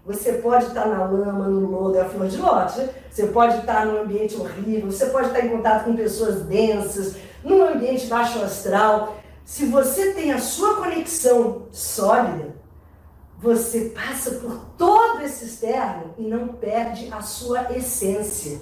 você 0.07 0.34
pode 0.34 0.66
estar 0.66 0.86
na 0.86 1.05
lama, 1.05 1.48
no 1.48 1.70
lodo, 1.70 1.96
é 1.96 2.02
a 2.02 2.09
flor 2.09 2.28
de 2.28 2.36
né? 2.36 2.90
você 3.11 3.26
pode 3.28 3.59
estar 3.59 3.86
num 3.86 4.02
ambiente 4.02 4.36
horrível, 4.36 4.90
você 4.90 5.07
pode 5.07 5.28
estar 5.28 5.40
em 5.40 5.48
contato 5.48 5.84
com 5.84 5.96
pessoas 5.96 6.42
densas, 6.42 7.16
num 7.42 7.64
ambiente 7.64 8.07
baixo 8.07 8.42
astral. 8.42 9.16
Se 9.44 9.64
você 9.66 10.12
tem 10.12 10.32
a 10.32 10.38
sua 10.38 10.76
conexão 10.76 11.62
sólida, 11.70 12.55
você 13.38 13.92
passa 13.94 14.32
por 14.32 14.59
todo 14.76 15.22
esse 15.22 15.46
externo 15.46 16.14
e 16.18 16.22
não 16.22 16.48
perde 16.48 17.09
a 17.11 17.22
sua 17.22 17.72
essência. 17.72 18.61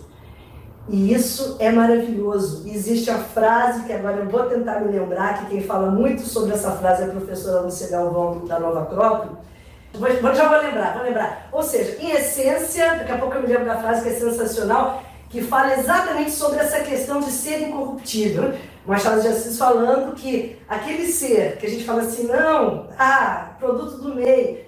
E 0.89 1.13
isso 1.13 1.57
é 1.61 1.71
maravilhoso. 1.71 2.69
Existe 2.69 3.11
a 3.11 3.19
frase 3.19 3.85
que 3.85 3.93
agora 3.93 4.19
eu 4.19 4.29
vou 4.29 4.45
tentar 4.47 4.81
me 4.81 4.91
lembrar, 4.91 5.41
que 5.41 5.51
quem 5.51 5.63
fala 5.63 5.91
muito 5.91 6.23
sobre 6.23 6.53
essa 6.53 6.73
frase 6.73 7.03
é 7.03 7.07
a 7.07 7.11
professora 7.11 7.61
Lúcia 7.61 7.89
Galvão 7.89 8.45
da 8.47 8.59
Nova 8.59 8.83
Acrópole. 8.83 9.37
Já 9.93 10.49
vou 10.49 10.63
lembrar, 10.63 10.95
vou 10.95 11.03
lembrar. 11.05 11.49
Ou 11.53 11.63
seja, 11.63 11.97
em 12.01 12.11
essência, 12.11 12.97
daqui 12.97 13.13
a 13.13 13.19
pouco 13.19 13.35
eu 13.37 13.43
me 13.43 13.49
lembro 13.49 13.67
da 13.67 13.77
frase 13.77 14.03
que 14.03 14.09
é 14.09 14.19
sensacional, 14.19 15.03
que 15.29 15.43
fala 15.43 15.75
exatamente 15.75 16.31
sobre 16.31 16.59
essa 16.59 16.81
questão 16.81 17.21
de 17.21 17.31
ser 17.31 17.69
incorruptível. 17.69 18.55
Machado 18.87 19.21
de 19.21 19.29
Assis 19.29 19.57
falando 19.57 20.15
que 20.15 20.59
aquele 20.69 21.07
ser 21.07 21.57
que 21.59 21.67
a 21.67 21.71
gente 21.71 21.85
fala 21.85 22.03
assim, 22.03 22.27
não, 22.27 22.89
ah, 22.99 23.55
produto 23.59 23.99
do 23.99 24.15
meio. 24.15 24.61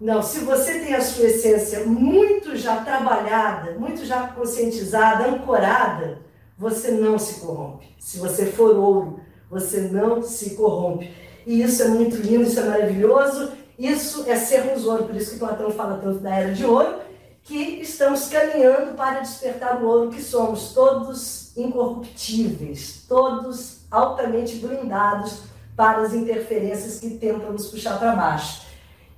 Não, 0.00 0.22
se 0.22 0.40
você 0.40 0.80
tem 0.80 0.94
a 0.94 1.00
sua 1.00 1.24
essência 1.24 1.84
muito 1.84 2.54
já 2.54 2.76
trabalhada, 2.76 3.72
muito 3.72 4.04
já 4.04 4.28
conscientizada, 4.28 5.26
ancorada, 5.26 6.18
você 6.56 6.90
não 6.90 7.18
se 7.18 7.40
corrompe. 7.40 7.86
Se 7.98 8.18
você 8.18 8.46
for 8.46 8.76
ouro, 8.76 9.20
você 9.50 9.80
não 9.80 10.22
se 10.22 10.54
corrompe. 10.54 11.10
E 11.46 11.62
isso 11.62 11.82
é 11.82 11.88
muito 11.88 12.16
lindo, 12.16 12.44
isso 12.44 12.60
é 12.60 12.64
maravilhoso. 12.64 13.52
Isso 13.78 14.24
é 14.26 14.36
sermos 14.36 14.86
ouro, 14.86 15.04
por 15.04 15.16
isso 15.16 15.32
que 15.32 15.38
Platão 15.38 15.70
fala 15.70 15.98
tanto 16.02 16.18
da 16.20 16.34
era 16.34 16.52
de 16.52 16.64
ouro 16.64 17.06
que 17.42 17.80
estamos 17.80 18.28
caminhando 18.28 18.96
para 18.96 19.20
despertar 19.20 19.80
o 19.80 19.86
ouro 19.86 20.10
que 20.10 20.20
somos, 20.20 20.72
todos 20.72 21.56
incorruptíveis, 21.56 23.04
todos 23.08 23.82
altamente 23.90 24.56
blindados 24.56 25.42
para 25.76 25.98
as 25.98 26.12
interferências 26.12 26.98
que 26.98 27.10
tentam 27.10 27.52
nos 27.52 27.68
puxar 27.68 27.98
para 27.98 28.16
baixo. 28.16 28.66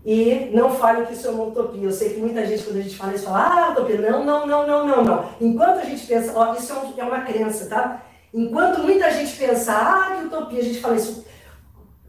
E 0.05 0.51
não 0.53 0.71
fale 0.71 1.07
que 1.07 1.15
isso 1.15 1.27
é 1.27 1.31
uma 1.31 1.45
utopia. 1.45 1.85
Eu 1.85 1.93
sei 1.93 2.15
que 2.15 2.21
muita 2.21 2.47
gente, 2.47 2.65
quando 2.65 2.79
a 2.79 2.83
gente 2.83 2.97
fala 2.97 3.15
isso, 3.15 3.25
fala, 3.25 3.67
ah, 3.67 3.71
utopia. 3.73 4.11
Não, 4.11 4.25
não, 4.25 4.47
não, 4.47 4.67
não, 4.67 4.87
não, 4.87 5.05
não. 5.05 5.29
Enquanto 5.41 5.79
a 5.79 5.85
gente 5.85 6.07
pensa, 6.07 6.33
ó, 6.35 6.55
isso 6.55 6.73
é, 6.73 7.01
é 7.01 7.05
uma 7.05 7.23
crença, 7.23 7.67
tá? 7.67 8.03
Enquanto 8.33 8.83
muita 8.83 9.11
gente 9.11 9.37
pensa, 9.37 9.73
ah, 9.73 10.17
que 10.17 10.27
utopia, 10.27 10.61
a 10.61 10.65
gente 10.65 10.81
fala 10.81 10.97
isso, 10.97 11.25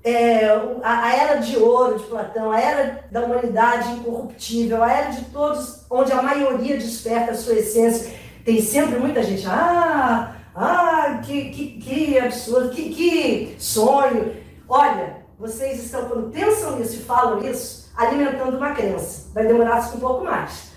é, 0.04 0.45
a, 0.82 1.04
a, 1.06 1.16
era 1.16 1.36
de 1.36 1.58
ouro 1.58 1.97
de 1.97 2.06
Platão, 2.06 2.52
a 2.52 2.60
era 2.60 3.06
da 3.12 3.22
humanidade 3.22 3.91
incorruptível, 3.91 4.84
a 4.84 4.91
era 4.91 5.12
de 5.12 5.26
todos, 5.26 5.86
onde 5.89 6.12
a 6.12 6.22
maioria 6.22 6.78
desperta 6.78 7.32
a 7.32 7.36
sua 7.36 7.56
essência. 7.56 8.14
Tem 8.45 8.62
sempre 8.62 8.97
muita 8.97 9.22
gente, 9.22 9.45
ah, 9.47 10.36
ah, 10.56 11.22
que, 11.24 11.50
que, 11.50 11.80
que 11.80 12.20
absurdo, 12.20 12.70
que, 12.70 12.89
que 12.89 13.56
sonho. 13.60 14.36
Olha, 14.68 15.18
vocês 15.38 15.84
estão, 15.84 16.08
quando 16.08 16.32
pensam 16.32 16.78
nisso 16.78 16.95
e 16.95 17.04
falam 17.04 17.43
isso, 17.43 17.91
alimentando 17.95 18.58
uma 18.58 18.72
crença. 18.72 19.30
Vai 19.34 19.45
demorar 19.45 19.80
um 19.93 20.00
pouco 20.00 20.24
mais. 20.24 20.70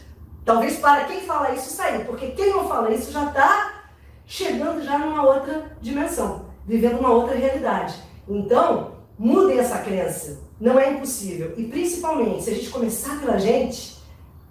Talvez 0.44 0.76
para 0.78 1.04
quem 1.04 1.20
fala 1.20 1.52
isso 1.52 1.70
sair, 1.70 2.04
porque 2.04 2.28
quem 2.28 2.50
não 2.50 2.68
fala 2.68 2.90
isso 2.90 3.12
já 3.12 3.26
está 3.26 3.82
chegando 4.26 4.82
já 4.82 4.98
numa 4.98 5.24
outra 5.24 5.64
dimensão, 5.80 6.46
vivendo 6.66 6.98
uma 6.98 7.10
outra 7.10 7.36
realidade. 7.36 7.94
Então, 8.28 8.91
Mudem 9.18 9.58
essa 9.58 9.78
crença. 9.78 10.40
Não 10.60 10.78
é 10.78 10.92
impossível. 10.92 11.54
E 11.56 11.64
principalmente, 11.64 12.44
se 12.44 12.50
a 12.50 12.54
gente 12.54 12.70
começar 12.70 13.20
pela 13.20 13.38
gente, 13.38 13.96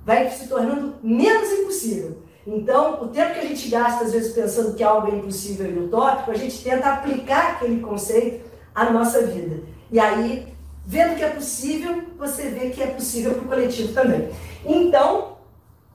vai 0.06 0.30
se 0.30 0.48
tornando 0.48 0.96
menos 1.02 1.52
impossível. 1.52 2.18
Então, 2.46 3.04
o 3.04 3.08
tempo 3.08 3.34
que 3.34 3.40
a 3.40 3.46
gente 3.46 3.70
gasta, 3.70 4.04
às 4.04 4.12
vezes, 4.12 4.34
pensando 4.34 4.74
que 4.74 4.84
algo 4.84 5.08
é 5.08 5.16
impossível 5.16 5.70
e 5.70 5.78
utópico, 5.78 6.32
a 6.32 6.36
gente 6.36 6.64
tenta 6.64 6.92
aplicar 6.92 7.52
aquele 7.52 7.80
conceito 7.82 8.50
à 8.74 8.90
nossa 8.90 9.26
vida. 9.28 9.62
E 9.92 10.00
aí, 10.00 10.48
vendo 10.86 11.16
que 11.16 11.24
é 11.24 11.30
possível, 11.30 12.04
você 12.18 12.50
vê 12.50 12.72
que 12.72 12.82
é 12.82 12.88
possível 12.88 13.34
para 13.34 13.44
o 13.44 13.48
coletivo 13.48 13.94
também. 13.94 14.30
Então, 14.66 15.38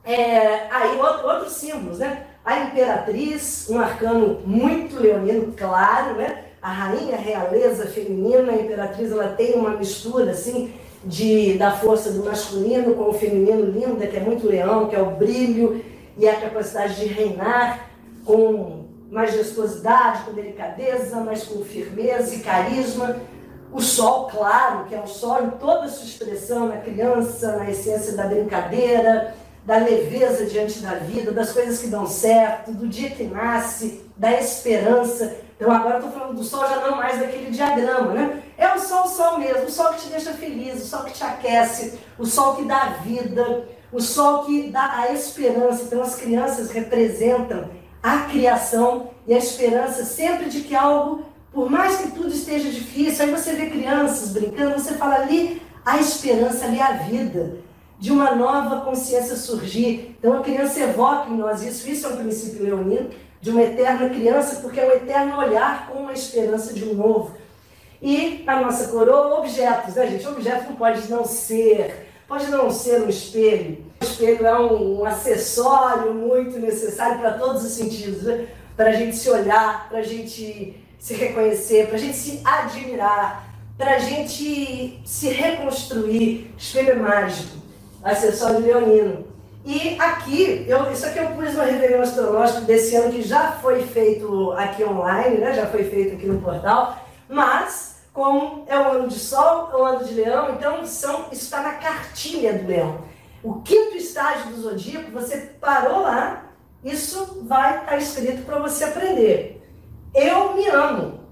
é, 0.04 0.68
aí 0.70 0.96
outros 0.98 1.54
símbolos, 1.54 1.98
né? 1.98 2.26
A 2.44 2.60
imperatriz, 2.60 3.68
um 3.68 3.80
arcano 3.80 4.40
muito 4.46 5.00
leonino, 5.00 5.52
claro, 5.56 6.14
né? 6.14 6.44
A 6.60 6.72
rainha, 6.72 7.16
realeza 7.16 7.86
feminina, 7.86 8.52
a 8.52 8.56
imperatriz, 8.56 9.12
ela 9.12 9.28
tem 9.28 9.54
uma 9.54 9.70
mistura 9.70 10.32
assim 10.32 10.72
de, 11.04 11.54
da 11.54 11.72
força 11.72 12.10
do 12.10 12.24
masculino 12.24 12.94
com 12.94 13.10
o 13.10 13.12
feminino 13.12 13.64
linda, 13.64 14.06
que 14.06 14.16
é 14.16 14.20
muito 14.20 14.46
leão, 14.46 14.88
que 14.88 14.96
é 14.96 15.00
o 15.00 15.12
brilho 15.12 15.84
e 16.16 16.28
a 16.28 16.40
capacidade 16.40 16.96
de 16.96 17.06
reinar 17.06 17.88
com 18.24 18.86
majestosidade, 19.10 20.24
com 20.24 20.32
delicadeza, 20.32 21.20
mas 21.20 21.44
com 21.44 21.62
firmeza 21.64 22.34
e 22.34 22.40
carisma. 22.40 23.16
O 23.72 23.80
sol, 23.80 24.28
claro, 24.28 24.86
que 24.86 24.94
é 24.94 25.00
o 25.00 25.06
sol 25.06 25.44
em 25.44 25.50
toda 25.50 25.84
a 25.84 25.88
sua 25.88 26.06
expressão, 26.06 26.68
na 26.68 26.78
criança, 26.78 27.56
na 27.56 27.70
essência 27.70 28.14
da 28.14 28.26
brincadeira, 28.26 29.34
da 29.64 29.78
leveza 29.78 30.46
diante 30.46 30.80
da 30.80 30.94
vida, 30.94 31.32
das 31.32 31.52
coisas 31.52 31.80
que 31.80 31.88
dão 31.88 32.06
certo, 32.06 32.72
do 32.72 32.88
dia 32.88 33.10
que 33.10 33.24
nasce, 33.24 34.02
da 34.16 34.32
esperança. 34.32 35.36
Então 35.56 35.72
agora 35.72 35.96
estou 35.96 36.12
falando 36.12 36.36
do 36.36 36.44
sol 36.44 36.68
já 36.68 36.80
não 36.80 36.96
mais 36.96 37.18
daquele 37.18 37.50
diagrama, 37.50 38.12
né? 38.12 38.42
É 38.58 38.74
o 38.74 38.78
sol, 38.78 39.04
o 39.04 39.08
sol 39.08 39.38
mesmo, 39.38 39.64
o 39.64 39.70
sol 39.70 39.94
que 39.94 40.02
te 40.02 40.08
deixa 40.08 40.32
feliz, 40.32 40.82
o 40.82 40.86
sol 40.86 41.04
que 41.04 41.14
te 41.14 41.24
aquece, 41.24 41.98
o 42.18 42.26
sol 42.26 42.56
que 42.56 42.64
dá 42.64 42.96
vida, 43.02 43.66
o 43.90 44.00
sol 44.00 44.44
que 44.44 44.70
dá 44.70 44.98
a 44.98 45.12
esperança. 45.12 45.84
Então 45.84 46.02
as 46.02 46.14
crianças 46.14 46.70
representam 46.70 47.70
a 48.02 48.18
criação 48.30 49.10
e 49.26 49.34
a 49.34 49.38
esperança 49.38 50.04
sempre 50.04 50.50
de 50.50 50.60
que 50.60 50.76
algo, 50.76 51.24
por 51.52 51.70
mais 51.70 51.96
que 51.96 52.10
tudo 52.10 52.28
esteja 52.28 52.70
difícil, 52.70 53.24
aí 53.24 53.30
você 53.30 53.52
vê 53.54 53.70
crianças 53.70 54.30
brincando, 54.30 54.78
você 54.78 54.94
fala 54.94 55.16
ali 55.16 55.62
a 55.84 55.98
esperança, 55.98 56.66
ali 56.66 56.80
a 56.80 56.92
vida, 56.92 57.56
de 57.98 58.12
uma 58.12 58.34
nova 58.34 58.82
consciência 58.82 59.36
surgir. 59.36 60.16
Então 60.18 60.34
a 60.34 60.42
criança 60.42 60.80
evoca 60.80 61.30
em 61.30 61.36
nós 61.36 61.62
isso, 61.62 61.88
isso 61.88 62.06
é 62.06 62.10
um 62.10 62.16
princípio 62.16 62.62
leonino, 62.62 63.08
de 63.40 63.50
uma 63.50 63.62
eterna 63.62 64.08
criança, 64.08 64.60
porque 64.60 64.80
é 64.80 64.86
o 64.86 64.92
eterno 64.92 65.38
olhar 65.38 65.88
com 65.88 66.08
a 66.08 66.12
esperança 66.12 66.72
de 66.72 66.84
um 66.84 66.94
novo. 66.94 67.36
E 68.00 68.44
a 68.46 68.60
nossa 68.60 68.88
coroa, 68.88 69.38
objetos, 69.38 69.94
né, 69.94 70.06
gente? 70.06 70.28
Objeto 70.28 70.68
não 70.68 70.76
pode 70.76 71.08
não 71.10 71.24
ser, 71.24 72.08
pode 72.28 72.46
não 72.50 72.70
ser 72.70 73.02
um 73.02 73.08
espelho. 73.08 73.84
O 74.00 74.04
espelho 74.04 74.46
é 74.46 74.60
um, 74.60 75.00
um 75.00 75.04
acessório 75.04 76.12
muito 76.12 76.58
necessário 76.58 77.18
para 77.18 77.32
todos 77.32 77.64
os 77.64 77.72
sentidos, 77.72 78.22
né? 78.22 78.46
para 78.76 78.90
a 78.90 78.92
gente 78.92 79.16
se 79.16 79.30
olhar, 79.30 79.88
para 79.88 79.98
a 79.98 80.02
gente 80.02 80.76
se 80.98 81.14
reconhecer, 81.14 81.86
para 81.86 81.96
a 81.96 81.98
gente 81.98 82.16
se 82.16 82.40
admirar, 82.44 83.48
para 83.78 83.96
a 83.96 83.98
gente 83.98 85.00
se 85.04 85.28
reconstruir. 85.28 86.52
Espelho 86.58 86.90
é 86.90 86.94
mágico, 86.94 87.56
acessório 88.02 88.60
leonino. 88.60 89.35
E 89.66 89.98
aqui, 89.98 90.64
eu, 90.68 90.92
isso 90.92 91.04
aqui 91.04 91.18
eu 91.18 91.26
pus 91.30 91.52
uma 91.54 91.64
reunião 91.64 92.00
astrológica 92.00 92.60
desse 92.60 92.94
ano 92.94 93.12
que 93.12 93.20
já 93.20 93.50
foi 93.50 93.82
feito 93.82 94.52
aqui 94.52 94.84
online, 94.84 95.38
né? 95.38 95.54
já 95.54 95.66
foi 95.66 95.82
feito 95.82 96.14
aqui 96.14 96.24
no 96.24 96.40
portal, 96.40 96.96
mas 97.28 97.96
como 98.12 98.64
é 98.68 98.78
o 98.78 98.92
ano 98.92 99.08
de 99.08 99.18
sol, 99.18 99.68
é 99.72 99.76
o 99.76 99.84
ano 99.84 100.04
de 100.04 100.14
leão, 100.14 100.52
então 100.52 100.86
são, 100.86 101.22
isso 101.32 101.42
está 101.42 101.62
na 101.62 101.72
cartilha 101.72 102.52
do 102.52 102.68
leão. 102.68 103.00
O 103.42 103.60
quinto 103.62 103.96
estágio 103.96 104.52
do 104.52 104.62
zodíaco, 104.62 105.10
você 105.10 105.36
parou 105.60 106.02
lá, 106.02 106.44
isso 106.84 107.42
vai 107.44 107.78
estar 107.78 107.86
tá 107.86 107.96
escrito 107.96 108.46
para 108.46 108.60
você 108.60 108.84
aprender. 108.84 109.68
Eu 110.14 110.54
me 110.54 110.68
amo. 110.68 111.26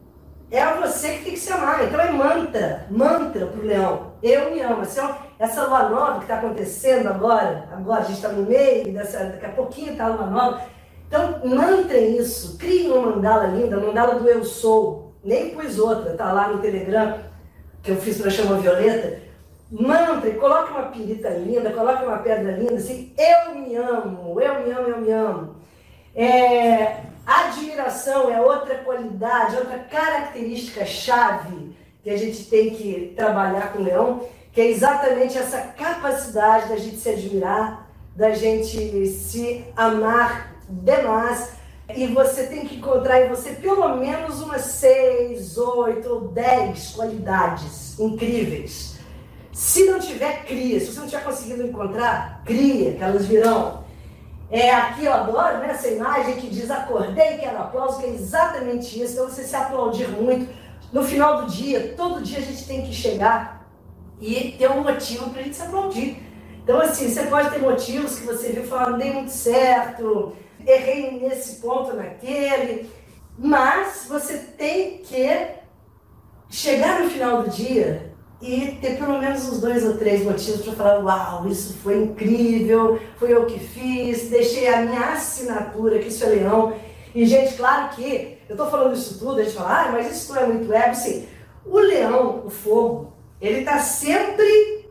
É 0.51 0.66
você 0.74 1.18
que 1.18 1.24
tem 1.24 1.32
que 1.35 1.39
se 1.39 1.53
amar. 1.53 1.85
Então 1.85 2.01
é 2.01 2.11
mantra, 2.11 2.87
mantra 2.91 3.47
para 3.47 3.61
o 3.61 3.64
leão. 3.64 4.12
Eu 4.20 4.53
me 4.53 4.61
amo. 4.61 4.82
Assim, 4.82 5.01
ó, 5.01 5.14
essa 5.39 5.66
lua 5.66 5.89
nova 5.89 6.18
que 6.18 6.24
está 6.24 6.37
acontecendo 6.37 7.09
agora, 7.09 7.68
agora 7.72 8.03
a 8.03 8.05
gente 8.05 8.16
está 8.16 8.28
no 8.28 8.43
meio, 8.45 8.93
dessa, 8.93 9.24
daqui 9.24 9.47
a 9.47 9.51
pouquinho 9.51 9.93
está 9.93 10.07
a 10.07 10.09
lua 10.09 10.26
nova. 10.26 10.62
Então, 11.07 11.41
mantrem 11.45 12.16
isso. 12.16 12.57
Criem 12.59 12.91
uma 12.91 13.12
mandala 13.12 13.47
linda, 13.47 13.76
mandala 13.76 14.18
do 14.18 14.28
Eu 14.28 14.45
Sou. 14.45 15.12
Nem 15.22 15.51
pus 15.55 15.78
outra, 15.78 16.14
tá 16.16 16.32
lá 16.32 16.49
no 16.49 16.59
Telegram, 16.59 17.18
que 17.82 17.91
eu 17.91 17.97
fiz 17.97 18.20
para 18.20 18.30
chamar 18.30 18.59
Violeta. 18.59 19.22
Mantre, 19.70 20.32
coloque 20.32 20.70
uma 20.70 20.85
pirita 20.85 21.30
linda, 21.30 21.70
coloque 21.70 22.05
uma 22.05 22.18
pedra 22.18 22.53
linda, 22.53 22.74
assim, 22.74 23.12
eu 23.16 23.55
me 23.55 23.74
amo, 23.74 24.41
eu 24.41 24.61
me 24.62 24.70
amo, 24.70 24.89
eu 24.89 25.01
me 25.01 25.11
amo. 25.11 25.57
É, 26.14 27.01
admiração 27.26 28.30
é 28.30 28.41
outra 28.41 28.76
qualidade, 28.76 29.57
outra 29.57 29.78
característica 29.78 30.85
chave 30.85 31.74
que 32.03 32.11
a 32.11 32.16
gente 32.16 32.45
tem 32.51 32.70
que 32.70 33.14
trabalhar 33.16 33.72
com 33.72 33.78
o 33.80 33.82
leão, 33.82 34.28
que 34.55 34.61
é 34.61 34.70
exatamente 34.70 35.36
essa 35.36 35.59
capacidade 35.59 36.68
da 36.68 36.76
gente 36.76 36.96
se 36.96 37.09
admirar, 37.09 37.90
da 38.14 38.30
gente 38.30 39.09
se 39.09 39.64
amar 39.76 40.55
demais. 40.68 41.55
E 41.94 42.07
você 42.07 42.46
tem 42.46 42.64
que 42.64 42.76
encontrar 42.76 43.20
em 43.20 43.28
você 43.28 43.50
pelo 43.50 43.96
menos 43.96 44.40
umas 44.40 44.62
seis, 44.62 45.59
oito 45.59 46.09
ou 46.09 46.28
dez 46.28 46.92
qualidades 46.92 47.98
incríveis. 47.98 48.94
Se 49.52 49.84
não 49.86 49.98
tiver, 49.98 50.44
cria. 50.44 50.78
Se 50.78 50.86
você 50.86 51.00
não 51.00 51.09
tiver 51.09 51.24
conseguido 51.24 51.66
encontrar, 51.66 52.42
cria, 52.44 52.92
que 52.92 53.02
elas 53.02 53.26
virão. 53.26 53.82
É, 54.50 54.70
aqui 54.70 55.05
eu 55.05 55.12
adoro 55.12 55.59
né, 55.59 55.70
essa 55.70 55.88
imagem 55.88 56.36
que 56.36 56.48
diz 56.48 56.70
acordei, 56.70 57.38
quero 57.38 57.59
aplauso, 57.59 57.98
que 57.98 58.07
é 58.07 58.11
exatamente 58.11 59.02
isso. 59.02 59.14
Então 59.14 59.28
você 59.28 59.42
se 59.42 59.57
aplaudir 59.57 60.09
muito. 60.09 60.48
No 60.92 61.02
final 61.02 61.42
do 61.42 61.50
dia, 61.50 61.94
todo 61.96 62.22
dia 62.22 62.38
a 62.38 62.42
gente 62.42 62.64
tem 62.66 62.82
que 62.82 62.92
chegar 62.92 63.53
e 64.21 64.53
ter 64.59 64.71
um 64.71 64.83
motivo 64.83 65.31
para 65.31 65.41
a 65.41 65.45
gente 65.45 65.57
se 65.57 65.62
aplaudir. 65.62 66.17
Então, 66.62 66.81
assim, 66.81 67.09
você 67.09 67.25
pode 67.25 67.51
ter 67.51 67.61
motivos 67.61 68.19
que 68.19 68.27
você 68.27 68.53
viu 68.53 68.65
falar, 68.65 68.91
não 68.91 68.99
dei 68.99 69.12
muito 69.12 69.31
certo, 69.31 70.35
errei 70.67 71.21
nesse 71.21 71.61
ponto, 71.61 71.95
naquele, 71.95 72.91
mas 73.39 74.07
você 74.09 74.39
tem 74.39 74.99
que 74.99 75.29
chegar 76.49 77.03
no 77.03 77.11
final 77.11 77.43
do 77.43 77.51
dia 77.51 78.15
e 78.41 78.79
ter 78.81 78.99
pelo 78.99 79.19
menos 79.19 79.49
uns 79.49 79.61
dois 79.61 79.85
ou 79.85 79.97
três 79.97 80.23
motivos 80.23 80.62
para 80.62 80.73
falar: 80.75 81.05
Uau, 81.05 81.49
isso 81.49 81.75
foi 81.79 82.03
incrível, 82.03 82.99
foi 83.17 83.33
eu 83.33 83.47
que 83.47 83.59
fiz, 83.59 84.31
deixei 84.31 84.69
a 84.69 84.83
minha 84.83 85.12
assinatura, 85.12 85.99
que 85.99 86.09
isso 86.09 86.25
é 86.25 86.29
leão. 86.29 86.75
E, 87.15 87.25
gente, 87.27 87.55
claro 87.55 87.95
que 87.95 88.39
eu 88.49 88.55
estou 88.55 88.69
falando 88.69 88.95
isso 88.95 89.19
tudo, 89.19 89.41
a 89.41 89.45
gente 89.45 89.57
fala, 89.57 89.85
ah, 89.85 89.93
mas 89.93 90.11
isso 90.11 90.35
não 90.35 90.43
é 90.43 90.47
muito 90.47 90.73
ego. 90.73 90.95
Sim, 90.95 91.27
o 91.65 91.79
leão, 91.79 92.43
o 92.45 92.51
fogo, 92.51 93.14
ele 93.47 93.61
está 93.61 93.78
sempre 93.78 94.88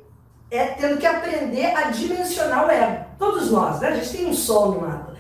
é, 0.52 0.66
tendo 0.68 0.98
que 0.98 1.08
aprender 1.08 1.76
a 1.76 1.90
dimensionar 1.90 2.68
o 2.68 2.72
ego. 2.72 3.06
Todos 3.18 3.50
nós, 3.50 3.80
né? 3.80 3.88
A 3.90 3.96
gente 3.96 4.18
tem 4.18 4.28
um 4.28 4.34
sol 4.34 4.72
no 4.74 4.82
mapa. 4.82 5.14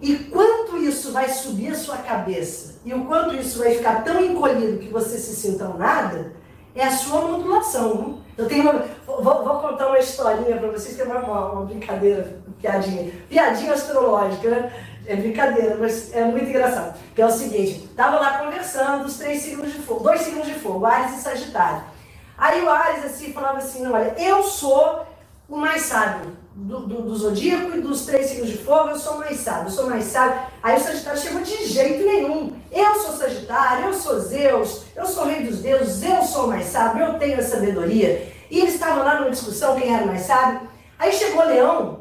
E 0.00 0.14
quanto 0.16 0.76
isso 0.76 1.12
vai 1.12 1.28
subir 1.28 1.72
a 1.72 1.74
sua 1.74 1.96
cabeça 1.96 2.80
e 2.84 2.92
o 2.92 3.06
quanto 3.06 3.34
isso 3.34 3.58
vai 3.58 3.74
ficar 3.74 4.04
tão 4.04 4.22
encolhido 4.22 4.78
que 4.78 4.88
você 4.88 5.16
se 5.16 5.34
sinta 5.34 5.68
um 5.68 5.78
nada, 5.78 6.34
é 6.74 6.84
a 6.84 6.90
sua 6.90 7.22
modulação. 7.22 8.20
Eu 8.36 8.46
tenho 8.46 8.62
uma, 8.62 8.84
vou, 9.06 9.22
vou, 9.22 9.58
contar 9.60 9.88
uma 9.88 9.98
historinha 9.98 10.58
para 10.58 10.68
vocês, 10.68 10.94
que 10.94 11.00
é 11.00 11.04
uma, 11.04 11.52
uma, 11.52 11.64
brincadeira, 11.64 12.38
piadinha. 12.60 13.10
Piadinha 13.28 13.72
astrológica, 13.72 14.50
né? 14.50 14.72
É 15.06 15.16
brincadeira, 15.16 15.76
mas 15.80 16.14
é 16.14 16.24
muito 16.26 16.44
engraçado. 16.44 16.98
Que 17.14 17.22
é 17.22 17.26
o 17.26 17.30
seguinte, 17.30 17.88
tava 17.96 18.20
lá 18.20 18.38
conversando 18.38 19.06
os 19.06 19.16
três 19.16 19.40
signos 19.40 19.72
de 19.72 19.78
fogo, 19.78 20.04
dois 20.04 20.20
signos 20.20 20.46
de 20.46 20.54
fogo, 20.54 20.84
Ares 20.84 21.16
e 21.18 21.22
Sagitário. 21.22 21.95
Aí 22.36 22.62
o 22.62 22.70
Ares 22.70 23.04
assim, 23.04 23.32
falava 23.32 23.58
assim, 23.58 23.86
olha, 23.86 24.14
eu 24.18 24.42
sou 24.42 25.06
o 25.48 25.56
mais 25.56 25.82
sábio 25.82 26.36
do, 26.54 26.80
do, 26.80 27.02
do, 27.02 27.16
zodíaco 27.16 27.76
e 27.76 27.80
dos 27.80 28.06
três 28.06 28.26
signos 28.26 28.48
de 28.48 28.58
fogo, 28.58 28.90
eu 28.90 28.98
sou 28.98 29.18
mais 29.18 29.38
sábio, 29.38 29.68
eu 29.68 29.70
sou 29.70 29.86
mais 29.88 30.04
sábio. 30.04 30.40
Aí 30.62 30.76
o 30.76 30.80
Sagitário 30.80 31.20
chegou 31.20 31.42
de 31.42 31.66
jeito 31.66 32.04
nenhum. 32.04 32.52
Eu 32.72 32.94
sou 32.96 33.12
Sagitário, 33.12 33.86
eu 33.86 33.94
sou 33.94 34.18
Zeus, 34.20 34.82
eu 34.96 35.04
sou 35.06 35.26
rei 35.26 35.44
dos 35.44 35.58
deuses, 35.58 36.02
eu 36.02 36.22
sou 36.22 36.46
mais 36.46 36.66
sábio, 36.66 37.04
eu 37.04 37.18
tenho 37.18 37.38
a 37.38 37.42
sabedoria. 37.42 38.32
E 38.50 38.60
eles 38.60 38.74
estavam 38.74 39.04
lá 39.04 39.20
numa 39.20 39.30
discussão 39.30 39.78
quem 39.78 39.94
era 39.94 40.06
mais 40.06 40.22
sábio. 40.22 40.68
Aí 40.98 41.12
chegou 41.12 41.44
Leão 41.44 42.00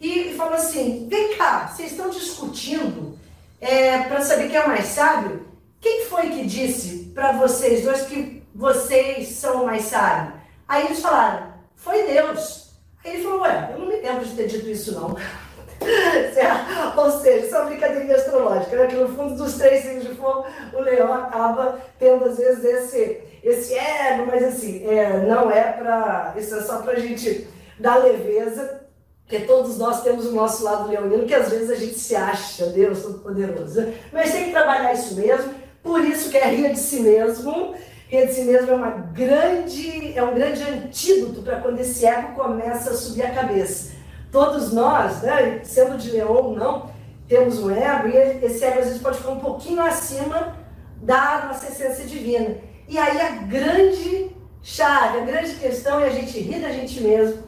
e, 0.00 0.34
falou 0.36 0.54
assim: 0.54 1.08
vem 1.10 1.36
cá, 1.36 1.68
vocês 1.68 1.90
estão 1.90 2.08
discutindo 2.08 3.18
é, 3.60 3.98
para 4.00 4.20
saber 4.20 4.48
quem 4.48 4.56
é 4.56 4.66
mais 4.66 4.86
sábio? 4.86 5.46
Quem 5.80 6.04
foi 6.06 6.30
que 6.30 6.46
disse 6.46 7.10
para 7.14 7.32
vocês 7.32 7.84
dois 7.84 8.02
que 8.02 8.35
vocês 8.56 9.28
são 9.28 9.66
mais 9.66 9.82
sábios? 9.84 10.34
Aí 10.66 10.86
eles 10.86 11.00
falaram: 11.00 11.52
foi 11.74 12.02
Deus. 12.04 12.70
Ele 13.04 13.22
falou, 13.22 13.42
ué, 13.42 13.70
eu 13.72 13.78
não 13.78 13.86
me 13.86 13.96
lembro 14.00 14.24
de 14.24 14.34
ter 14.34 14.48
dito 14.48 14.68
isso 14.68 14.92
não. 14.92 15.16
Ou 16.96 17.10
seja, 17.20 17.46
isso 17.46 17.54
é 17.54 17.58
uma 17.58 17.66
brincadeirinha 17.66 18.16
astrológica, 18.16 18.76
né? 18.76 18.86
que 18.86 18.96
no 18.96 19.08
fundo 19.14 19.36
dos 19.36 19.54
três 19.54 19.84
signos 19.84 20.08
de 20.08 20.14
fogo, 20.14 20.46
o 20.72 20.80
leão 20.80 21.12
acaba 21.12 21.78
tendo 21.98 22.24
às 22.24 22.38
vezes 22.38 22.64
esse, 22.64 23.20
esse 23.44 23.74
ego, 23.74 24.26
mas 24.26 24.42
assim, 24.42 24.88
é, 24.88 25.18
não 25.18 25.50
é 25.50 25.72
para. 25.72 26.34
Isso 26.36 26.56
é 26.56 26.62
só 26.62 26.78
para 26.78 26.94
a 26.94 26.98
gente 26.98 27.46
dar 27.78 28.02
leveza, 28.02 28.80
porque 29.22 29.44
todos 29.44 29.78
nós 29.78 30.02
temos 30.02 30.26
o 30.26 30.32
nosso 30.32 30.64
lado 30.64 30.88
leonino, 30.88 31.26
que 31.26 31.34
às 31.34 31.50
vezes 31.50 31.70
a 31.70 31.76
gente 31.76 31.98
se 31.98 32.16
acha 32.16 32.66
Deus 32.66 33.02
Todo-Poderoso. 33.02 33.86
Mas 34.12 34.32
tem 34.32 34.46
que 34.46 34.52
trabalhar 34.52 34.94
isso 34.94 35.14
mesmo, 35.14 35.54
por 35.82 36.00
isso 36.00 36.30
que 36.30 36.38
é 36.38 36.48
rir 36.48 36.72
de 36.72 36.80
si 36.80 37.00
mesmo 37.00 37.76
Rir 38.08 38.26
de 38.26 38.32
si 38.34 38.42
mesmo 38.42 38.70
é, 38.70 38.74
uma 38.74 38.90
grande, 38.90 40.16
é 40.16 40.22
um 40.22 40.34
grande 40.34 40.62
antídoto 40.62 41.42
para 41.42 41.60
quando 41.60 41.80
esse 41.80 42.06
ego 42.06 42.34
começa 42.34 42.90
a 42.90 42.94
subir 42.94 43.22
a 43.26 43.34
cabeça. 43.34 43.94
Todos 44.30 44.72
nós, 44.72 45.22
né, 45.22 45.60
sendo 45.64 45.98
de 45.98 46.10
leão 46.10 46.32
ou 46.32 46.56
não, 46.56 46.90
temos 47.26 47.58
um 47.58 47.70
ego 47.70 48.08
e 48.08 48.44
esse 48.44 48.64
ego 48.64 48.78
às 48.78 48.86
vezes 48.86 49.02
pode 49.02 49.18
ficar 49.18 49.30
um 49.30 49.40
pouquinho 49.40 49.82
acima 49.82 50.56
da 51.02 51.46
nossa 51.46 51.66
essência 51.66 52.04
divina. 52.04 52.56
E 52.88 52.96
aí 52.96 53.20
a 53.20 53.30
grande 53.42 54.30
chave, 54.62 55.18
a 55.18 55.24
grande 55.24 55.54
questão 55.56 55.98
é 55.98 56.06
a 56.06 56.10
gente 56.10 56.38
rir 56.38 56.60
da 56.60 56.70
gente 56.70 57.00
mesmo, 57.00 57.42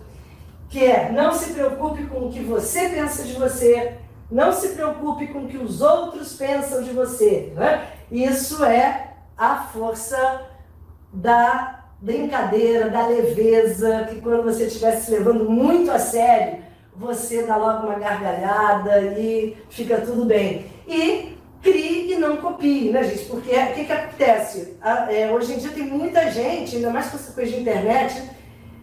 que 0.69 0.85
é 0.85 1.11
não 1.13 1.33
se 1.33 1.53
preocupe 1.53 2.05
com 2.07 2.27
o 2.27 2.33
que 2.33 2.41
você 2.41 2.89
pensa 2.89 3.23
de 3.23 3.35
você, 3.35 3.95
não 4.29 4.53
se 4.53 4.71
preocupe 4.71 5.29
com 5.29 5.45
o 5.45 5.49
que 5.49 5.57
os 5.57 5.81
outros 5.81 6.35
pensam 6.35 6.83
de 6.83 6.91
você. 6.91 7.53
Né? 7.55 7.89
Isso 8.11 8.65
é 8.65 9.15
a 9.37 9.57
força 9.57 10.48
da 11.13 11.85
brincadeira, 12.01 12.89
da 12.89 13.07
leveza, 13.07 14.07
que 14.09 14.21
quando 14.21 14.45
você 14.45 14.65
estiver 14.65 14.97
se 14.97 15.11
levando 15.11 15.49
muito 15.49 15.91
a 15.91 15.99
sério, 15.99 16.63
você 16.95 17.43
dá 17.43 17.57
logo 17.57 17.87
uma 17.87 17.99
gargalhada 17.99 19.01
e 19.19 19.57
fica 19.71 20.01
tudo 20.01 20.25
bem. 20.25 20.67
E 20.87 21.37
crie 21.63 22.13
e 22.13 22.17
não 22.17 22.37
copie, 22.37 22.91
né, 22.91 23.05
gente? 23.05 23.25
Porque 23.25 23.51
o 23.51 23.75
que, 23.75 23.85
que 23.85 23.93
acontece? 23.93 24.77
é, 25.09 25.31
hoje 25.31 25.55
em 25.55 25.59
dia 25.59 25.71
tem 25.71 25.85
muita 25.85 26.31
gente, 26.31 26.77
ainda 26.77 26.91
mais 26.91 27.09
com 27.09 27.17
essa 27.17 27.33
coisa 27.33 27.51
de 27.51 27.61
internet, 27.61 28.23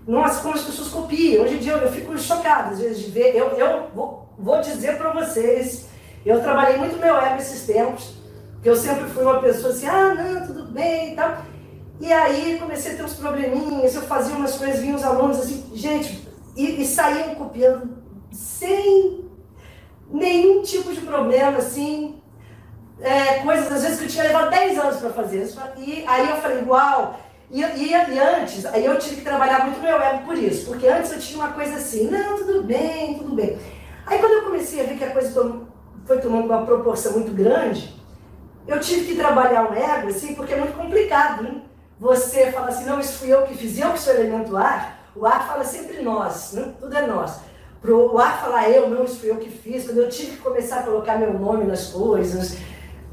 nossa, 0.07 0.41
como 0.41 0.53
as 0.53 0.63
pessoas 0.63 0.89
copiam. 0.89 1.43
Hoje 1.43 1.55
em 1.55 1.59
dia 1.59 1.73
eu, 1.73 1.80
eu 1.80 1.91
fico 1.91 2.17
chocada 2.17 2.71
às 2.71 2.80
vezes 2.80 3.05
de 3.05 3.11
ver. 3.11 3.36
Eu, 3.36 3.47
eu 3.51 3.88
vou, 3.93 4.30
vou 4.38 4.61
dizer 4.61 4.97
para 4.97 5.11
vocês, 5.11 5.88
eu 6.26 6.41
trabalhei 6.41 6.78
muito 6.78 6.99
meu 6.99 7.17
ego 7.19 7.38
esses 7.38 7.65
tempos, 7.65 8.15
que 8.61 8.69
eu 8.69 8.76
sempre 8.76 9.05
fui 9.05 9.23
uma 9.23 9.39
pessoa 9.39 9.73
assim, 9.73 9.88
ah, 9.88 10.13
não, 10.13 10.47
tudo 10.47 10.71
bem 10.71 11.13
e 11.13 11.15
tal. 11.15 11.38
E 11.99 12.11
aí 12.11 12.57
comecei 12.59 12.93
a 12.93 12.95
ter 12.95 13.03
uns 13.03 13.13
probleminhas, 13.13 13.95
eu 13.95 14.01
fazia 14.01 14.35
umas 14.35 14.57
coisas, 14.57 14.79
vinha 14.79 14.95
os 14.95 15.03
alunos 15.03 15.39
assim, 15.39 15.71
gente, 15.73 16.27
e, 16.55 16.81
e 16.81 16.85
saíam 16.85 17.35
copiando 17.35 17.97
sem 18.31 19.25
nenhum 20.09 20.61
tipo 20.61 20.93
de 20.93 21.01
problema, 21.01 21.57
assim, 21.57 22.21
é, 22.99 23.39
coisas 23.39 23.71
às 23.71 23.83
vezes 23.83 23.99
que 23.99 24.05
eu 24.05 24.09
tinha 24.09 24.23
levado 24.25 24.49
10 24.49 24.77
anos 24.77 24.97
para 24.97 25.09
fazer. 25.11 25.49
E 25.77 26.03
aí 26.05 26.29
eu 26.29 26.37
falei, 26.37 26.63
uau! 26.63 27.19
E, 27.49 27.61
e, 27.61 27.91
e, 27.91 28.19
antes, 28.19 28.65
aí 28.65 28.85
eu 28.85 28.97
tive 28.97 29.17
que 29.17 29.21
trabalhar 29.21 29.65
muito 29.65 29.79
meu 29.79 30.01
ego 30.01 30.25
por 30.25 30.37
isso, 30.37 30.65
porque 30.65 30.87
antes 30.87 31.11
eu 31.11 31.19
tinha 31.19 31.39
uma 31.39 31.53
coisa 31.53 31.75
assim, 31.75 32.09
não, 32.09 32.37
tudo 32.37 32.63
bem, 32.63 33.17
tudo 33.17 33.35
bem. 33.35 33.57
Aí 34.05 34.19
quando 34.19 34.33
eu 34.33 34.43
comecei 34.43 34.81
a 34.81 34.83
ver 34.83 34.97
que 34.97 35.03
a 35.03 35.11
coisa 35.11 35.31
tom, 35.31 35.65
foi 36.05 36.19
tomando 36.19 36.45
uma 36.45 36.65
proporção 36.65 37.13
muito 37.13 37.31
grande, 37.31 37.93
eu 38.67 38.79
tive 38.79 39.05
que 39.05 39.15
trabalhar 39.15 39.69
o 39.69 39.73
ego, 39.73 40.07
assim, 40.07 40.33
porque 40.33 40.53
é 40.53 40.57
muito 40.57 40.75
complicado, 40.75 41.43
né? 41.43 41.61
Você 41.99 42.51
fala 42.51 42.67
assim, 42.67 42.85
não, 42.85 42.99
isso 42.99 43.19
fui 43.19 43.33
eu 43.33 43.43
que 43.43 43.55
fiz, 43.55 43.79
eu 43.79 43.93
que 43.93 43.99
sou 43.99 44.13
elemento 44.13 44.55
ar, 44.57 45.09
o 45.15 45.25
ar 45.25 45.47
fala 45.47 45.63
sempre 45.63 46.01
nós, 46.01 46.51
né? 46.51 46.73
tudo 46.79 46.95
é 46.95 47.07
nós. 47.07 47.39
Pro 47.81 48.13
o 48.13 48.19
ar 48.19 48.41
falar 48.41 48.69
eu, 48.69 48.89
não, 48.89 49.05
isso 49.05 49.19
fui 49.19 49.31
eu 49.31 49.37
que 49.37 49.49
fiz, 49.49 49.85
quando 49.85 49.99
eu 49.99 50.09
tive 50.09 50.31
que 50.31 50.37
começar 50.37 50.79
a 50.79 50.83
colocar 50.83 51.17
meu 51.17 51.33
nome 51.33 51.63
nas 51.63 51.87
coisas, 51.87 52.57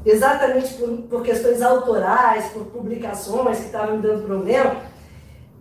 exatamente 0.05 0.73
por, 0.73 0.89
por 1.03 1.23
questões 1.23 1.61
autorais, 1.61 2.47
por 2.47 2.65
publicações 2.65 3.59
que 3.59 3.65
estavam 3.65 3.95
me 3.95 4.01
dando 4.01 4.25
problema, 4.25 4.75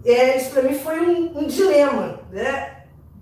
é, 0.05 0.37
isso 0.37 0.51
para 0.51 0.63
mim 0.63 0.75
foi 0.75 1.01
um, 1.01 1.39
um, 1.39 1.47
dilema, 1.47 2.19
né? 2.33 2.79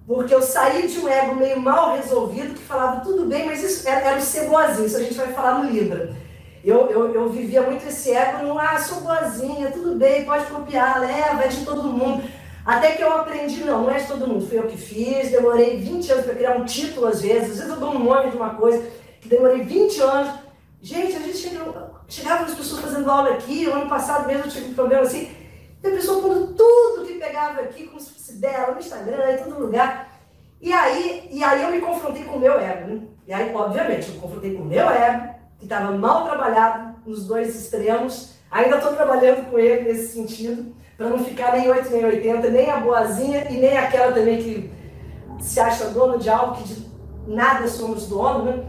Porque 0.07 0.35
eu 0.35 0.41
saí 0.41 0.89
de 0.89 0.99
um 0.99 1.09
ego 1.09 1.35
meio 1.35 1.61
mal 1.61 1.95
resolvido 1.97 2.55
que 2.55 2.61
falava 2.61 3.01
tudo 3.03 3.27
bem, 3.27 3.45
mas 3.47 3.63
isso 3.63 3.87
era, 3.87 4.01
era 4.01 4.19
o 4.19 4.49
boazinho, 4.49 4.87
isso 4.87 4.97
a 4.97 5.03
gente 5.03 5.15
vai 5.15 5.33
falar 5.33 5.63
no 5.63 5.71
Libra. 5.71 6.17
Eu, 6.65 6.91
eu, 6.91 7.15
eu 7.15 7.29
vivia 7.31 7.63
muito 7.63 7.87
esse 7.87 8.13
ego 8.13 8.45
no, 8.45 8.59
ah, 8.59 8.79
sou 8.79 9.01
boazinha, 9.01 9.71
tudo 9.71 9.95
bem, 9.97 10.25
pode 10.25 10.45
copiar, 10.47 11.01
leva, 11.01 11.45
é 11.45 11.49
de 11.49 11.65
todo 11.65 11.85
mundo. 11.85 12.23
Até 12.65 12.93
que 12.93 13.03
eu 13.03 13.13
aprendi, 13.13 13.65
não, 13.65 13.85
não 13.85 13.91
é 13.91 13.99
de 13.99 14.07
todo 14.07 14.27
mundo, 14.27 14.47
foi 14.47 14.59
eu 14.59 14.67
que 14.67 14.77
fiz, 14.77 15.31
demorei 15.31 15.79
20 15.79 16.13
anos 16.13 16.25
para 16.27 16.35
criar 16.35 16.57
um 16.57 16.65
título 16.65 17.07
às 17.07 17.23
vezes, 17.23 17.53
às 17.53 17.57
vezes 17.57 17.71
eu 17.71 17.81
dou 17.81 17.95
um 17.95 18.05
nome 18.05 18.31
de 18.31 18.37
uma 18.37 18.51
coisa 18.51 18.87
que 19.21 19.29
demorei 19.29 19.63
20 19.63 20.01
anos 20.03 20.41
Gente, 20.83 21.15
a 21.15 21.21
gente 21.21 21.37
chega, 21.37 21.91
chegava 22.09 22.45
as 22.45 22.55
pessoas 22.55 22.81
fazendo 22.81 23.11
aula 23.11 23.35
aqui, 23.35 23.67
o 23.67 23.75
ano 23.75 23.89
passado 23.89 24.27
mesmo 24.27 24.45
eu 24.45 24.51
tive 24.51 24.71
um 24.71 24.75
problema 24.75 25.03
assim, 25.03 25.31
e 25.83 25.87
a 25.87 25.91
pessoa 25.91 26.23
pondo 26.23 26.55
tudo 26.55 27.07
que 27.07 27.19
pegava 27.19 27.61
aqui, 27.61 27.87
como 27.87 28.01
se 28.01 28.13
fosse 28.13 28.33
dela, 28.39 28.73
no 28.73 28.79
Instagram, 28.79 29.33
em 29.33 29.43
todo 29.45 29.61
lugar. 29.61 30.21
E 30.61 30.73
aí, 30.73 31.29
e 31.31 31.45
aí 31.45 31.63
eu 31.63 31.71
me 31.71 31.81
confrontei 31.81 32.25
com 32.25 32.37
o 32.37 32.41
meu 32.41 32.59
ego. 32.59 32.95
Né? 32.95 33.03
E 33.27 33.33
aí, 33.33 33.55
obviamente, 33.55 34.09
eu 34.09 34.15
me 34.15 34.21
confrontei 34.21 34.55
com 34.55 34.63
o 34.63 34.67
meu 34.67 34.91
ego, 34.91 35.35
que 35.61 35.67
estava 35.67 35.93
mal 35.93 36.25
trabalhado 36.25 36.97
nos 37.07 37.27
dois 37.27 37.55
extremos. 37.55 38.35
Ainda 38.51 38.79
estou 38.79 38.95
trabalhando 38.95 39.49
com 39.49 39.59
ele 39.59 39.93
nesse 39.93 40.15
sentido, 40.15 40.75
para 40.97 41.09
não 41.09 41.25
ficar 41.25 41.53
nem 41.53 41.71
8 41.71 41.91
nem 41.91 42.05
80, 42.05 42.51
nem 42.51 42.71
a 42.71 42.79
boazinha 42.79 43.47
e 43.49 43.59
nem 43.59 43.77
aquela 43.77 44.13
também 44.13 44.43
que 44.43 44.73
se 45.39 45.61
acha 45.61 45.91
dono 45.91 46.19
de 46.19 46.29
algo 46.29 46.57
que 46.57 46.65
de 46.65 46.91
nada 47.29 47.69
somos 47.69 48.09
dono, 48.09 48.45
né? 48.45 48.65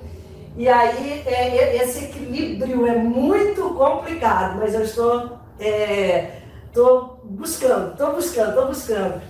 E 0.56 0.68
aí 0.68 1.24
é, 1.26 1.78
esse 1.78 2.06
equilíbrio 2.06 2.86
é 2.86 2.96
muito 2.96 3.74
complicado, 3.74 4.60
mas 4.60 4.74
eu 4.74 4.84
estou 4.84 5.40
é, 5.60 6.42
tô 6.74 7.18
buscando, 7.24 7.92
estou 7.92 8.14
buscando, 8.14 8.50
estou 8.50 8.68
buscando. 8.68 9.22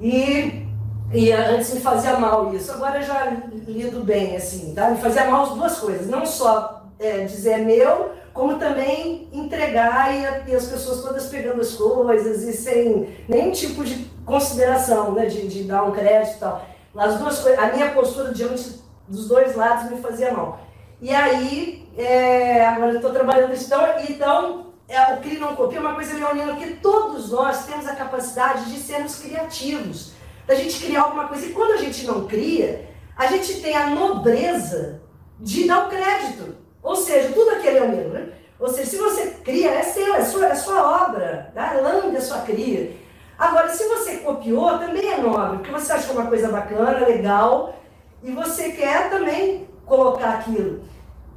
E, 0.00 0.66
e 1.12 1.32
antes 1.32 1.74
me 1.74 1.80
fazia 1.80 2.18
mal 2.18 2.54
isso, 2.54 2.70
agora 2.72 3.02
já 3.02 3.32
lido 3.66 4.04
bem, 4.04 4.36
assim, 4.36 4.74
tá? 4.74 4.90
Me 4.90 4.98
fazia 4.98 5.24
mal 5.28 5.44
as 5.44 5.54
duas 5.54 5.78
coisas, 5.78 6.06
não 6.08 6.24
só 6.24 6.77
é, 6.98 7.24
dizer 7.24 7.52
é 7.52 7.58
meu, 7.58 8.10
como 8.32 8.58
também 8.58 9.28
entregar 9.32 10.14
e, 10.14 10.50
e, 10.50 10.54
as 10.54 10.66
pessoas 10.66 11.02
todas 11.02 11.26
pegando 11.26 11.60
as 11.60 11.74
coisas 11.74 12.42
e 12.42 12.52
sem 12.52 13.16
nenhum 13.28 13.52
tipo 13.52 13.84
de 13.84 14.04
consideração, 14.24 15.12
né, 15.12 15.26
de, 15.26 15.48
de 15.48 15.64
dar 15.64 15.84
um 15.84 15.92
crédito 15.92 16.36
e 16.36 16.40
tal. 16.40 16.66
As 16.96 17.18
duas 17.18 17.46
a 17.46 17.72
minha 17.72 17.92
postura 17.92 18.32
diante 18.32 18.80
dos 19.06 19.28
dois 19.28 19.54
lados 19.54 19.90
me 19.90 20.00
fazia 20.00 20.32
mal. 20.32 20.60
E 21.00 21.14
aí, 21.14 21.88
é, 21.96 22.66
agora 22.66 22.92
eu 22.92 22.96
estou 22.96 23.12
trabalhando 23.12 23.54
isso. 23.54 23.66
Então, 23.66 23.80
então 24.08 24.66
é, 24.88 25.14
o 25.14 25.18
CRI 25.18 25.38
não 25.38 25.54
copia 25.54 25.78
é 25.78 25.80
uma 25.80 25.94
coisa 25.94 26.14
leonina, 26.14 26.54
porque 26.54 26.74
todos 26.74 27.30
nós 27.30 27.66
temos 27.66 27.86
a 27.86 27.94
capacidade 27.94 28.72
de 28.72 28.78
sermos 28.78 29.16
criativos, 29.16 30.12
da 30.46 30.54
gente 30.54 30.84
criar 30.84 31.02
alguma 31.02 31.28
coisa. 31.28 31.46
E 31.46 31.52
quando 31.52 31.72
a 31.72 31.76
gente 31.76 32.06
não 32.06 32.26
cria, 32.26 32.88
a 33.16 33.26
gente 33.26 33.60
tem 33.60 33.76
a 33.76 33.88
nobreza 33.88 35.02
de 35.38 35.66
dar 35.66 35.86
o 35.86 35.88
crédito. 35.88 36.56
Ou 36.82 36.96
seja, 36.96 37.32
tudo 37.32 37.50
aqui 37.50 37.68
é 37.68 37.72
leonino, 37.72 38.10
né? 38.10 38.28
Ou 38.58 38.68
seja, 38.68 38.90
se 38.90 38.96
você 38.96 39.26
cria, 39.44 39.70
é 39.70 39.82
seu, 39.82 40.14
é 40.14 40.24
sua, 40.24 40.46
é 40.46 40.54
sua 40.54 41.04
obra, 41.06 41.50
tá? 41.54 41.74
lambda 41.74 42.18
é 42.18 42.20
sua 42.20 42.38
cria. 42.38 42.92
Agora, 43.38 43.68
se 43.68 43.86
você 43.86 44.16
copiou, 44.16 44.78
também 44.78 45.12
é 45.12 45.18
nobre, 45.18 45.58
porque 45.58 45.70
você 45.70 45.92
é 45.92 46.12
uma 46.12 46.26
coisa 46.26 46.48
bacana, 46.48 47.06
legal, 47.06 47.76
e 48.22 48.32
você 48.32 48.70
quer 48.72 49.10
também 49.10 49.68
colocar 49.86 50.30
aquilo. 50.30 50.82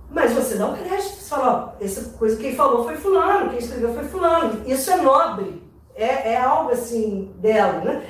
Mas 0.10 0.34
você 0.34 0.56
dá 0.58 0.68
um 0.68 0.76
crédito, 0.76 1.16
você 1.16 1.30
fala, 1.30 1.76
ó, 1.80 1.84
essa 1.84 2.18
coisa 2.18 2.38
quem 2.38 2.56
falou 2.56 2.84
foi 2.84 2.98
fulano, 2.98 3.52
quem 3.52 3.60
escreveu 3.60 3.94
foi 3.94 4.04
fulano. 4.06 4.64
Isso 4.66 4.89
é 4.92 4.98
nobre, 4.98 5.64
é, 5.96 6.34
é 6.34 6.38
algo 6.38 6.72
assim 6.72 7.32
dela, 7.38 7.82
né? 7.82 8.04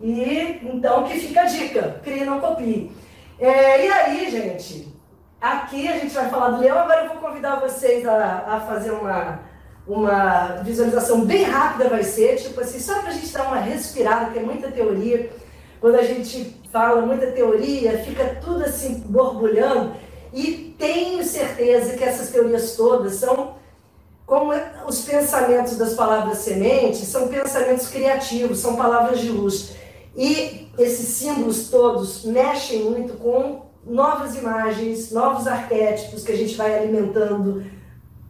E 0.00 0.60
então 0.62 1.04
que 1.04 1.18
fica 1.18 1.42
a 1.42 1.44
dica, 1.44 2.00
crie 2.02 2.24
não 2.24 2.40
copie. 2.40 2.92
É, 3.38 3.86
e 3.86 3.90
aí, 3.90 4.30
gente, 4.30 4.91
aqui 5.42 5.88
a 5.88 5.98
gente 5.98 6.14
vai 6.14 6.30
falar 6.30 6.50
do 6.50 6.60
leão, 6.60 6.78
agora 6.78 7.04
eu 7.04 7.08
vou 7.08 7.18
convidar 7.18 7.56
vocês 7.56 8.06
a, 8.06 8.44
a 8.46 8.60
fazer 8.60 8.92
uma, 8.92 9.40
uma 9.84 10.62
visualização 10.62 11.24
bem 11.24 11.42
rápida, 11.42 11.88
vai 11.88 12.04
ser, 12.04 12.36
tipo 12.36 12.60
assim, 12.60 12.78
só 12.78 13.00
para 13.00 13.10
a 13.10 13.12
gente 13.12 13.32
dar 13.32 13.48
uma 13.48 13.58
respirada, 13.58 14.30
que 14.30 14.38
é 14.38 14.42
muita 14.42 14.70
teoria. 14.70 15.30
Quando 15.80 15.96
a 15.96 16.02
gente 16.04 16.56
fala 16.70 17.02
muita 17.02 17.26
teoria, 17.32 17.98
fica 18.04 18.36
tudo 18.40 18.64
assim 18.64 19.02
borbulhando. 19.06 19.94
E 20.32 20.74
tenho 20.78 21.24
certeza 21.24 21.96
que 21.96 22.04
essas 22.04 22.30
teorias 22.30 22.76
todas 22.76 23.14
são 23.14 23.56
como 24.24 24.52
os 24.86 25.00
pensamentos 25.02 25.76
das 25.76 25.94
palavras 25.94 26.38
sementes, 26.38 27.00
são 27.08 27.26
pensamentos 27.26 27.88
criativos, 27.88 28.60
são 28.60 28.76
palavras 28.76 29.18
de 29.18 29.28
luz. 29.28 29.72
E 30.16 30.70
esses 30.78 31.08
símbolos 31.08 31.68
todos 31.68 32.24
mexem 32.24 32.84
muito 32.84 33.14
com 33.14 33.71
novas 33.84 34.36
imagens, 34.36 35.10
novos 35.10 35.46
arquétipos 35.46 36.24
que 36.24 36.32
a 36.32 36.36
gente 36.36 36.54
vai 36.56 36.78
alimentando, 36.78 37.64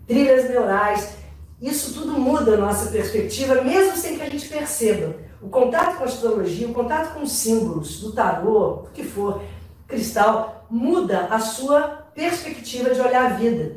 trilhas 0.07 0.49
neurais. 0.49 1.17
Isso 1.61 1.95
tudo 1.95 2.13
muda 2.19 2.55
a 2.55 2.57
nossa 2.57 2.91
perspectiva, 2.91 3.63
mesmo 3.63 3.97
sem 3.97 4.17
que 4.17 4.23
a 4.23 4.31
gente 4.31 4.49
perceba. 4.49 5.15
O 5.41 5.49
contato 5.49 5.97
com 5.97 6.05
a 6.05 6.07
astrologia, 6.07 6.69
o 6.69 6.73
contato 6.73 7.15
com 7.15 7.23
os 7.23 7.33
símbolos 7.33 8.01
do 8.01 8.13
tarô, 8.13 8.85
o 8.85 8.91
que 8.93 9.05
for, 9.05 9.43
cristal, 9.87 10.67
muda 10.71 11.27
a 11.31 11.39
sua 11.39 11.81
perspectiva 12.15 12.95
de 12.95 13.01
olhar 13.01 13.27
a 13.27 13.35
vida. 13.35 13.77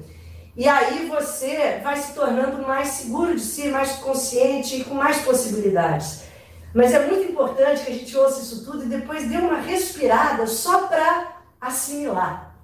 E 0.55 0.67
aí 0.67 1.07
você 1.07 1.81
vai 1.83 1.97
se 1.97 2.13
tornando 2.13 2.65
mais 2.65 2.87
seguro 2.89 3.35
de 3.35 3.41
si, 3.41 3.67
mais 3.67 3.93
consciente 3.93 4.77
e 4.77 4.83
com 4.83 4.93
mais 4.93 5.17
possibilidades. 5.17 6.23
Mas 6.73 6.93
é 6.93 7.05
muito 7.07 7.31
importante 7.31 7.83
que 7.83 7.91
a 7.91 7.95
gente 7.95 8.15
ouça 8.17 8.41
isso 8.41 8.63
tudo 8.63 8.83
e 8.83 8.87
depois 8.87 9.27
dê 9.27 9.37
uma 9.37 9.59
respirada 9.59 10.47
só 10.47 10.87
para 10.87 11.34
assimilar. 11.67 12.55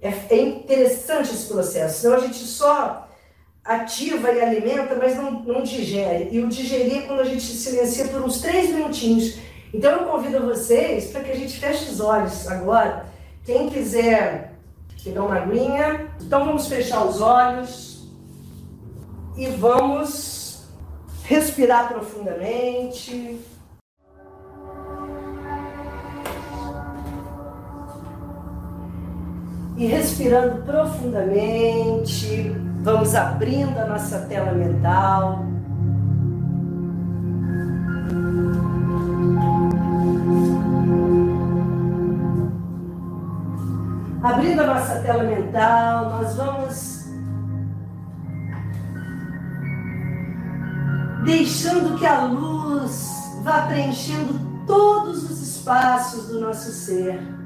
É, 0.00 0.08
é 0.08 0.40
interessante 0.40 1.30
esse 1.30 1.46
processo, 1.46 2.00
senão 2.00 2.16
a 2.16 2.20
gente 2.20 2.38
só 2.38 3.08
ativa 3.64 4.30
e 4.32 4.40
alimenta, 4.40 4.94
mas 4.94 5.16
não, 5.16 5.30
não 5.42 5.62
digere. 5.62 6.28
E 6.30 6.42
o 6.42 6.48
digerir 6.48 6.98
é 6.98 7.02
quando 7.02 7.20
a 7.20 7.24
gente 7.24 7.44
silencia 7.44 8.06
por 8.08 8.22
uns 8.22 8.40
três 8.40 8.70
minutinhos. 8.70 9.38
Então 9.74 9.90
eu 9.92 10.06
convido 10.06 10.46
vocês 10.46 11.10
para 11.10 11.22
que 11.22 11.30
a 11.30 11.36
gente 11.36 11.58
feche 11.58 11.90
os 11.90 12.00
olhos 12.00 12.48
agora. 12.48 13.04
Quem 13.44 13.68
quiser 13.68 14.54
pegar 15.04 15.24
uma 15.24 15.36
aguinha, 15.36 16.10
então 16.20 16.44
vamos 16.44 16.66
fechar 16.68 17.04
os 17.04 17.20
olhos. 17.20 17.86
e 19.36 19.46
vamos 19.46 20.64
respirar 21.24 21.88
profundamente. 21.88 23.38
E 29.78 29.86
respirando 29.86 30.62
profundamente, 30.64 32.50
vamos 32.82 33.14
abrindo 33.14 33.78
a 33.78 33.86
nossa 33.86 34.18
tela 34.22 34.50
mental. 34.50 35.44
Abrindo 44.20 44.62
a 44.62 44.66
nossa 44.66 44.96
tela 44.96 45.22
mental, 45.22 46.10
nós 46.10 46.34
vamos 46.34 47.04
deixando 51.24 51.96
que 51.96 52.04
a 52.04 52.24
luz 52.24 53.12
vá 53.44 53.62
preenchendo 53.68 54.40
todos 54.66 55.22
os 55.30 55.40
espaços 55.40 56.26
do 56.26 56.40
nosso 56.40 56.72
ser. 56.72 57.37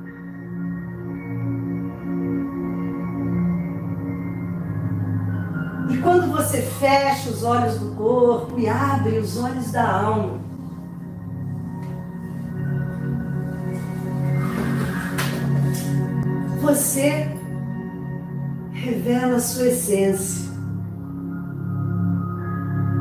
Quando 6.32 6.46
você 6.46 6.62
fecha 6.62 7.28
os 7.28 7.42
olhos 7.42 7.78
do 7.78 7.94
corpo 7.94 8.58
e 8.58 8.66
abre 8.66 9.18
os 9.18 9.36
olhos 9.36 9.70
da 9.70 9.86
alma, 9.86 10.40
você 16.60 17.28
revela 18.72 19.36
a 19.36 19.40
sua 19.40 19.68
essência, 19.68 20.50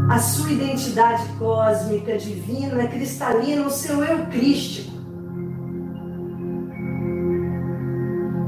a 0.09 0.19
sua 0.19 0.51
identidade 0.51 1.25
cósmica, 1.39 2.17
divina, 2.17 2.85
cristalina, 2.87 3.65
o 3.65 3.71
seu 3.71 4.03
eu 4.03 4.25
crístico. 4.25 4.90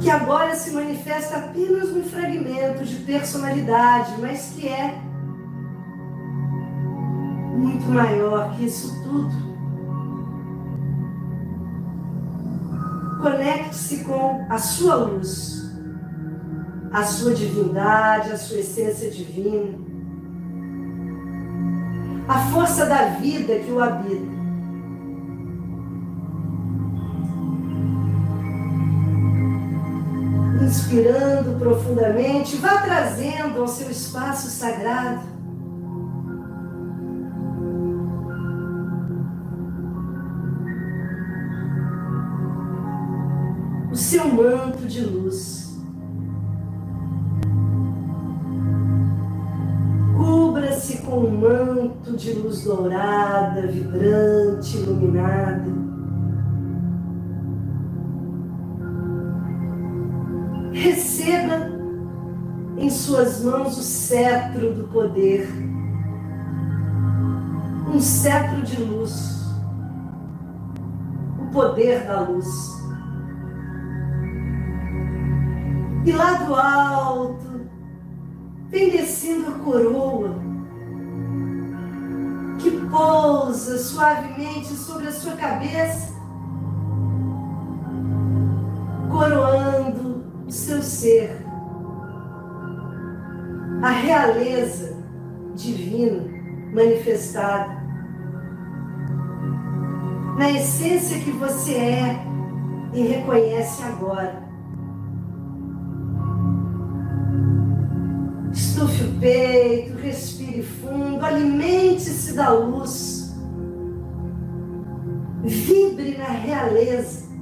Que 0.04 0.10
agora 0.10 0.54
se 0.54 0.72
manifesta 0.72 1.38
apenas 1.38 1.94
no 1.94 2.04
fragmento 2.04 2.84
de 2.84 2.96
personalidade, 3.06 4.14
mas 4.20 4.50
que 4.50 4.68
é 4.68 5.00
muito 7.56 7.86
maior 7.86 8.54
que 8.54 8.66
isso 8.66 9.02
tudo. 9.02 9.54
Conecte-se 13.22 14.04
com 14.04 14.46
a 14.50 14.58
sua 14.58 14.96
luz, 14.96 15.72
a 16.92 17.04
sua 17.06 17.34
divindade, 17.34 18.34
a 18.34 18.38
sua 18.38 18.58
essência 18.58 19.10
divina, 19.10 19.80
a 22.28 22.40
força 22.52 22.86
da 22.86 23.06
vida 23.22 23.58
que 23.60 23.72
o 23.72 23.82
habita. 23.82 24.33
Inspirando 30.74 31.60
profundamente, 31.60 32.56
vá 32.56 32.82
trazendo 32.82 33.62
ao 33.62 33.68
seu 33.68 33.92
espaço 33.92 34.50
sagrado 34.50 35.22
o 43.92 43.96
seu 43.96 44.28
manto 44.28 44.88
de 44.88 45.02
luz. 45.02 45.78
Cubra-se 50.18 51.04
com 51.04 51.20
um 51.20 51.38
manto 51.38 52.18
de 52.18 52.34
luz 52.34 52.64
dourada, 52.64 53.68
vibrante, 53.68 54.78
iluminada. 54.78 55.83
Receba 60.74 61.72
em 62.78 62.90
suas 62.90 63.44
mãos 63.44 63.78
o 63.78 63.84
cetro 63.84 64.74
do 64.74 64.88
poder, 64.88 65.48
um 67.94 68.00
cetro 68.00 68.64
de 68.64 68.82
luz, 68.82 69.44
o 71.40 71.46
poder 71.52 72.06
da 72.06 72.22
luz. 72.22 72.48
E 76.06 76.12
lá 76.12 76.34
do 76.34 76.56
alto, 76.56 77.70
vem 78.70 78.90
descendo 78.90 79.52
a 79.52 79.60
coroa, 79.60 80.36
que 82.60 82.72
pousa 82.90 83.78
suavemente 83.78 84.74
sobre 84.74 85.08
a 85.08 85.12
sua 85.12 85.34
cabeça, 85.34 86.14
coroando 89.10 89.63
seu 90.64 90.82
ser, 90.82 91.46
a 93.82 93.90
realeza 93.90 94.96
divina 95.56 96.24
manifestada, 96.74 97.84
na 100.38 100.52
essência 100.52 101.20
que 101.20 101.32
você 101.32 101.74
é 101.74 102.26
e 102.94 103.02
reconhece 103.02 103.84
agora. 103.84 104.42
Estufe 108.54 109.04
o 109.04 109.20
peito, 109.20 109.98
respire 109.98 110.64
fundo, 110.64 111.26
alimente-se 111.26 112.34
da 112.34 112.54
luz, 112.54 113.36
vibre 115.44 116.18
na 116.18 116.30
realeza 116.30 117.33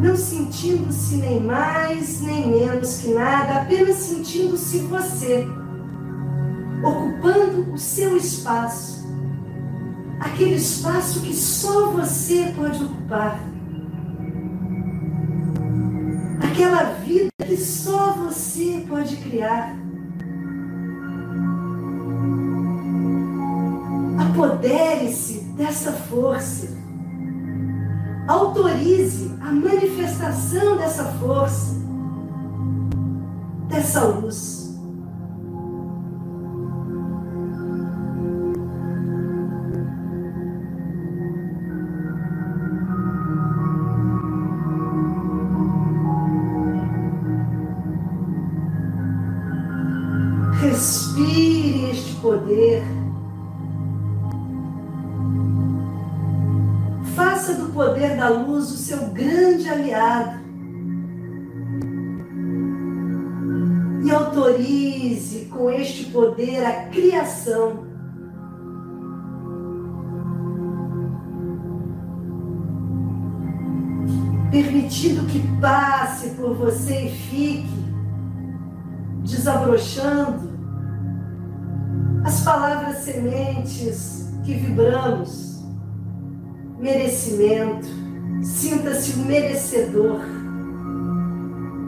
não 0.00 0.16
sentindo-se 0.16 1.16
nem 1.16 1.40
mais 1.40 2.22
nem 2.22 2.48
menos 2.48 2.98
que 2.98 3.12
nada, 3.12 3.60
apenas 3.60 3.96
sentindo-se 3.96 4.78
você, 4.78 5.46
ocupando 6.82 7.72
o 7.72 7.78
seu 7.78 8.16
espaço, 8.16 9.06
aquele 10.18 10.54
espaço 10.54 11.20
que 11.20 11.34
só 11.34 11.90
você 11.90 12.52
pode 12.56 12.82
ocupar, 12.82 13.38
aquela 16.42 16.94
vida 17.04 17.30
que 17.46 17.56
só 17.58 18.12
você 18.12 18.84
pode 18.88 19.16
criar. 19.18 19.76
Apodere-se 24.18 25.40
dessa 25.56 25.92
força 25.92 26.79
autorize 28.30 29.34
a 29.40 29.50
manifestação 29.50 30.76
dessa 30.76 31.04
força, 31.18 31.74
dessa 33.68 34.04
luz. 34.04 34.59
E 64.10 64.12
autorize 64.12 65.44
com 65.44 65.70
este 65.70 66.06
poder 66.06 66.66
a 66.66 66.86
criação. 66.86 67.84
Permitindo 74.50 75.26
que 75.26 75.38
passe 75.60 76.30
por 76.30 76.54
você 76.56 77.04
e 77.04 77.10
fique 77.10 77.70
desabrochando 79.22 80.50
as 82.24 82.42
palavras 82.42 82.96
sementes 83.04 84.28
que 84.44 84.54
vibramos 84.54 85.62
merecimento. 86.80 87.86
Sinta-se 88.42 89.20
merecedor. 89.20 90.39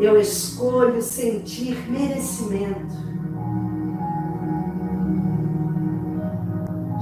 Eu 0.02 0.20
escolho 0.20 1.00
sentir 1.00 1.76
merecimento. 1.88 2.92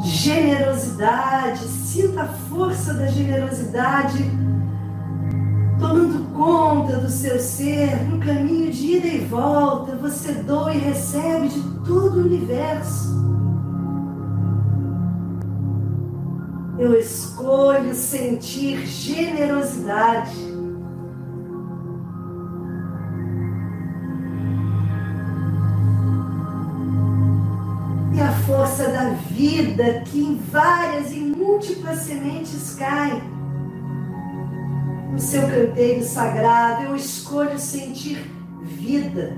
Generosidade, 0.05 1.67
sinta 1.67 2.23
a 2.23 2.29
força 2.29 2.93
da 2.93 3.07
generosidade 3.07 4.23
tomando 5.79 6.31
conta 6.35 6.99
do 6.99 7.09
seu 7.09 7.41
ser, 7.41 8.05
no 8.05 8.19
caminho 8.19 8.71
de 8.71 8.99
ida 8.99 9.07
e 9.07 9.21
volta, 9.21 9.97
você 9.97 10.33
doa 10.35 10.75
e 10.75 10.79
recebe 10.79 11.49
de 11.49 11.63
todo 11.87 12.19
o 12.19 12.27
universo. 12.27 13.19
Eu 16.79 16.99
escolho 16.99 17.95
sentir 17.95 18.87
generosidade. 18.87 20.50
Força 28.51 28.89
da 28.89 29.11
vida 29.31 30.03
que 30.07 30.21
em 30.21 30.35
várias 30.51 31.13
e 31.13 31.21
múltiplas 31.21 32.01
sementes 32.01 32.75
cai 32.75 33.23
no 35.13 35.19
seu 35.21 35.43
canteiro 35.43 36.03
sagrado, 36.03 36.83
eu 36.83 36.97
escolho 36.97 37.57
sentir 37.61 38.19
vida, 38.65 39.37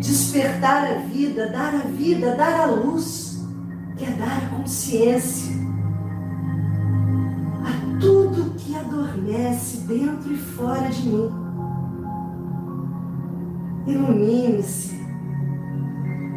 despertar 0.00 0.84
a 0.84 0.94
vida, 0.98 1.48
dar 1.48 1.72
a 1.76 1.86
vida, 1.86 2.34
dar 2.34 2.60
a 2.60 2.66
luz, 2.66 3.40
que 3.96 4.04
é 4.04 4.10
dar 4.10 4.50
consciência 4.50 5.54
a 7.64 8.00
tudo 8.00 8.54
que 8.56 8.74
adormece 8.74 9.78
dentro 9.86 10.32
e 10.32 10.36
fora 10.36 10.88
de 10.88 11.08
mim. 11.08 11.30
Ilumine-se, 13.86 14.97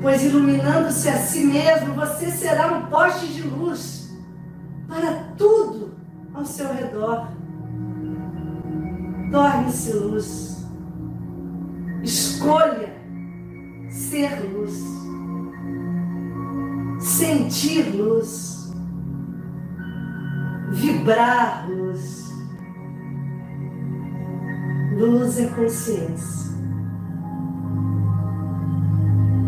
pois 0.02 0.24
iluminando-se 0.24 1.10
a 1.10 1.18
si 1.18 1.46
mesmo, 1.46 1.94
você 1.94 2.32
será 2.32 2.74
um 2.74 2.88
poste 2.88 3.28
de 3.28 3.44
luz 3.44 4.12
para 4.88 5.34
tudo 5.38 5.94
ao 6.34 6.44
seu 6.44 6.74
redor 6.74 7.28
Torne-se 9.32 9.94
luz. 9.94 10.68
Escolha 12.04 12.94
ser 13.90 14.42
luz. 14.52 14.84
Sentir 17.00 17.96
luz. 17.96 18.74
Vibrar 20.72 21.66
luz. 21.70 22.30
Luz 24.98 25.40
é 25.40 25.48
consciência. 25.48 26.51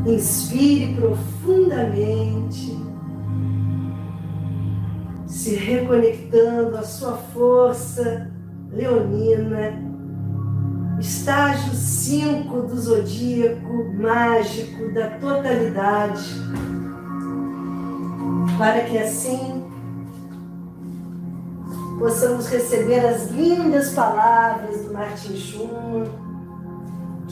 Inspire 0.06 0.96
profundamente, 0.96 2.78
se 5.26 5.56
reconectando 5.56 6.78
à 6.78 6.84
sua 6.84 7.14
força 7.14 8.30
leonina, 8.70 9.74
estágio 11.00 11.74
5 11.74 12.62
do 12.64 12.78
zodíaco 12.78 13.94
mágico 13.94 14.94
da 14.94 15.12
totalidade, 15.12 16.30
para 18.58 18.82
que 18.82 18.98
assim 18.98 19.64
possamos 21.98 22.48
receber 22.48 23.06
as 23.06 23.32
lindas 23.32 23.94
palavras 23.94 24.84
do 24.84 24.94
Martin 24.94 25.36
Schumann, 25.36 26.23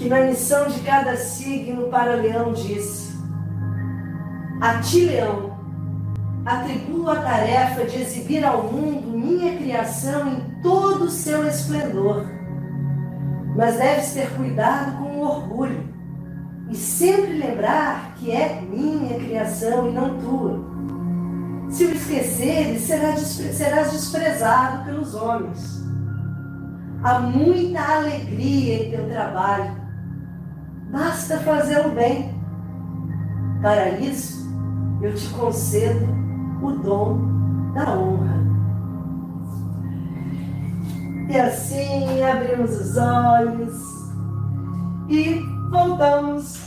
que 0.01 0.09
na 0.09 0.21
missão 0.21 0.67
de 0.67 0.79
cada 0.79 1.15
signo 1.15 1.87
para 1.89 2.15
Leão 2.15 2.53
disse: 2.53 3.15
A 4.59 4.79
ti, 4.79 5.05
Leão, 5.05 5.55
atribuo 6.43 7.07
a 7.11 7.17
tarefa 7.17 7.85
de 7.85 8.01
exibir 8.01 8.43
ao 8.43 8.63
mundo 8.63 9.15
minha 9.15 9.55
criação 9.57 10.27
em 10.27 10.61
todo 10.63 11.03
o 11.03 11.09
seu 11.09 11.47
esplendor. 11.47 12.25
Mas 13.55 13.77
deves 13.77 14.13
ter 14.13 14.29
cuidado 14.35 14.97
com 14.97 15.17
o 15.17 15.21
orgulho 15.21 15.87
e 16.71 16.75
sempre 16.75 17.37
lembrar 17.37 18.15
que 18.15 18.31
é 18.31 18.59
minha 18.61 19.19
criação 19.19 19.87
e 19.87 19.91
não 19.91 20.17
tua. 20.17 20.71
Se 21.69 21.85
o 21.85 21.91
esqueceres, 21.93 22.81
serás 22.81 23.91
desprezado 23.91 24.85
pelos 24.85 25.13
homens. 25.13 25.79
Há 27.03 27.19
muita 27.19 27.81
alegria 27.81 28.87
em 28.87 28.91
teu 28.91 29.07
trabalho. 29.07 29.80
Basta 30.91 31.39
fazer 31.39 31.85
o 31.85 31.91
bem. 31.91 32.35
Para 33.61 33.91
isso, 33.91 34.49
eu 35.01 35.13
te 35.15 35.29
concedo 35.29 36.07
o 36.61 36.71
dom 36.71 37.71
da 37.73 37.97
honra. 37.97 38.41
E 41.29 41.39
assim 41.39 42.21
abrimos 42.23 42.71
os 42.71 42.97
olhos 42.97 43.79
e 45.07 45.41
voltamos 45.69 46.59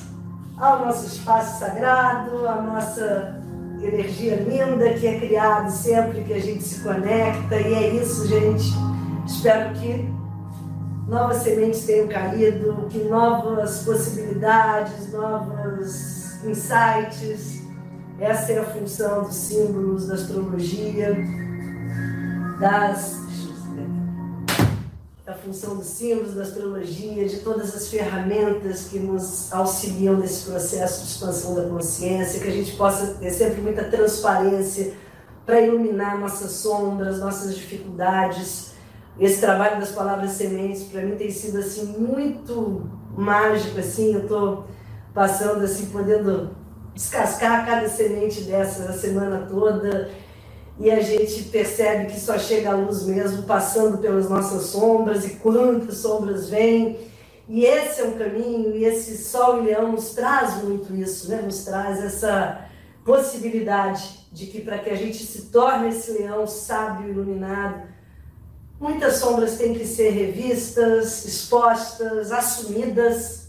ao 0.56 0.86
nosso 0.86 1.06
espaço 1.06 1.58
sagrado, 1.58 2.48
à 2.48 2.62
nossa 2.62 3.42
energia 3.82 4.36
linda 4.36 4.94
que 4.94 5.06
é 5.06 5.20
criada 5.20 5.68
sempre 5.68 6.24
que 6.24 6.32
a 6.32 6.40
gente 6.40 6.62
se 6.62 6.82
conecta. 6.82 7.56
E 7.56 7.74
é 7.74 7.94
isso, 7.96 8.26
gente. 8.26 8.72
Espero 9.26 9.74
que 9.74 10.10
novas 11.06 11.38
sementes 11.38 11.84
tenham 11.84 12.08
caído, 12.08 12.86
que 12.90 13.04
novas 13.04 13.82
possibilidades, 13.84 15.12
novos 15.12 16.44
insights 16.44 17.64
essa 18.18 18.52
é 18.52 18.58
a 18.58 18.64
função 18.64 19.24
dos 19.24 19.34
símbolos 19.34 20.06
da 20.06 20.14
astrologia, 20.14 21.16
das 22.60 23.24
a 25.26 25.32
função 25.32 25.76
dos 25.76 25.86
símbolos 25.86 26.34
da 26.34 26.42
astrologia, 26.42 27.26
de 27.26 27.38
todas 27.38 27.74
as 27.74 27.88
ferramentas 27.88 28.88
que 28.88 28.98
nos 28.98 29.50
auxiliam 29.52 30.18
nesse 30.18 30.44
processo 30.44 31.02
de 31.02 31.10
expansão 31.10 31.54
da 31.54 31.62
consciência, 31.62 32.40
que 32.40 32.48
a 32.48 32.52
gente 32.52 32.76
possa 32.76 33.14
ter 33.14 33.30
sempre 33.30 33.62
muita 33.62 33.84
transparência 33.84 34.92
para 35.44 35.62
iluminar 35.62 36.20
nossas 36.20 36.52
sombras, 36.52 37.18
nossas 37.18 37.56
dificuldades. 37.56 38.73
Esse 39.18 39.40
trabalho 39.40 39.78
das 39.78 39.92
palavras 39.92 40.32
sementes 40.32 40.84
para 40.84 41.02
mim 41.02 41.16
tem 41.16 41.30
sido 41.30 41.58
assim 41.58 41.86
muito 41.98 42.90
mágico 43.16 43.78
assim, 43.78 44.14
eu 44.14 44.22
estou 44.22 44.66
passando 45.14 45.64
assim 45.64 45.86
podendo 45.86 46.50
descascar 46.94 47.64
cada 47.64 47.88
semente 47.88 48.42
dessa 48.42 48.90
a 48.90 48.92
semana 48.92 49.46
toda 49.48 50.10
e 50.78 50.90
a 50.90 51.00
gente 51.00 51.44
percebe 51.44 52.06
que 52.06 52.18
só 52.18 52.36
chega 52.38 52.72
a 52.72 52.76
luz 52.76 53.04
mesmo 53.04 53.44
passando 53.44 53.98
pelas 53.98 54.28
nossas 54.28 54.66
sombras 54.66 55.24
e 55.24 55.36
quantas 55.36 55.98
sombras 55.98 56.50
vêm. 56.50 56.98
E 57.48 57.64
esse 57.64 58.00
é 58.00 58.04
um 58.04 58.12
caminho, 58.12 58.74
e 58.74 58.84
esse 58.84 59.18
Sol 59.18 59.58
e 59.58 59.66
Leão 59.66 59.92
nos 59.92 60.10
traz 60.10 60.62
muito 60.62 60.94
isso, 60.94 61.28
né? 61.30 61.42
nos 61.42 61.64
traz 61.64 62.02
essa 62.02 62.66
possibilidade 63.04 64.26
de 64.32 64.46
que 64.46 64.62
para 64.62 64.78
que 64.78 64.90
a 64.90 64.96
gente 64.96 65.24
se 65.24 65.42
torne 65.50 65.90
esse 65.90 66.12
leão 66.12 66.46
sábio, 66.46 67.10
iluminado, 67.10 67.82
muitas 68.78 69.16
sombras 69.16 69.56
têm 69.56 69.74
que 69.74 69.86
ser 69.86 70.10
revistas, 70.10 71.24
expostas, 71.24 72.32
assumidas, 72.32 73.48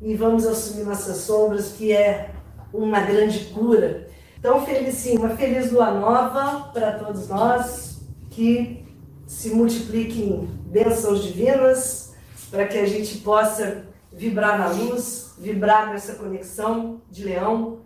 e 0.00 0.14
vamos 0.14 0.46
assumir 0.46 0.84
nossas 0.84 1.18
sombras, 1.18 1.72
que 1.72 1.92
é 1.92 2.30
uma 2.72 3.00
grande 3.00 3.46
cura. 3.46 4.08
Então, 4.38 4.64
feliz, 4.66 5.06
uma 5.14 5.30
feliz 5.36 5.70
lua 5.70 5.92
nova 5.92 6.70
para 6.72 6.98
todos 6.98 7.28
nós, 7.28 8.00
que 8.30 8.84
se 9.26 9.50
multipliquem 9.50 10.48
bênçãos 10.66 11.22
divinas, 11.22 12.12
para 12.50 12.66
que 12.66 12.76
a 12.78 12.86
gente 12.86 13.18
possa 13.18 13.84
vibrar 14.12 14.58
na 14.58 14.68
luz, 14.68 15.34
vibrar 15.38 15.90
nessa 15.90 16.14
conexão 16.14 17.00
de 17.10 17.24
leão, 17.24 17.80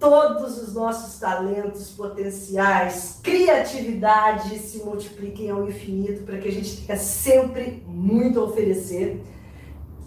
todos 0.00 0.60
os 0.60 0.74
nossos 0.74 1.20
talentos 1.20 1.90
potenciais, 1.90 3.20
criatividade 3.22 4.58
se 4.58 4.78
multipliquem 4.78 5.50
ao 5.50 5.68
infinito 5.68 6.24
para 6.24 6.38
que 6.38 6.48
a 6.48 6.52
gente 6.52 6.86
tenha 6.86 6.98
sempre 6.98 7.84
muito 7.86 8.40
a 8.40 8.44
oferecer. 8.44 9.22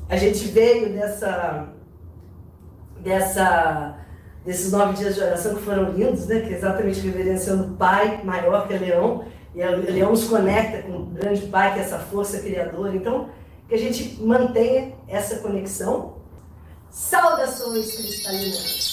A 0.10 0.18
gente 0.18 0.48
veio 0.48 0.92
dessa 0.92 1.72
dessa, 3.04 3.98
desses 4.46 4.72
nove 4.72 4.94
dias 4.94 5.16
de 5.16 5.22
oração 5.22 5.56
que 5.56 5.62
foram 5.62 5.92
lindos, 5.92 6.26
né? 6.26 6.40
que 6.40 6.54
é 6.54 6.58
exatamente 6.58 7.00
reverenciando 7.02 7.74
o 7.74 7.78
Pai 7.78 8.24
maior 8.24 8.68
que 8.68 8.74
é 8.74 8.78
Leão, 8.78 9.26
e 9.54 9.62
o 9.62 9.92
Leão 9.92 10.12
nos 10.12 10.24
conecta 10.24 10.82
com 10.84 10.98
o 10.98 11.06
grande 11.06 11.46
Pai, 11.48 11.74
que 11.74 11.80
é 11.80 11.84
essa 11.84 12.00
força 12.00 12.40
criadora. 12.40 12.96
Então, 12.96 13.30
que 13.68 13.76
a 13.76 13.78
gente 13.78 14.20
mantenha 14.24 14.94
essa 15.08 15.38
conexão. 15.38 16.16
Saudações 16.90 17.96
cristalinas! 17.96 18.93